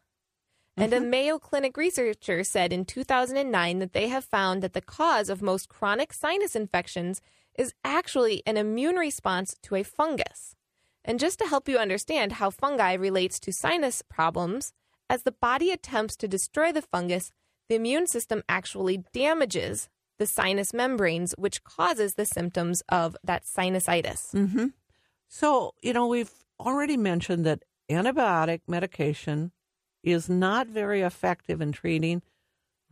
And 0.76 0.92
a 0.92 1.00
mm-hmm. 1.00 1.10
Mayo 1.10 1.38
Clinic 1.38 1.76
researcher 1.76 2.42
said 2.44 2.72
in 2.72 2.84
2009 2.84 3.78
that 3.78 3.92
they 3.92 4.08
have 4.08 4.24
found 4.24 4.62
that 4.62 4.72
the 4.72 4.80
cause 4.80 5.28
of 5.28 5.42
most 5.42 5.68
chronic 5.68 6.12
sinus 6.12 6.56
infections 6.56 7.20
is 7.58 7.74
actually 7.84 8.42
an 8.46 8.56
immune 8.56 8.96
response 8.96 9.54
to 9.62 9.74
a 9.74 9.82
fungus. 9.82 10.56
And 11.04 11.20
just 11.20 11.38
to 11.40 11.46
help 11.46 11.68
you 11.68 11.78
understand 11.78 12.32
how 12.32 12.50
fungi 12.50 12.94
relates 12.94 13.38
to 13.40 13.52
sinus 13.52 14.02
problems, 14.02 14.72
as 15.10 15.24
the 15.24 15.32
body 15.32 15.70
attempts 15.70 16.16
to 16.16 16.28
destroy 16.28 16.72
the 16.72 16.80
fungus, 16.80 17.32
the 17.68 17.74
immune 17.74 18.06
system 18.06 18.42
actually 18.48 19.04
damages 19.12 19.90
the 20.22 20.26
sinus 20.28 20.72
membranes, 20.72 21.34
which 21.36 21.64
causes 21.64 22.14
the 22.14 22.24
symptoms 22.24 22.80
of 22.88 23.16
that 23.24 23.42
sinusitis. 23.42 24.32
Mm-hmm. 24.32 24.66
So, 25.26 25.74
you 25.82 25.92
know, 25.92 26.06
we've 26.06 26.30
already 26.60 26.96
mentioned 26.96 27.44
that 27.44 27.64
antibiotic 27.90 28.60
medication 28.68 29.50
is 30.04 30.28
not 30.28 30.68
very 30.68 31.00
effective 31.00 31.60
in 31.60 31.72
treating 31.72 32.22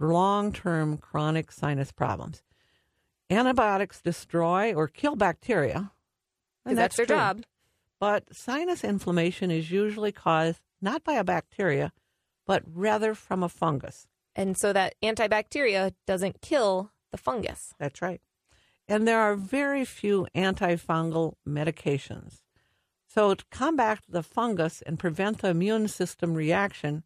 long 0.00 0.52
term 0.52 0.98
chronic 0.98 1.52
sinus 1.52 1.92
problems. 1.92 2.42
Antibiotics 3.30 4.02
destroy 4.02 4.74
or 4.74 4.88
kill 4.88 5.14
bacteria. 5.14 5.92
and 6.66 6.76
that's 6.76 6.96
their 6.96 7.06
true. 7.06 7.14
job. 7.14 7.44
But 8.00 8.24
sinus 8.34 8.82
inflammation 8.82 9.52
is 9.52 9.70
usually 9.70 10.11
caused 10.11 10.62
not 10.82 11.05
by 11.05 11.12
a 11.12 11.22
bacteria, 11.22 11.92
but 12.44 12.64
rather 12.66 13.14
from 13.14 13.44
a 13.44 13.48
fungus. 13.48 14.09
And 14.34 14.59
so 14.59 14.72
that 14.72 14.94
antibacteria 15.00 15.94
doesn't 16.09 16.40
kill 16.40 16.90
the 17.11 17.18
fungus. 17.18 17.74
That's 17.78 18.02
right. 18.02 18.20
And 18.88 19.06
there 19.06 19.20
are 19.20 19.36
very 19.36 19.84
few 19.84 20.26
antifungal 20.34 21.34
medications. 21.46 22.40
So, 23.06 23.34
to 23.34 23.44
combat 23.50 24.00
the 24.08 24.22
fungus 24.22 24.82
and 24.82 24.98
prevent 24.98 25.38
the 25.38 25.48
immune 25.48 25.88
system 25.88 26.34
reaction, 26.34 27.02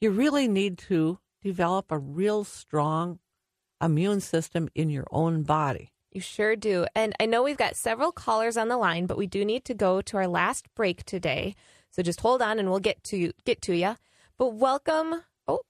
you 0.00 0.10
really 0.10 0.46
need 0.48 0.78
to 0.78 1.18
develop 1.42 1.90
a 1.90 1.98
real 1.98 2.44
strong 2.44 3.18
immune 3.80 4.20
system 4.20 4.68
in 4.74 4.90
your 4.90 5.06
own 5.10 5.42
body. 5.42 5.92
You 6.12 6.20
sure 6.20 6.56
do. 6.56 6.86
And 6.94 7.14
I 7.18 7.26
know 7.26 7.42
we've 7.42 7.56
got 7.56 7.74
several 7.74 8.12
callers 8.12 8.56
on 8.56 8.68
the 8.68 8.76
line, 8.76 9.06
but 9.06 9.16
we 9.16 9.26
do 9.26 9.44
need 9.44 9.64
to 9.64 9.74
go 9.74 10.02
to 10.02 10.16
our 10.16 10.28
last 10.28 10.72
break 10.74 11.04
today. 11.04 11.54
So 11.90 12.02
just 12.02 12.20
hold 12.20 12.42
on 12.42 12.58
and 12.58 12.70
we'll 12.70 12.80
get 12.80 13.02
to 13.04 13.32
get 13.44 13.62
to 13.62 13.74
you. 13.74 13.96
But 14.38 14.54
welcome. 14.54 15.22
Oh, 15.48 15.62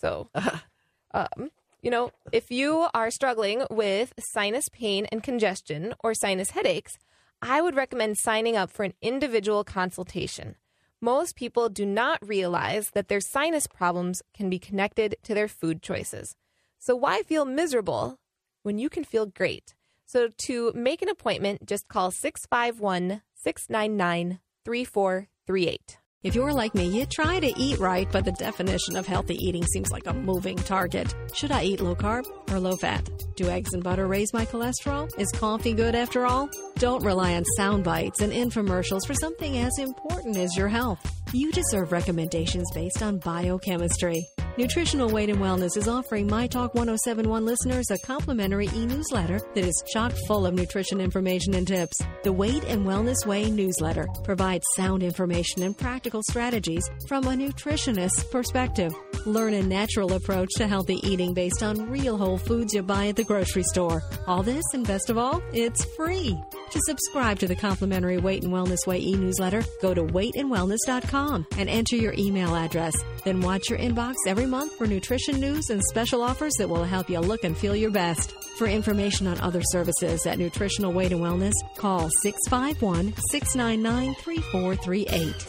so 0.00 0.30
um, 1.14 1.50
you 1.82 1.90
know, 1.90 2.10
if 2.32 2.50
you 2.50 2.88
are 2.92 3.10
struggling 3.10 3.64
with 3.70 4.12
sinus 4.18 4.68
pain 4.68 5.06
and 5.12 5.22
congestion 5.22 5.94
or 6.00 6.14
sinus 6.14 6.50
headaches, 6.50 6.98
I 7.40 7.60
would 7.62 7.76
recommend 7.76 8.18
signing 8.18 8.56
up 8.56 8.70
for 8.70 8.84
an 8.84 8.94
individual 9.00 9.62
consultation. 9.62 10.56
Most 11.00 11.36
people 11.36 11.68
do 11.68 11.86
not 11.86 12.18
realize 12.26 12.90
that 12.90 13.06
their 13.06 13.20
sinus 13.20 13.68
problems 13.68 14.22
can 14.34 14.50
be 14.50 14.58
connected 14.58 15.16
to 15.22 15.34
their 15.34 15.46
food 15.46 15.80
choices. 15.80 16.34
So 16.80 16.96
why 16.96 17.22
feel 17.22 17.44
miserable 17.44 18.18
when 18.62 18.78
you 18.78 18.88
can 18.88 19.04
feel 19.04 19.26
great? 19.26 19.76
So 20.04 20.28
to 20.46 20.72
make 20.74 21.00
an 21.00 21.08
appointment, 21.08 21.66
just 21.66 21.86
call 21.86 22.10
651 22.10 23.22
699 23.34 24.40
3438. 24.64 25.98
If 26.24 26.34
you're 26.34 26.52
like 26.52 26.74
me, 26.74 26.88
you 26.88 27.06
try 27.06 27.38
to 27.38 27.52
eat 27.56 27.78
right, 27.78 28.08
but 28.10 28.24
the 28.24 28.32
definition 28.32 28.96
of 28.96 29.06
healthy 29.06 29.36
eating 29.36 29.64
seems 29.66 29.92
like 29.92 30.08
a 30.08 30.12
moving 30.12 30.56
target. 30.56 31.14
Should 31.32 31.52
I 31.52 31.62
eat 31.62 31.80
low 31.80 31.94
carb 31.94 32.24
or 32.50 32.58
low 32.58 32.74
fat? 32.74 33.08
Do 33.36 33.48
eggs 33.48 33.72
and 33.72 33.84
butter 33.84 34.08
raise 34.08 34.32
my 34.32 34.44
cholesterol? 34.44 35.08
Is 35.16 35.30
coffee 35.30 35.74
good 35.74 35.94
after 35.94 36.26
all? 36.26 36.50
Don't 36.78 37.04
rely 37.04 37.36
on 37.36 37.44
sound 37.56 37.84
bites 37.84 38.20
and 38.20 38.32
infomercials 38.32 39.06
for 39.06 39.14
something 39.14 39.58
as 39.58 39.78
important 39.78 40.36
as 40.36 40.56
your 40.56 40.66
health. 40.66 40.98
You 41.32 41.52
deserve 41.52 41.92
recommendations 41.92 42.68
based 42.74 43.00
on 43.00 43.18
biochemistry. 43.18 44.26
Nutritional 44.58 45.08
Weight 45.08 45.30
and 45.30 45.38
Wellness 45.38 45.76
is 45.76 45.86
offering 45.86 46.26
My 46.26 46.48
Talk 46.48 46.74
1071 46.74 47.44
listeners 47.44 47.92
a 47.92 47.98
complimentary 48.04 48.68
e 48.74 48.86
newsletter 48.86 49.38
that 49.54 49.64
is 49.64 49.84
chock 49.92 50.12
full 50.26 50.46
of 50.46 50.52
nutrition 50.52 51.00
information 51.00 51.54
and 51.54 51.64
tips. 51.64 51.96
The 52.24 52.32
Weight 52.32 52.64
and 52.64 52.84
Wellness 52.84 53.24
Way 53.24 53.52
newsletter 53.52 54.08
provides 54.24 54.64
sound 54.74 55.04
information 55.04 55.62
and 55.62 55.78
practical 55.78 56.22
strategies 56.28 56.82
from 57.06 57.28
a 57.28 57.36
nutritionist's 57.36 58.24
perspective. 58.24 58.92
Learn 59.26 59.54
a 59.54 59.62
natural 59.62 60.14
approach 60.14 60.48
to 60.56 60.66
healthy 60.66 60.98
eating 61.06 61.34
based 61.34 61.62
on 61.62 61.88
real 61.88 62.18
whole 62.18 62.38
foods 62.38 62.74
you 62.74 62.82
buy 62.82 63.06
at 63.06 63.14
the 63.14 63.22
grocery 63.22 63.62
store. 63.62 64.02
All 64.26 64.42
this, 64.42 64.64
and 64.74 64.84
best 64.84 65.08
of 65.08 65.18
all, 65.18 65.40
it's 65.52 65.84
free. 65.94 66.36
To 66.70 66.80
subscribe 66.86 67.38
to 67.38 67.46
the 67.46 67.54
complimentary 67.54 68.18
Weight 68.18 68.42
and 68.42 68.52
Wellness 68.52 68.88
Way 68.88 68.98
e 68.98 69.14
newsletter, 69.14 69.62
go 69.80 69.94
to 69.94 70.02
weightandwellness.com 70.02 71.46
and 71.56 71.68
enter 71.68 71.94
your 71.94 72.14
email 72.18 72.56
address. 72.56 72.94
Then 73.24 73.40
watch 73.40 73.68
your 73.68 73.78
inbox 73.78 74.14
every 74.26 74.46
month 74.46 74.74
for 74.76 74.86
nutrition 74.86 75.40
news 75.40 75.70
and 75.70 75.82
special 75.84 76.22
offers 76.22 76.52
that 76.58 76.68
will 76.68 76.84
help 76.84 77.10
you 77.10 77.18
look 77.20 77.44
and 77.44 77.56
feel 77.56 77.74
your 77.76 77.90
best. 77.90 78.32
For 78.58 78.66
information 78.66 79.26
on 79.26 79.38
other 79.40 79.62
services 79.62 80.26
at 80.26 80.38
Nutritional 80.38 80.92
Weight 80.92 81.12
and 81.12 81.20
Wellness, 81.20 81.52
call 81.76 82.08
651 82.22 83.14
699 83.30 84.14
3438. 84.16 85.48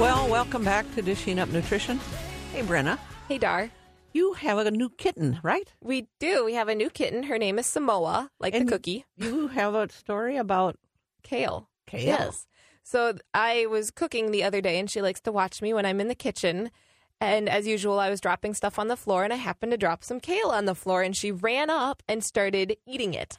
Well, 0.00 0.28
welcome 0.28 0.64
back 0.64 0.92
to 0.96 1.02
Dishing 1.02 1.38
Up 1.38 1.48
Nutrition. 1.50 2.00
Hey, 2.52 2.62
Brenna, 2.62 2.98
Hey, 3.28 3.38
Dar. 3.38 3.70
you 4.12 4.32
have 4.34 4.58
a 4.58 4.70
new 4.70 4.88
kitten, 4.90 5.38
right? 5.42 5.72
We 5.80 6.08
do. 6.18 6.44
We 6.44 6.54
have 6.54 6.68
a 6.68 6.74
new 6.74 6.90
kitten. 6.90 7.22
Her 7.24 7.38
name 7.38 7.58
is 7.60 7.66
Samoa, 7.66 8.30
like 8.40 8.54
And 8.54 8.66
the 8.68 8.72
cookie. 8.72 9.04
You 9.16 9.48
have 9.48 9.74
a 9.74 9.88
story 9.90 10.36
about 10.36 10.76
Kale. 11.22 11.68
kale. 11.86 12.00
Yes. 12.06 12.46
So 12.84 13.16
I 13.32 13.66
was 13.66 13.90
cooking 13.90 14.30
the 14.30 14.44
other 14.44 14.60
day 14.60 14.78
and 14.78 14.90
she 14.90 15.02
likes 15.02 15.20
to 15.22 15.32
watch 15.32 15.62
me 15.62 15.72
when 15.72 15.86
I'm 15.86 16.00
in 16.00 16.08
the 16.08 16.14
kitchen. 16.14 16.70
And 17.20 17.48
as 17.48 17.66
usual, 17.66 17.98
I 17.98 18.10
was 18.10 18.20
dropping 18.20 18.54
stuff 18.54 18.78
on 18.78 18.88
the 18.88 18.96
floor 18.96 19.24
and 19.24 19.32
I 19.32 19.36
happened 19.36 19.72
to 19.72 19.78
drop 19.78 20.04
some 20.04 20.20
kale 20.20 20.50
on 20.50 20.66
the 20.66 20.74
floor 20.74 21.02
and 21.02 21.16
she 21.16 21.32
ran 21.32 21.70
up 21.70 22.02
and 22.06 22.22
started 22.22 22.76
eating 22.86 23.14
it. 23.14 23.38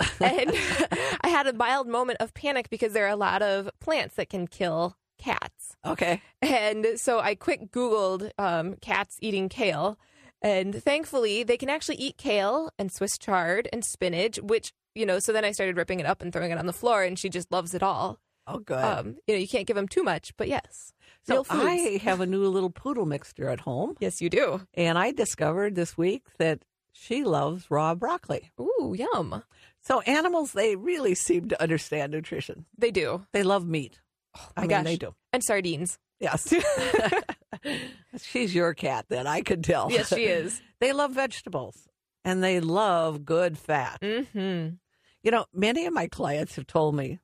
and 0.20 0.50
I 1.20 1.28
had 1.28 1.46
a 1.46 1.52
mild 1.52 1.86
moment 1.86 2.18
of 2.20 2.34
panic 2.34 2.68
because 2.70 2.92
there 2.92 3.06
are 3.06 3.10
a 3.10 3.16
lot 3.16 3.40
of 3.40 3.70
plants 3.80 4.16
that 4.16 4.28
can 4.28 4.48
kill 4.48 4.96
cats. 5.16 5.76
Okay. 5.84 6.20
And 6.40 6.86
so 6.96 7.20
I 7.20 7.36
quick 7.36 7.70
Googled 7.70 8.32
um, 8.36 8.74
cats 8.74 9.16
eating 9.20 9.48
kale. 9.48 9.96
And 10.42 10.82
thankfully, 10.82 11.44
they 11.44 11.56
can 11.56 11.70
actually 11.70 11.96
eat 11.96 12.18
kale 12.18 12.70
and 12.80 12.92
Swiss 12.92 13.16
chard 13.16 13.68
and 13.72 13.84
spinach, 13.84 14.40
which, 14.40 14.72
you 14.92 15.06
know, 15.06 15.20
so 15.20 15.32
then 15.32 15.44
I 15.44 15.52
started 15.52 15.76
ripping 15.76 16.00
it 16.00 16.06
up 16.06 16.20
and 16.20 16.32
throwing 16.32 16.50
it 16.50 16.58
on 16.58 16.66
the 16.66 16.72
floor, 16.72 17.04
and 17.04 17.16
she 17.16 17.28
just 17.28 17.52
loves 17.52 17.74
it 17.74 17.82
all. 17.82 18.18
Oh, 18.46 18.58
good. 18.58 18.82
Um, 18.82 19.16
you 19.26 19.34
know, 19.34 19.40
you 19.40 19.48
can't 19.48 19.66
give 19.66 19.76
them 19.76 19.88
too 19.88 20.02
much, 20.02 20.32
but 20.36 20.48
yes. 20.48 20.92
so. 21.24 21.44
I 21.48 22.00
have 22.02 22.20
a 22.20 22.26
new 22.26 22.46
little 22.48 22.70
poodle 22.70 23.06
mixture 23.06 23.48
at 23.48 23.60
home, 23.60 23.94
Yes, 24.00 24.20
you 24.20 24.28
do. 24.30 24.60
and 24.74 24.98
I 24.98 25.12
discovered 25.12 25.74
this 25.74 25.96
week 25.96 26.24
that 26.38 26.64
she 26.92 27.24
loves 27.24 27.70
raw 27.70 27.94
broccoli. 27.94 28.50
Ooh, 28.60 28.94
yum. 28.98 29.42
So 29.80 30.00
animals, 30.02 30.52
they 30.52 30.76
really 30.76 31.14
seem 31.14 31.48
to 31.48 31.62
understand 31.62 32.12
nutrition. 32.12 32.66
They 32.76 32.90
do. 32.90 33.24
They 33.32 33.42
love 33.42 33.66
meat. 33.66 34.00
Oh 34.36 34.48
my 34.56 34.62
mean, 34.62 34.70
gosh. 34.70 34.84
they 34.84 34.96
do. 34.96 35.14
And 35.32 35.42
sardines. 35.44 35.98
Yes. 36.20 36.52
She's 38.18 38.54
your 38.54 38.74
cat, 38.74 39.06
then 39.08 39.26
I 39.26 39.40
could 39.42 39.64
tell. 39.64 39.90
Yes, 39.90 40.08
she 40.08 40.24
is. 40.26 40.60
they 40.80 40.92
love 40.92 41.12
vegetables 41.12 41.88
and 42.24 42.42
they 42.42 42.60
love 42.60 43.24
good 43.24 43.58
fat. 43.58 44.00
Mm-hmm. 44.00 44.74
You 45.22 45.30
know, 45.30 45.46
many 45.52 45.86
of 45.86 45.92
my 45.94 46.08
clients 46.08 46.56
have 46.56 46.66
told 46.66 46.94
me 46.94 47.18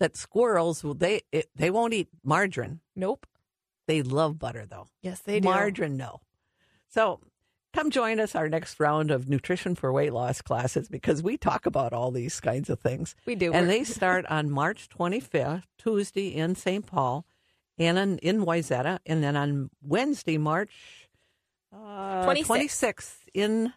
that 0.00 0.16
squirrels 0.16 0.82
will 0.82 0.94
they 0.94 1.22
it, 1.32 1.48
they 1.54 1.70
won't 1.70 1.94
eat 1.94 2.08
margarine. 2.22 2.80
Nope. 2.94 3.26
They 3.86 4.02
love 4.02 4.38
butter 4.38 4.66
though. 4.66 4.88
Yes, 5.02 5.20
they 5.20 5.40
do. 5.40 5.48
Margarine, 5.48 5.96
no. 5.96 6.20
So 6.88 7.20
come 7.72 7.90
join 7.90 8.20
us 8.20 8.34
our 8.34 8.48
next 8.48 8.78
round 8.80 9.10
of 9.10 9.28
nutrition 9.28 9.74
for 9.74 9.92
weight 9.92 10.12
loss 10.12 10.40
classes 10.40 10.88
because 10.88 11.22
we 11.22 11.36
talk 11.36 11.66
about 11.66 11.92
all 11.92 12.10
these 12.10 12.40
kinds 12.40 12.70
of 12.70 12.80
things. 12.80 13.14
We 13.26 13.34
do. 13.34 13.52
And 13.52 13.68
they 13.68 13.84
start 13.84 14.24
on 14.26 14.50
March 14.50 14.88
25th, 14.88 15.64
Tuesday 15.76 16.28
in 16.28 16.54
St. 16.54 16.86
Paul, 16.86 17.26
and 17.76 17.98
in, 17.98 18.18
in 18.18 18.46
Wayzata, 18.46 19.00
and 19.04 19.22
then 19.22 19.36
on 19.36 19.70
Wednesday, 19.82 20.38
March 20.38 21.08
uh, 21.72 22.24
26th. 22.24 22.46
26th 22.46 23.14
in 23.34 23.72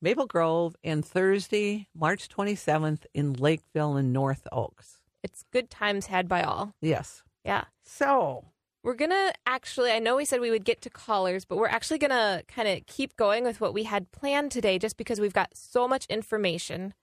Maple 0.00 0.26
Grove, 0.26 0.76
and 0.82 1.04
Thursday, 1.04 1.88
March 1.94 2.28
27th 2.28 3.04
in 3.12 3.34
Lakeville 3.34 3.96
and 3.96 4.12
North 4.12 4.46
Oaks. 4.50 4.99
It's 5.22 5.44
good 5.52 5.70
times 5.70 6.06
had 6.06 6.28
by 6.28 6.42
all. 6.42 6.74
Yes. 6.80 7.22
Yeah. 7.44 7.64
So, 7.84 8.44
We're 8.82 8.94
going 8.94 9.10
to 9.10 9.32
actually, 9.46 9.90
I 9.92 9.98
know 9.98 10.16
we 10.16 10.24
said 10.24 10.40
we 10.40 10.50
would 10.50 10.64
get 10.64 10.80
to 10.82 10.90
callers, 10.90 11.44
but 11.44 11.56
we're 11.56 11.68
actually 11.68 11.98
going 11.98 12.10
to 12.10 12.42
kind 12.48 12.68
of 12.68 12.86
keep 12.86 13.16
going 13.16 13.44
with 13.44 13.60
what 13.60 13.74
we 13.74 13.84
had 13.84 14.10
planned 14.12 14.50
today 14.52 14.78
just 14.78 14.96
because 14.96 15.20
we've 15.20 15.32
got 15.32 15.50
so 15.54 15.86
much 15.88 16.06
information. 16.06 16.94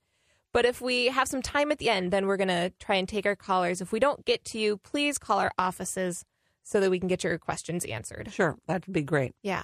But 0.53 0.65
if 0.65 0.81
we 0.81 1.07
have 1.07 1.27
some 1.27 1.41
time 1.41 1.71
at 1.71 1.77
the 1.77 1.89
end, 1.89 2.11
then 2.11 2.25
we're 2.25 2.37
going 2.37 2.47
to 2.47 2.71
try 2.79 2.95
and 2.95 3.07
take 3.07 3.25
our 3.25 3.35
callers. 3.35 3.81
If 3.81 3.91
we 3.91 3.99
don't 3.99 4.25
get 4.25 4.43
to 4.45 4.59
you, 4.59 4.77
please 4.77 5.17
call 5.17 5.39
our 5.39 5.51
offices 5.59 6.23
so 6.63 6.79
that 6.79 6.89
we 6.89 6.99
can 6.99 7.07
get 7.07 7.23
your 7.23 7.37
questions 7.37 7.85
answered. 7.85 8.31
sure, 8.31 8.57
that'd 8.67 8.91
be 8.91 9.01
great. 9.01 9.35
Yeah. 9.43 9.63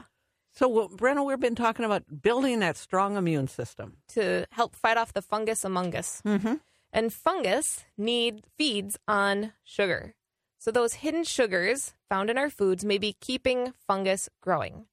So, 0.53 0.67
well, 0.67 0.87
Brenna, 0.89 1.25
we've 1.25 1.39
been 1.39 1.55
talking 1.55 1.83
about 1.83 2.21
building 2.21 2.59
that 2.59 2.77
strong 2.77 3.17
immune 3.17 3.47
system. 3.47 3.97
To 4.09 4.45
help 4.51 4.75
fight 4.75 4.97
off 4.97 5.11
the 5.11 5.21
fungus 5.23 5.65
among 5.65 5.95
us. 5.95 6.21
Mm-hmm. 6.25 6.55
And 6.95 7.11
fungus 7.11 7.85
need 7.97 8.43
feeds 8.55 8.99
on 9.07 9.53
sugar. 9.63 10.13
So 10.59 10.69
those 10.69 11.01
hidden 11.01 11.23
sugars 11.23 11.95
found 12.07 12.29
in 12.29 12.37
our 12.37 12.51
foods 12.51 12.85
may 12.85 12.99
be 12.99 13.17
keeping 13.19 13.73
fungus 13.87 14.29
growing. 14.41 14.85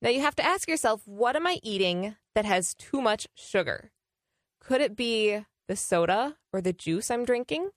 Now 0.00 0.10
you 0.10 0.20
have 0.20 0.36
to 0.36 0.46
ask 0.46 0.68
yourself, 0.68 1.02
what 1.04 1.34
am 1.34 1.48
I 1.48 1.58
eating 1.64 2.14
that 2.36 2.44
has 2.44 2.76
too 2.76 3.02
much 3.02 3.26
sugar? 3.34 3.90
Could 4.60 4.80
it 4.80 4.94
be 4.94 5.44
the 5.66 5.74
soda 5.74 6.36
or 6.52 6.60
the 6.60 6.72
juice 6.72 7.10
I'm 7.10 7.24
drinking? 7.24 7.70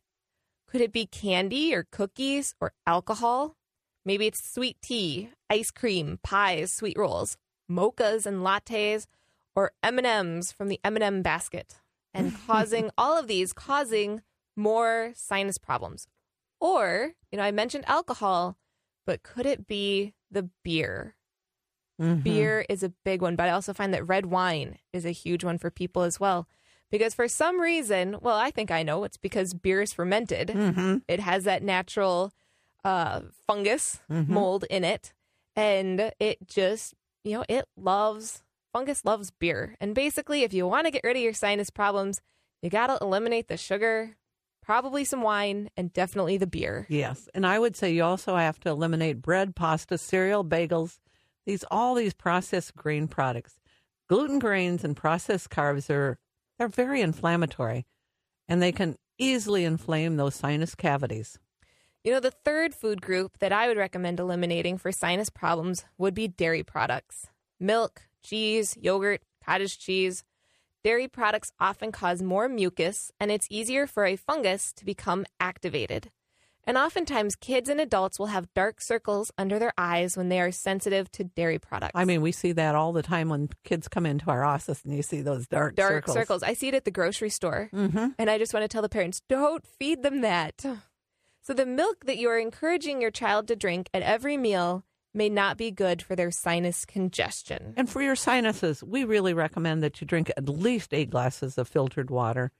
Could 0.67 0.81
it 0.81 0.93
be 0.93 1.07
candy 1.07 1.73
or 1.73 1.87
cookies 1.91 2.53
or 2.61 2.73
alcohol? 2.85 3.57
Maybe 4.05 4.27
it's 4.27 4.47
sweet 4.53 4.77
tea, 4.83 5.31
ice 5.49 5.71
cream, 5.71 6.19
pies, 6.21 6.71
sweet 6.71 6.97
rolls, 6.99 7.35
mochas 7.69 8.27
and 8.27 8.43
lattes, 8.43 9.07
or 9.55 9.71
M&Ms 9.81 10.51
from 10.51 10.69
the 10.69 10.79
M&M 10.83 11.23
basket. 11.23 11.80
And 12.13 12.33
causing 12.47 12.89
all 12.97 13.17
of 13.17 13.27
these 13.27 13.53
causing 13.53 14.21
more 14.55 15.11
sinus 15.15 15.57
problems. 15.57 16.07
Or, 16.59 17.13
you 17.31 17.37
know, 17.37 17.43
I 17.43 17.51
mentioned 17.51 17.85
alcohol, 17.87 18.57
but 19.05 19.23
could 19.23 19.45
it 19.45 19.67
be 19.67 20.13
the 20.29 20.49
beer? 20.63 21.15
Mhm. 21.99 22.23
Beer 22.23 22.65
is 22.69 22.83
a 22.83 22.89
big 23.05 23.21
one, 23.21 23.35
but 23.35 23.47
I 23.47 23.51
also 23.51 23.73
find 23.73 23.93
that 23.93 24.07
red 24.07 24.25
wine 24.27 24.77
is 24.93 25.05
a 25.05 25.11
huge 25.11 25.43
one 25.43 25.57
for 25.57 25.69
people 25.71 26.01
as 26.03 26.19
well. 26.19 26.47
Because 26.89 27.13
for 27.13 27.27
some 27.27 27.61
reason, 27.61 28.17
well, 28.21 28.37
I 28.37 28.51
think 28.51 28.69
I 28.69 28.83
know 28.83 29.03
it's 29.05 29.17
because 29.17 29.53
beer 29.53 29.81
is 29.81 29.93
fermented. 29.93 30.49
Mhm. 30.49 31.03
It 31.07 31.19
has 31.21 31.45
that 31.45 31.63
natural 31.63 32.33
uh, 32.83 33.21
fungus 33.47 33.99
Mhm. 34.09 34.27
mold 34.27 34.65
in 34.69 34.83
it, 34.83 35.13
and 35.55 36.11
it 36.19 36.47
just, 36.47 36.95
you 37.23 37.33
know, 37.33 37.45
it 37.47 37.65
loves 37.77 38.43
fungus 38.71 39.05
loves 39.05 39.31
beer. 39.31 39.75
And 39.79 39.95
basically, 39.95 40.43
if 40.43 40.53
you 40.53 40.67
want 40.67 40.85
to 40.85 40.91
get 40.91 41.03
rid 41.03 41.17
of 41.17 41.23
your 41.23 41.33
sinus 41.33 41.69
problems, 41.69 42.21
you 42.61 42.69
got 42.69 42.87
to 42.87 42.97
eliminate 43.01 43.47
the 43.47 43.57
sugar, 43.57 44.15
probably 44.61 45.03
some 45.03 45.21
wine, 45.21 45.69
and 45.75 45.91
definitely 45.91 46.37
the 46.37 46.47
beer. 46.47 46.85
Yes. 46.89 47.27
And 47.33 47.45
I 47.45 47.59
would 47.59 47.75
say 47.75 47.91
you 47.91 48.03
also 48.03 48.35
have 48.35 48.59
to 48.61 48.69
eliminate 48.69 49.21
bread, 49.21 49.55
pasta, 49.55 49.97
cereal, 49.97 50.45
bagels, 50.45 50.99
these 51.45 51.63
all 51.71 51.95
these 51.95 52.13
processed 52.13 52.75
grain 52.75 53.07
products. 53.07 53.59
Gluten 54.07 54.39
grains 54.39 54.83
and 54.83 54.95
processed 54.95 55.49
carbs 55.49 55.89
are 55.89 56.17
they're 56.59 56.67
very 56.67 57.01
inflammatory 57.01 57.85
and 58.47 58.61
they 58.61 58.71
can 58.71 58.97
easily 59.17 59.63
inflame 59.65 60.17
those 60.17 60.35
sinus 60.35 60.75
cavities. 60.75 61.39
You 62.03 62.11
know, 62.11 62.19
the 62.19 62.31
third 62.31 62.73
food 62.73 63.01
group 63.01 63.39
that 63.39 63.51
I 63.51 63.67
would 63.67 63.77
recommend 63.77 64.19
eliminating 64.19 64.77
for 64.77 64.91
sinus 64.91 65.29
problems 65.29 65.85
would 65.97 66.13
be 66.13 66.27
dairy 66.27 66.63
products. 66.63 67.27
Milk, 67.59 68.03
cheese, 68.21 68.77
yogurt, 68.79 69.21
cottage 69.45 69.79
cheese. 69.79 70.23
Dairy 70.83 71.07
products 71.07 71.51
often 71.59 71.91
cause 71.91 72.23
more 72.23 72.49
mucus, 72.49 73.11
and 73.19 73.31
it's 73.31 73.47
easier 73.49 73.85
for 73.85 74.05
a 74.05 74.15
fungus 74.15 74.73
to 74.73 74.85
become 74.85 75.25
activated. 75.39 76.09
And 76.63 76.77
oftentimes, 76.77 77.35
kids 77.35 77.69
and 77.69 77.81
adults 77.81 78.19
will 78.19 78.27
have 78.27 78.53
dark 78.53 78.81
circles 78.81 79.31
under 79.37 79.57
their 79.57 79.73
eyes 79.77 80.15
when 80.15 80.29
they 80.29 80.39
are 80.39 80.51
sensitive 80.51 81.11
to 81.13 81.23
dairy 81.23 81.57
products. 81.57 81.93
I 81.95 82.05
mean, 82.05 82.21
we 82.21 82.31
see 82.31 82.51
that 82.51 82.75
all 82.75 82.93
the 82.93 83.01
time 83.01 83.29
when 83.29 83.49
kids 83.63 83.87
come 83.87 84.05
into 84.05 84.29
our 84.29 84.43
office 84.43 84.83
and 84.83 84.95
you 84.95 85.01
see 85.01 85.21
those 85.21 85.47
dark, 85.47 85.75
dark 85.75 86.05
circles. 86.05 86.15
circles. 86.15 86.43
I 86.43 86.53
see 86.53 86.67
it 86.67 86.75
at 86.75 86.85
the 86.85 86.91
grocery 86.91 87.29
store. 87.29 87.69
Mm-hmm. 87.73 88.09
And 88.19 88.29
I 88.29 88.37
just 88.37 88.53
want 88.53 88.63
to 88.63 88.67
tell 88.67 88.83
the 88.83 88.89
parents 88.89 89.21
don't 89.27 89.65
feed 89.65 90.03
them 90.03 90.21
that. 90.21 90.63
So, 91.43 91.55
the 91.55 91.65
milk 91.65 92.05
that 92.05 92.17
you 92.17 92.29
are 92.29 92.37
encouraging 92.37 93.01
your 93.01 93.09
child 93.09 93.47
to 93.47 93.55
drink 93.55 93.89
at 93.93 94.03
every 94.03 94.37
meal 94.37 94.83
may 95.13 95.29
not 95.29 95.57
be 95.57 95.71
good 95.71 96.01
for 96.01 96.15
their 96.15 96.31
sinus 96.31 96.85
congestion. 96.85 97.73
And 97.77 97.89
for 97.89 98.01
your 98.01 98.15
sinuses, 98.15 98.83
we 98.83 99.03
really 99.03 99.33
recommend 99.33 99.83
that 99.83 99.99
you 99.99 100.07
drink 100.07 100.31
at 100.35 100.47
least 100.47 100.93
eight 100.93 101.09
glasses 101.09 101.57
of 101.57 101.67
filtered 101.67 102.09
water, 102.09 102.51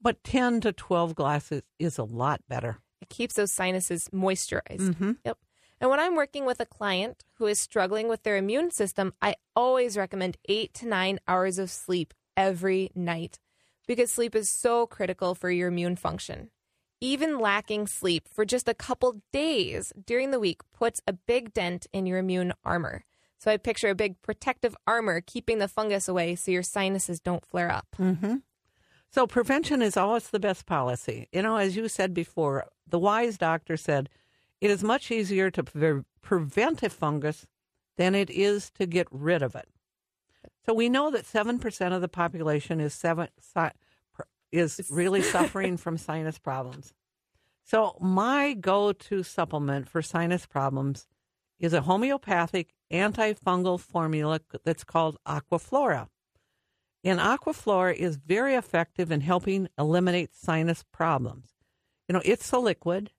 but 0.00 0.22
10 0.24 0.60
to 0.62 0.72
12 0.72 1.14
glasses 1.14 1.62
is 1.78 1.98
a 1.98 2.04
lot 2.04 2.40
better. 2.48 2.78
It 3.00 3.08
keeps 3.08 3.34
those 3.34 3.52
sinuses 3.52 4.08
moisturized. 4.12 4.80
Mm-hmm. 4.80 5.12
Yep. 5.24 5.38
And 5.80 5.90
when 5.90 6.00
I'm 6.00 6.16
working 6.16 6.44
with 6.44 6.60
a 6.60 6.66
client 6.66 7.24
who 7.34 7.46
is 7.46 7.60
struggling 7.60 8.08
with 8.08 8.24
their 8.24 8.36
immune 8.36 8.70
system, 8.70 9.12
I 9.22 9.36
always 9.54 9.96
recommend 9.96 10.36
eight 10.48 10.74
to 10.74 10.88
nine 10.88 11.20
hours 11.28 11.58
of 11.58 11.70
sleep 11.70 12.14
every 12.36 12.90
night 12.94 13.38
because 13.86 14.12
sleep 14.12 14.34
is 14.34 14.50
so 14.50 14.86
critical 14.86 15.34
for 15.34 15.50
your 15.50 15.68
immune 15.68 15.96
function. 15.96 16.50
Even 17.00 17.38
lacking 17.38 17.86
sleep 17.86 18.26
for 18.28 18.44
just 18.44 18.68
a 18.68 18.74
couple 18.74 19.22
days 19.32 19.92
during 20.04 20.30
the 20.30 20.40
week 20.40 20.62
puts 20.72 21.00
a 21.06 21.12
big 21.12 21.52
dent 21.52 21.86
in 21.92 22.06
your 22.06 22.18
immune 22.18 22.52
armor. 22.64 23.04
So 23.38 23.52
I 23.52 23.56
picture 23.56 23.88
a 23.88 23.94
big 23.94 24.20
protective 24.20 24.76
armor 24.86 25.20
keeping 25.20 25.58
the 25.58 25.68
fungus 25.68 26.08
away 26.08 26.34
so 26.34 26.50
your 26.50 26.64
sinuses 26.64 27.20
don't 27.20 27.46
flare 27.46 27.70
up. 27.70 27.86
Mm-hmm. 27.98 28.36
So 29.10 29.26
prevention 29.26 29.80
is 29.80 29.96
always 29.96 30.28
the 30.28 30.40
best 30.40 30.66
policy. 30.66 31.28
You 31.32 31.42
know, 31.42 31.56
as 31.56 31.76
you 31.76 31.88
said 31.88 32.12
before, 32.12 32.66
the 32.86 32.98
wise 32.98 33.38
doctor 33.38 33.76
said 33.76 34.08
it 34.60 34.70
is 34.70 34.82
much 34.82 35.10
easier 35.10 35.50
to 35.52 35.62
pre- 35.62 36.02
prevent 36.20 36.82
a 36.82 36.90
fungus 36.90 37.46
than 37.96 38.14
it 38.14 38.28
is 38.28 38.70
to 38.70 38.86
get 38.86 39.06
rid 39.10 39.42
of 39.42 39.54
it. 39.54 39.68
So 40.66 40.74
we 40.74 40.88
know 40.88 41.10
that 41.10 41.24
7% 41.24 41.92
of 41.92 42.00
the 42.00 42.08
population 42.08 42.80
is 42.80 42.92
seven, 42.92 43.28
si- 43.40 43.70
is 44.52 44.80
really 44.90 45.22
suffering 45.34 45.76
from 45.76 45.98
sinus 45.98 46.38
problems. 46.38 46.92
So 47.64 47.96
my 48.00 48.54
go-to 48.54 49.22
supplement 49.22 49.88
for 49.88 50.00
sinus 50.00 50.46
problems 50.46 51.06
is 51.58 51.72
a 51.72 51.82
homeopathic 51.82 52.72
antifungal 52.92 53.78
formula 53.78 54.40
that's 54.64 54.84
called 54.84 55.18
Aquaflora. 55.26 56.08
And 57.04 57.20
Aquaflora 57.20 57.94
is 57.94 58.16
very 58.16 58.54
effective 58.54 59.12
in 59.12 59.20
helping 59.20 59.68
eliminate 59.78 60.34
sinus 60.34 60.84
problems. 60.92 61.50
You 62.08 62.14
know, 62.14 62.22
it's 62.24 62.50
a 62.52 62.58
liquid, 62.58 63.10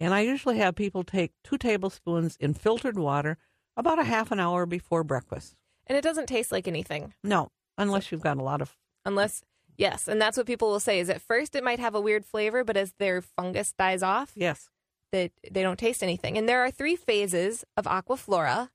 and 0.00 0.14
I 0.14 0.20
usually 0.20 0.58
have 0.58 0.76
people 0.76 1.02
take 1.02 1.32
two 1.42 1.58
tablespoons 1.58 2.36
in 2.36 2.54
filtered 2.54 2.98
water 2.98 3.36
about 3.76 3.98
a 3.98 4.04
half 4.04 4.30
an 4.30 4.40
hour 4.40 4.64
before 4.64 5.04
breakfast. 5.04 5.56
And 5.86 5.96
it 5.96 6.02
doesn't 6.02 6.26
taste 6.26 6.52
like 6.52 6.68
anything. 6.68 7.14
No, 7.24 7.50
unless 7.76 8.12
you've 8.12 8.20
got 8.20 8.36
a 8.36 8.42
lot 8.42 8.60
of. 8.62 8.76
Unless, 9.04 9.42
yes. 9.78 10.06
And 10.08 10.20
that's 10.20 10.36
what 10.36 10.46
people 10.46 10.68
will 10.68 10.80
say 10.80 10.98
is 11.00 11.08
at 11.08 11.22
first 11.22 11.54
it 11.54 11.64
might 11.64 11.78
have 11.78 11.94
a 11.94 12.00
weird 12.00 12.26
flavor, 12.26 12.64
but 12.64 12.76
as 12.76 12.92
their 12.98 13.22
fungus 13.22 13.72
dies 13.72 14.02
off, 14.02 14.32
Yes. 14.34 14.68
that 15.12 15.32
they 15.50 15.62
don't 15.62 15.78
taste 15.78 16.02
anything. 16.02 16.36
And 16.36 16.46
there 16.46 16.62
are 16.62 16.70
three 16.70 16.96
phases 16.96 17.64
of 17.76 17.86
Aquaflora. 17.86 18.68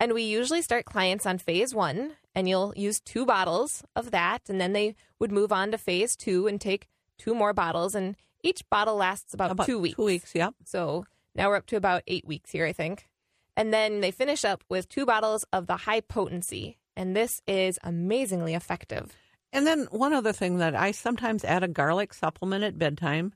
And 0.00 0.12
we 0.12 0.22
usually 0.22 0.62
start 0.62 0.84
clients 0.84 1.26
on 1.26 1.38
phase 1.38 1.74
one, 1.74 2.12
and 2.34 2.48
you'll 2.48 2.72
use 2.76 3.00
two 3.00 3.26
bottles 3.26 3.82
of 3.96 4.10
that. 4.12 4.42
And 4.48 4.60
then 4.60 4.72
they 4.72 4.94
would 5.18 5.32
move 5.32 5.52
on 5.52 5.70
to 5.72 5.78
phase 5.78 6.14
two 6.16 6.46
and 6.46 6.60
take 6.60 6.88
two 7.18 7.34
more 7.34 7.52
bottles. 7.52 7.94
And 7.96 8.14
each 8.42 8.62
bottle 8.70 8.94
lasts 8.96 9.34
about, 9.34 9.50
About 9.50 9.66
two 9.66 9.78
weeks. 9.80 9.96
Two 9.96 10.04
weeks, 10.04 10.34
yep. 10.34 10.54
So 10.64 11.04
now 11.34 11.48
we're 11.48 11.56
up 11.56 11.66
to 11.66 11.76
about 11.76 12.02
eight 12.06 12.24
weeks 12.24 12.50
here, 12.52 12.64
I 12.64 12.72
think. 12.72 13.08
And 13.56 13.74
then 13.74 14.00
they 14.00 14.12
finish 14.12 14.44
up 14.44 14.62
with 14.68 14.88
two 14.88 15.04
bottles 15.04 15.44
of 15.52 15.66
the 15.66 15.78
high 15.78 16.00
potency. 16.00 16.78
And 16.96 17.16
this 17.16 17.42
is 17.48 17.76
amazingly 17.82 18.54
effective. 18.54 19.16
And 19.52 19.66
then 19.66 19.88
one 19.90 20.12
other 20.12 20.32
thing 20.32 20.58
that 20.58 20.74
I 20.74 20.90
sometimes 20.92 21.44
add 21.44 21.62
a 21.62 21.68
garlic 21.68 22.12
supplement 22.12 22.64
at 22.64 22.78
bedtime 22.78 23.32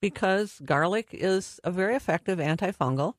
because 0.00 0.60
garlic 0.64 1.08
is 1.12 1.60
a 1.64 1.70
very 1.70 1.96
effective 1.96 2.38
antifungal. 2.38 3.14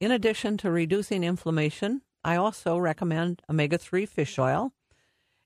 In 0.00 0.10
addition 0.10 0.56
to 0.58 0.70
reducing 0.70 1.24
inflammation, 1.24 2.02
I 2.24 2.36
also 2.36 2.76
recommend 2.78 3.42
omega 3.48 3.78
3 3.78 4.06
fish 4.06 4.38
oil 4.38 4.72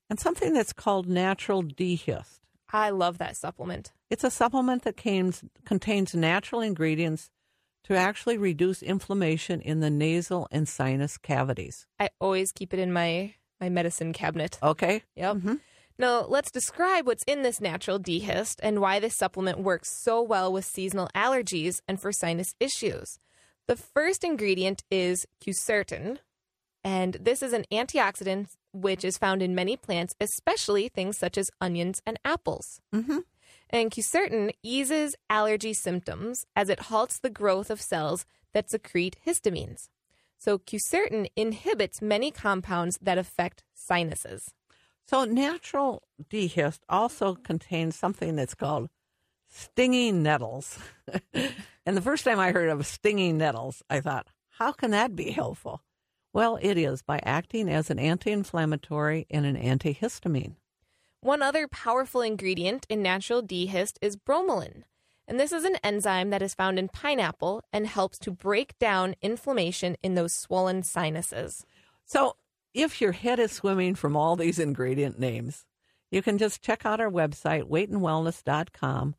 and 0.09 0.19
something 0.19 0.53
that's 0.53 0.73
called 0.73 1.07
natural 1.07 1.61
D-Hist. 1.61 2.41
I 2.73 2.89
love 2.89 3.17
that 3.17 3.35
supplement. 3.37 3.91
It's 4.09 4.23
a 4.23 4.31
supplement 4.31 4.83
that 4.83 4.97
contains, 4.97 5.43
contains 5.65 6.15
natural 6.15 6.61
ingredients 6.61 7.29
to 7.85 7.95
actually 7.95 8.37
reduce 8.37 8.81
inflammation 8.81 9.61
in 9.61 9.79
the 9.79 9.89
nasal 9.89 10.47
and 10.51 10.67
sinus 10.67 11.17
cavities. 11.17 11.87
I 11.99 12.09
always 12.19 12.51
keep 12.51 12.73
it 12.73 12.79
in 12.79 12.93
my, 12.93 13.35
my 13.59 13.69
medicine 13.69 14.13
cabinet. 14.13 14.57
Okay? 14.61 15.03
Yep. 15.15 15.35
Mhm. 15.37 15.59
Now, 16.01 16.25
let's 16.27 16.49
describe 16.49 17.05
what's 17.05 17.23
in 17.25 17.43
this 17.43 17.61
natural 17.61 17.99
D-Hist 17.99 18.59
and 18.63 18.81
why 18.81 18.97
this 18.97 19.15
supplement 19.15 19.59
works 19.59 20.01
so 20.01 20.19
well 20.19 20.51
with 20.51 20.65
seasonal 20.65 21.07
allergies 21.13 21.79
and 21.87 22.01
for 22.01 22.11
sinus 22.11 22.55
issues. 22.59 23.19
The 23.67 23.75
first 23.75 24.23
ingredient 24.23 24.81
is 24.89 25.27
quercetin, 25.39 26.17
and 26.83 27.17
this 27.21 27.43
is 27.43 27.53
an 27.53 27.65
antioxidant 27.71 28.47
which 28.73 29.05
is 29.05 29.19
found 29.19 29.43
in 29.43 29.53
many 29.53 29.77
plants, 29.77 30.15
especially 30.19 30.89
things 30.89 31.19
such 31.19 31.37
as 31.37 31.51
onions 31.61 32.01
and 32.03 32.17
apples. 32.25 32.81
Mm-hmm. 32.95 33.19
And 33.69 33.91
quercetin 33.91 34.53
eases 34.63 35.15
allergy 35.29 35.75
symptoms 35.75 36.45
as 36.55 36.69
it 36.69 36.87
halts 36.89 37.19
the 37.19 37.29
growth 37.29 37.69
of 37.69 37.79
cells 37.79 38.25
that 38.53 38.71
secrete 38.71 39.17
histamines. 39.23 39.89
So, 40.39 40.57
quercetin 40.57 41.27
inhibits 41.35 42.01
many 42.01 42.31
compounds 42.31 42.97
that 43.03 43.19
affect 43.19 43.63
sinuses. 43.75 44.51
So, 45.11 45.25
natural 45.25 46.03
D-Hist 46.29 46.85
also 46.87 47.35
contains 47.35 47.97
something 47.97 48.37
that's 48.37 48.55
called 48.55 48.87
stinging 49.49 50.23
nettles. 50.23 50.79
and 51.85 51.97
the 51.97 52.01
first 52.01 52.23
time 52.23 52.39
I 52.39 52.53
heard 52.53 52.69
of 52.69 52.85
stinging 52.85 53.37
nettles, 53.37 53.83
I 53.89 53.99
thought, 53.99 54.27
how 54.51 54.71
can 54.71 54.91
that 54.91 55.13
be 55.13 55.31
helpful? 55.31 55.83
Well, 56.31 56.57
it 56.61 56.77
is 56.77 57.01
by 57.01 57.19
acting 57.23 57.67
as 57.67 57.89
an 57.89 57.99
anti 57.99 58.31
inflammatory 58.31 59.27
and 59.29 59.45
an 59.45 59.57
antihistamine. 59.57 60.55
One 61.19 61.41
other 61.41 61.67
powerful 61.67 62.21
ingredient 62.21 62.85
in 62.87 63.01
natural 63.01 63.41
D-Hist 63.41 63.99
is 64.01 64.15
bromelain. 64.15 64.83
And 65.27 65.37
this 65.37 65.51
is 65.51 65.65
an 65.65 65.75
enzyme 65.83 66.29
that 66.29 66.41
is 66.41 66.53
found 66.53 66.79
in 66.79 66.87
pineapple 66.87 67.65
and 67.73 67.85
helps 67.85 68.17
to 68.19 68.31
break 68.31 68.79
down 68.79 69.15
inflammation 69.21 69.97
in 70.01 70.15
those 70.15 70.31
swollen 70.31 70.83
sinuses. 70.83 71.65
So, 72.05 72.37
if 72.73 73.01
your 73.01 73.11
head 73.11 73.39
is 73.39 73.51
swimming 73.51 73.95
from 73.95 74.15
all 74.15 74.35
these 74.35 74.59
ingredient 74.59 75.19
names, 75.19 75.65
you 76.09 76.21
can 76.21 76.37
just 76.37 76.61
check 76.61 76.85
out 76.85 76.99
our 76.99 77.09
website, 77.09 77.69
weightandwellness.com, 77.69 79.15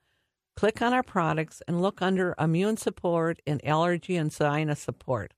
click 0.56 0.82
on 0.82 0.92
our 0.92 1.02
products, 1.02 1.62
and 1.66 1.80
look 1.80 2.02
under 2.02 2.34
immune 2.38 2.76
support 2.76 3.40
and 3.46 3.64
allergy 3.66 4.16
and 4.16 4.32
sinus 4.32 4.80
support. 4.80 5.32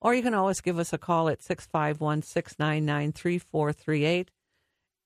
Or 0.00 0.14
you 0.14 0.22
can 0.22 0.34
always 0.34 0.60
give 0.60 0.78
us 0.78 0.92
a 0.92 0.98
call 0.98 1.28
at 1.28 1.42
651 1.42 2.22
699 2.22 3.12
3438, 3.12 4.30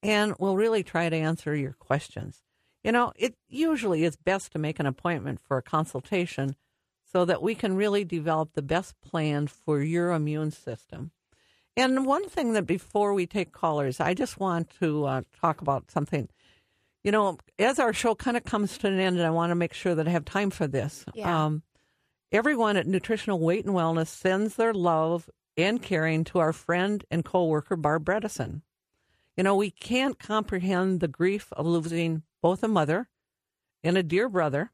and 0.03 0.35
we'll 0.39 0.57
really 0.57 0.83
try 0.83 1.09
to 1.09 1.17
answer 1.17 1.55
your 1.55 1.73
questions. 1.73 2.43
You 2.85 2.93
know, 2.93 3.13
it 3.17 3.35
usually 3.49 4.05
is 4.05 4.17
best 4.17 4.53
to 4.53 4.59
make 4.59 4.81
an 4.81 4.87
appointment 4.87 5.41
for 5.41 5.57
a 5.57 5.63
consultation 5.63 6.57
so 7.05 7.25
that 7.25 7.43
we 7.43 7.55
can 7.55 7.77
really 7.77 8.05
develop 8.05 8.55
the 8.55 8.63
best 8.63 9.01
plan 9.01 9.47
for 9.47 9.81
your 9.81 10.13
immune 10.13 10.51
system. 10.51 11.13
And 11.77 12.05
one 12.05 12.29
thing 12.29 12.53
that 12.53 12.67
before 12.67 13.15
we 13.15 13.27
take 13.27 13.53
callers, 13.53 14.01
I 14.01 14.15
just 14.15 14.39
want 14.39 14.71
to 14.81 15.07
uh, 15.07 15.23
talk 15.41 15.61
about 15.61 15.91
something. 15.91 16.29
You 17.03 17.13
know, 17.13 17.39
as 17.59 17.79
our 17.79 17.93
show 17.93 18.15
kind 18.15 18.37
of 18.37 18.45
comes 18.45 18.79
to 18.79 18.89
an 18.89 19.01
end, 19.01 19.17
and 19.17 19.27
I 19.27 19.31
want 19.31 19.51
to 19.51 19.57
make 19.57 19.73
sure 19.73 19.95
that 19.95 20.07
I 20.07 20.11
have 20.11 20.25
time 20.25 20.51
for 20.51 20.67
this. 20.67 21.05
Yeah. 21.15 21.45
Um, 21.45 21.63
everyone 22.31 22.77
at 22.77 22.87
Nutritional 22.87 23.41
Weight 23.41 23.65
and 23.65 23.75
Wellness 23.75 24.09
sends 24.09 24.57
their 24.57 24.75
love 24.75 25.29
and 25.57 25.83
caring 25.83 26.25
to 26.25 26.39
our 26.39 26.53
friend 26.53 27.05
and 27.11 27.25
coworker 27.25 27.77
Barb 27.77 28.05
Bredesen. 28.05 28.63
You 29.37 29.45
know, 29.45 29.57
we 29.57 29.71
can't 29.71 30.19
comprehend 30.19 31.01
the 31.01 31.09
grief 31.09 31.53
of 31.53 31.67
losing 31.67 32.23
both 32.43 32.63
a 32.63 32.69
mother 32.69 33.09
and 33.83 33.97
a 33.97 34.03
dear 34.03 34.29
brother 34.29 34.71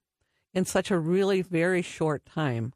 in 0.52 0.64
such 0.64 0.90
a 0.90 0.98
really 0.98 1.42
very 1.42 1.82
short 1.82 2.26
time. 2.26 2.72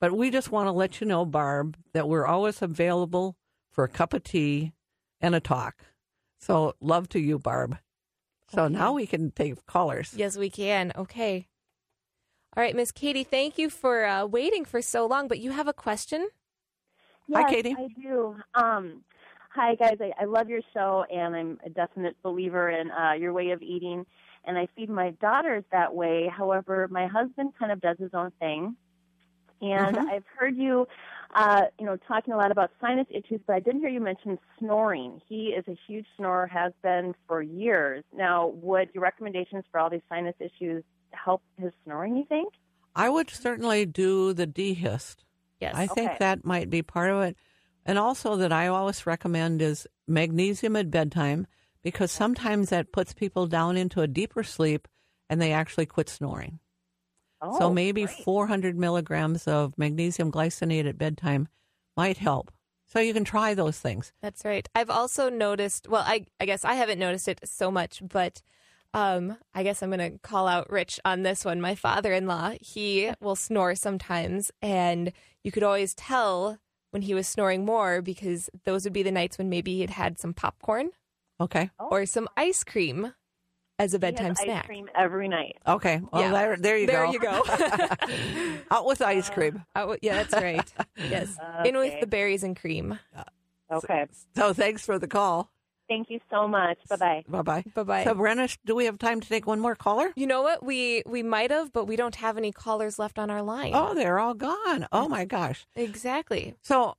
But 0.00 0.16
we 0.16 0.30
just 0.30 0.52
want 0.52 0.68
to 0.68 0.72
let 0.72 1.00
you 1.00 1.06
know, 1.06 1.24
Barb, 1.24 1.76
that 1.92 2.08
we're 2.08 2.26
always 2.26 2.62
available 2.62 3.36
for 3.76 3.84
a 3.84 3.88
cup 3.88 4.12
of 4.12 4.24
tea 4.24 4.72
and 5.20 5.34
a 5.36 5.40
talk. 5.40 5.84
So, 6.40 6.74
love 6.80 7.08
to 7.10 7.20
you, 7.20 7.38
Barb. 7.38 7.78
So 8.48 8.64
Okay. 8.64 8.74
now 8.74 8.92
we 8.92 9.06
can 9.06 9.30
take 9.30 9.64
callers. 9.66 10.14
Yes, 10.16 10.36
we 10.36 10.50
can. 10.50 10.92
Okay. 10.96 11.46
All 12.56 12.62
right, 12.62 12.74
Miss 12.74 12.90
Katie, 12.90 13.24
thank 13.24 13.58
you 13.58 13.68
for 13.68 14.04
uh, 14.04 14.24
waiting 14.24 14.64
for 14.64 14.80
so 14.80 15.06
long, 15.06 15.28
but 15.28 15.38
you 15.40 15.50
have 15.50 15.68
a 15.68 15.72
question? 15.74 16.28
Hi, 17.34 17.52
Katie. 17.52 17.76
I 17.76 17.88
do. 18.00 18.36
Um, 18.54 19.02
hi, 19.50 19.74
guys. 19.74 19.96
I, 20.00 20.12
I 20.22 20.24
love 20.24 20.48
your 20.48 20.62
show, 20.72 21.04
and 21.12 21.34
I'm 21.36 21.58
a 21.66 21.70
definite 21.70 22.16
believer 22.22 22.70
in 22.70 22.90
uh, 22.90 23.12
your 23.12 23.32
way 23.32 23.50
of 23.50 23.60
eating. 23.60 24.06
And 24.44 24.56
I 24.56 24.68
feed 24.76 24.88
my 24.88 25.10
daughters 25.20 25.64
that 25.72 25.92
way. 25.92 26.30
However, 26.34 26.86
my 26.88 27.08
husband 27.08 27.52
kind 27.58 27.72
of 27.72 27.80
does 27.80 27.96
his 27.98 28.10
own 28.14 28.30
thing. 28.38 28.76
And 29.60 29.96
Mhm. 29.96 30.08
I've 30.08 30.24
heard 30.38 30.56
you, 30.56 30.86
uh, 31.34 31.62
you 31.78 31.86
know, 31.86 31.96
talking 32.08 32.32
a 32.32 32.36
lot 32.36 32.50
about 32.50 32.70
sinus 32.80 33.06
issues, 33.10 33.40
but 33.46 33.56
I 33.56 33.60
didn't 33.60 33.80
hear 33.80 33.90
you 33.90 34.00
mention 34.00 34.38
snoring. 34.58 35.20
He 35.28 35.48
is 35.48 35.64
a 35.68 35.76
huge 35.86 36.06
snorer, 36.16 36.46
has 36.46 36.72
been 36.82 37.14
for 37.26 37.42
years. 37.42 38.04
Now, 38.14 38.48
would 38.48 38.90
your 38.94 39.02
recommendations 39.02 39.64
for 39.70 39.80
all 39.80 39.90
these 39.90 40.02
sinus 40.08 40.34
issues 40.40 40.84
help 41.10 41.42
his 41.58 41.72
snoring? 41.84 42.16
You 42.16 42.24
think? 42.28 42.54
I 42.94 43.10
would 43.10 43.28
certainly 43.30 43.84
do 43.84 44.32
the 44.32 44.46
D-Hist. 44.46 45.24
Yes. 45.60 45.74
I 45.74 45.86
think 45.86 46.10
Okay. 46.10 46.16
that 46.20 46.44
might 46.44 46.70
be 46.70 46.82
part 46.82 47.10
of 47.10 47.22
it. 47.22 47.36
And 47.84 47.98
also, 47.98 48.36
that 48.36 48.52
I 48.52 48.66
always 48.66 49.06
recommend 49.06 49.62
is 49.62 49.86
magnesium 50.08 50.76
at 50.76 50.90
bedtime 50.90 51.46
because 51.82 52.10
sometimes 52.10 52.70
that 52.70 52.92
puts 52.92 53.12
people 53.14 53.46
down 53.46 53.76
into 53.76 54.00
a 54.00 54.08
deeper 54.08 54.42
sleep 54.42 54.88
and 55.30 55.40
they 55.40 55.52
actually 55.52 55.86
quit 55.86 56.08
snoring. 56.08 56.58
Oh, 57.40 57.58
so 57.58 57.70
maybe 57.72 58.04
great. 58.04 58.24
400 58.24 58.76
milligrams 58.78 59.46
of 59.46 59.76
magnesium 59.76 60.32
glycinate 60.32 60.88
at 60.88 60.98
bedtime 60.98 61.48
might 61.96 62.16
help. 62.18 62.50
So 62.86 63.00
you 63.00 63.12
can 63.12 63.24
try 63.24 63.54
those 63.54 63.78
things. 63.78 64.12
That's 64.22 64.44
right. 64.44 64.68
I've 64.74 64.90
also 64.90 65.28
noticed, 65.28 65.88
well, 65.88 66.04
I, 66.06 66.24
I 66.40 66.46
guess 66.46 66.64
I 66.64 66.74
haven't 66.74 66.98
noticed 67.00 67.26
it 67.28 67.40
so 67.44 67.70
much, 67.70 68.00
but 68.06 68.42
um, 68.94 69.36
I 69.54 69.64
guess 69.64 69.82
I'm 69.82 69.90
going 69.90 70.12
to 70.12 70.18
call 70.18 70.46
out 70.46 70.70
Rich 70.70 71.00
on 71.04 71.22
this 71.22 71.44
one. 71.44 71.60
My 71.60 71.74
father 71.74 72.12
in 72.12 72.26
law, 72.26 72.52
he 72.60 73.10
will 73.20 73.36
snore 73.36 73.74
sometimes, 73.74 74.50
and 74.62 75.12
you 75.42 75.50
could 75.50 75.64
always 75.64 75.94
tell 75.94 76.58
when 76.92 77.02
he 77.02 77.12
was 77.12 77.26
snoring 77.26 77.64
more 77.64 78.00
because 78.00 78.48
those 78.64 78.84
would 78.84 78.92
be 78.92 79.02
the 79.02 79.10
nights 79.12 79.36
when 79.36 79.50
maybe 79.50 79.74
he 79.74 79.80
had 79.82 79.90
had 79.90 80.18
some 80.18 80.32
popcorn 80.32 80.90
Okay. 81.40 81.70
Oh. 81.78 81.88
or 81.90 82.06
some 82.06 82.28
ice 82.36 82.64
cream 82.64 83.12
as 83.78 83.92
a 83.94 83.98
He 83.98 84.04
has 84.06 84.12
bedtime 84.14 84.30
ice 84.32 84.42
snack. 84.44 84.66
cream 84.66 84.88
every 84.94 85.28
night. 85.28 85.56
Okay. 85.66 86.00
Well, 86.12 86.22
Yeah. 86.22 86.30
there, 86.32 86.56
there 86.56 86.78
you 86.78 86.86
there 86.86 87.06
go. 87.06 87.42
There 87.46 87.68
you 87.68 88.56
go. 88.56 88.56
Out 88.70 88.86
with 88.86 89.02
ice 89.02 89.28
cream. 89.30 89.64
Oh, 89.74 89.96
yeah, 90.02 90.22
that's 90.22 90.34
right. 90.34 90.72
Yes. 90.96 91.36
In 91.64 91.76
with 91.76 92.00
the 92.00 92.06
berries 92.06 92.42
and 92.42 92.56
cream. 92.56 92.98
Okay. 93.70 94.06
So 94.34 94.52
thanks 94.52 94.84
for 94.86 94.98
the 94.98 95.08
call. 95.08 95.50
Thank 95.88 96.10
you 96.10 96.18
so 96.30 96.48
much. 96.48 96.78
Bye 96.88 96.96
bye. 96.96 97.24
Bye 97.28 97.42
bye. 97.42 97.64
Bye 97.74 97.82
bye. 97.84 98.04
So, 98.04 98.14
Brenna, 98.14 98.56
do 98.64 98.74
we 98.74 98.86
have 98.86 98.98
time 98.98 99.20
to 99.20 99.28
take 99.28 99.46
one 99.46 99.60
more 99.60 99.76
caller? 99.76 100.10
You 100.16 100.26
know 100.26 100.42
what? 100.42 100.64
We 100.64 101.04
we 101.06 101.22
might 101.22 101.52
have, 101.52 101.72
but 101.72 101.84
we 101.84 101.94
don't 101.94 102.16
have 102.16 102.36
any 102.36 102.50
callers 102.50 102.98
left 102.98 103.20
on 103.20 103.30
our 103.30 103.40
line. 103.42 103.70
Oh, 103.72 103.94
they're 103.94 104.18
all 104.18 104.34
gone. 104.34 104.88
Oh, 104.90 105.06
my 105.08 105.24
gosh. 105.24 105.64
Exactly. 105.76 106.54
So, 106.62 106.96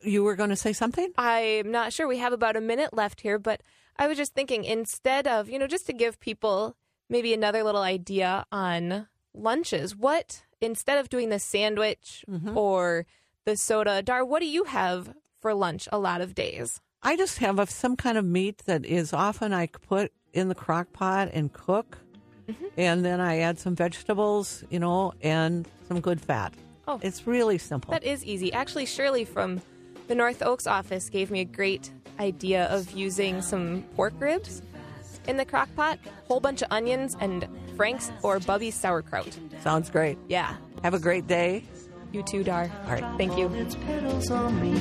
you 0.00 0.24
were 0.24 0.34
going 0.34 0.50
to 0.50 0.56
say 0.56 0.72
something? 0.72 1.12
I'm 1.16 1.70
not 1.70 1.92
sure. 1.92 2.08
We 2.08 2.18
have 2.18 2.32
about 2.32 2.56
a 2.56 2.60
minute 2.60 2.92
left 2.92 3.20
here, 3.20 3.38
but 3.38 3.60
I 3.98 4.06
was 4.06 4.16
just 4.16 4.34
thinking 4.34 4.64
instead 4.64 5.26
of, 5.26 5.48
you 5.48 5.58
know, 5.58 5.66
just 5.66 5.86
to 5.86 5.92
give 5.92 6.20
people 6.20 6.76
maybe 7.08 7.32
another 7.34 7.62
little 7.62 7.82
idea 7.82 8.44
on 8.52 9.08
lunches, 9.34 9.96
what, 9.96 10.42
instead 10.60 10.98
of 10.98 11.08
doing 11.08 11.28
the 11.30 11.38
sandwich 11.38 12.24
Mhm. 12.28 12.54
or 12.56 13.06
the 13.44 13.56
soda, 13.56 14.02
Dar, 14.02 14.24
what 14.24 14.40
do 14.40 14.46
you 14.46 14.64
have 14.64 15.14
for 15.40 15.54
lunch 15.54 15.88
a 15.90 15.98
lot 15.98 16.20
of 16.20 16.34
days? 16.34 16.80
I 17.02 17.16
just 17.16 17.38
have 17.38 17.58
a, 17.58 17.66
some 17.66 17.96
kind 17.96 18.18
of 18.18 18.24
meat 18.24 18.58
that 18.66 18.84
is 18.84 19.12
often 19.12 19.52
I 19.52 19.66
put 19.68 20.12
in 20.32 20.48
the 20.48 20.54
crock 20.54 20.92
pot 20.92 21.30
and 21.32 21.52
cook. 21.52 21.98
Mm-hmm. 22.48 22.64
And 22.76 23.04
then 23.04 23.20
I 23.20 23.38
add 23.38 23.58
some 23.58 23.74
vegetables, 23.74 24.64
you 24.70 24.78
know, 24.78 25.12
and 25.22 25.68
some 25.86 26.00
good 26.00 26.20
fat. 26.20 26.52
Oh. 26.86 26.98
It's 27.02 27.26
really 27.26 27.58
simple. 27.58 27.92
That 27.92 28.04
is 28.04 28.24
easy. 28.24 28.52
Actually, 28.52 28.86
Shirley 28.86 29.24
from 29.24 29.60
the 30.08 30.14
North 30.14 30.42
Oaks 30.42 30.66
office 30.66 31.08
gave 31.08 31.30
me 31.30 31.40
a 31.40 31.44
great 31.44 31.92
idea 32.18 32.64
of 32.64 32.90
using 32.92 33.40
some 33.42 33.84
pork 33.94 34.14
ribs 34.18 34.62
in 35.28 35.36
the 35.36 35.44
crock 35.44 35.68
pot, 35.76 35.98
whole 36.26 36.40
bunch 36.40 36.62
of 36.62 36.68
onions, 36.70 37.14
and 37.20 37.46
Frank's 37.76 38.10
or 38.22 38.38
Bubbies 38.40 38.72
sauerkraut. 38.72 39.38
Sounds 39.60 39.90
great. 39.90 40.18
Yeah. 40.28 40.56
Have 40.82 40.94
a 40.94 40.98
great 40.98 41.26
day. 41.26 41.62
You 42.12 42.22
too, 42.22 42.42
Dar. 42.42 42.70
All 42.86 42.92
right. 42.92 43.04
Thank 43.18 43.36
you. 43.36 43.48
Its 43.54 43.74
petals 43.76 44.30
on 44.30 44.60
me. 44.62 44.72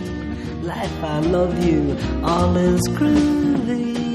Life, 0.65 1.03
I 1.03 1.19
love 1.19 1.63
you. 1.63 1.97
All 2.23 2.55
is 2.55 2.81
groovy. 2.89 4.07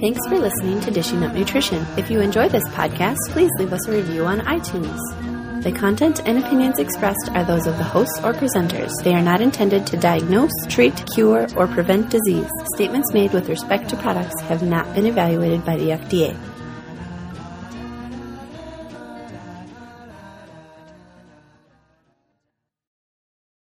Thanks 0.00 0.26
for 0.26 0.38
listening 0.38 0.80
to 0.80 0.90
Dishing 0.90 1.22
Up 1.22 1.34
Nutrition. 1.34 1.86
If 1.96 2.10
you 2.10 2.20
enjoy 2.20 2.48
this 2.48 2.66
podcast, 2.70 3.18
please 3.28 3.50
leave 3.58 3.72
us 3.72 3.86
a 3.86 3.92
review 3.92 4.24
on 4.24 4.40
iTunes. 4.40 4.98
The 5.62 5.70
content 5.70 6.20
and 6.26 6.38
opinions 6.38 6.80
expressed 6.80 7.30
are 7.34 7.44
those 7.44 7.68
of 7.68 7.78
the 7.78 7.84
hosts 7.84 8.18
or 8.24 8.32
presenters. 8.32 8.90
They 9.04 9.14
are 9.14 9.22
not 9.22 9.40
intended 9.40 9.86
to 9.86 9.96
diagnose, 9.96 10.50
treat, 10.68 11.04
cure, 11.14 11.46
or 11.54 11.68
prevent 11.68 12.10
disease. 12.10 12.50
Statements 12.74 13.12
made 13.12 13.32
with 13.32 13.48
respect 13.48 13.88
to 13.90 13.96
products 13.96 14.40
have 14.42 14.64
not 14.64 14.92
been 14.92 15.06
evaluated 15.06 15.64
by 15.64 15.76
the 15.76 15.90
FDA. 15.90 16.51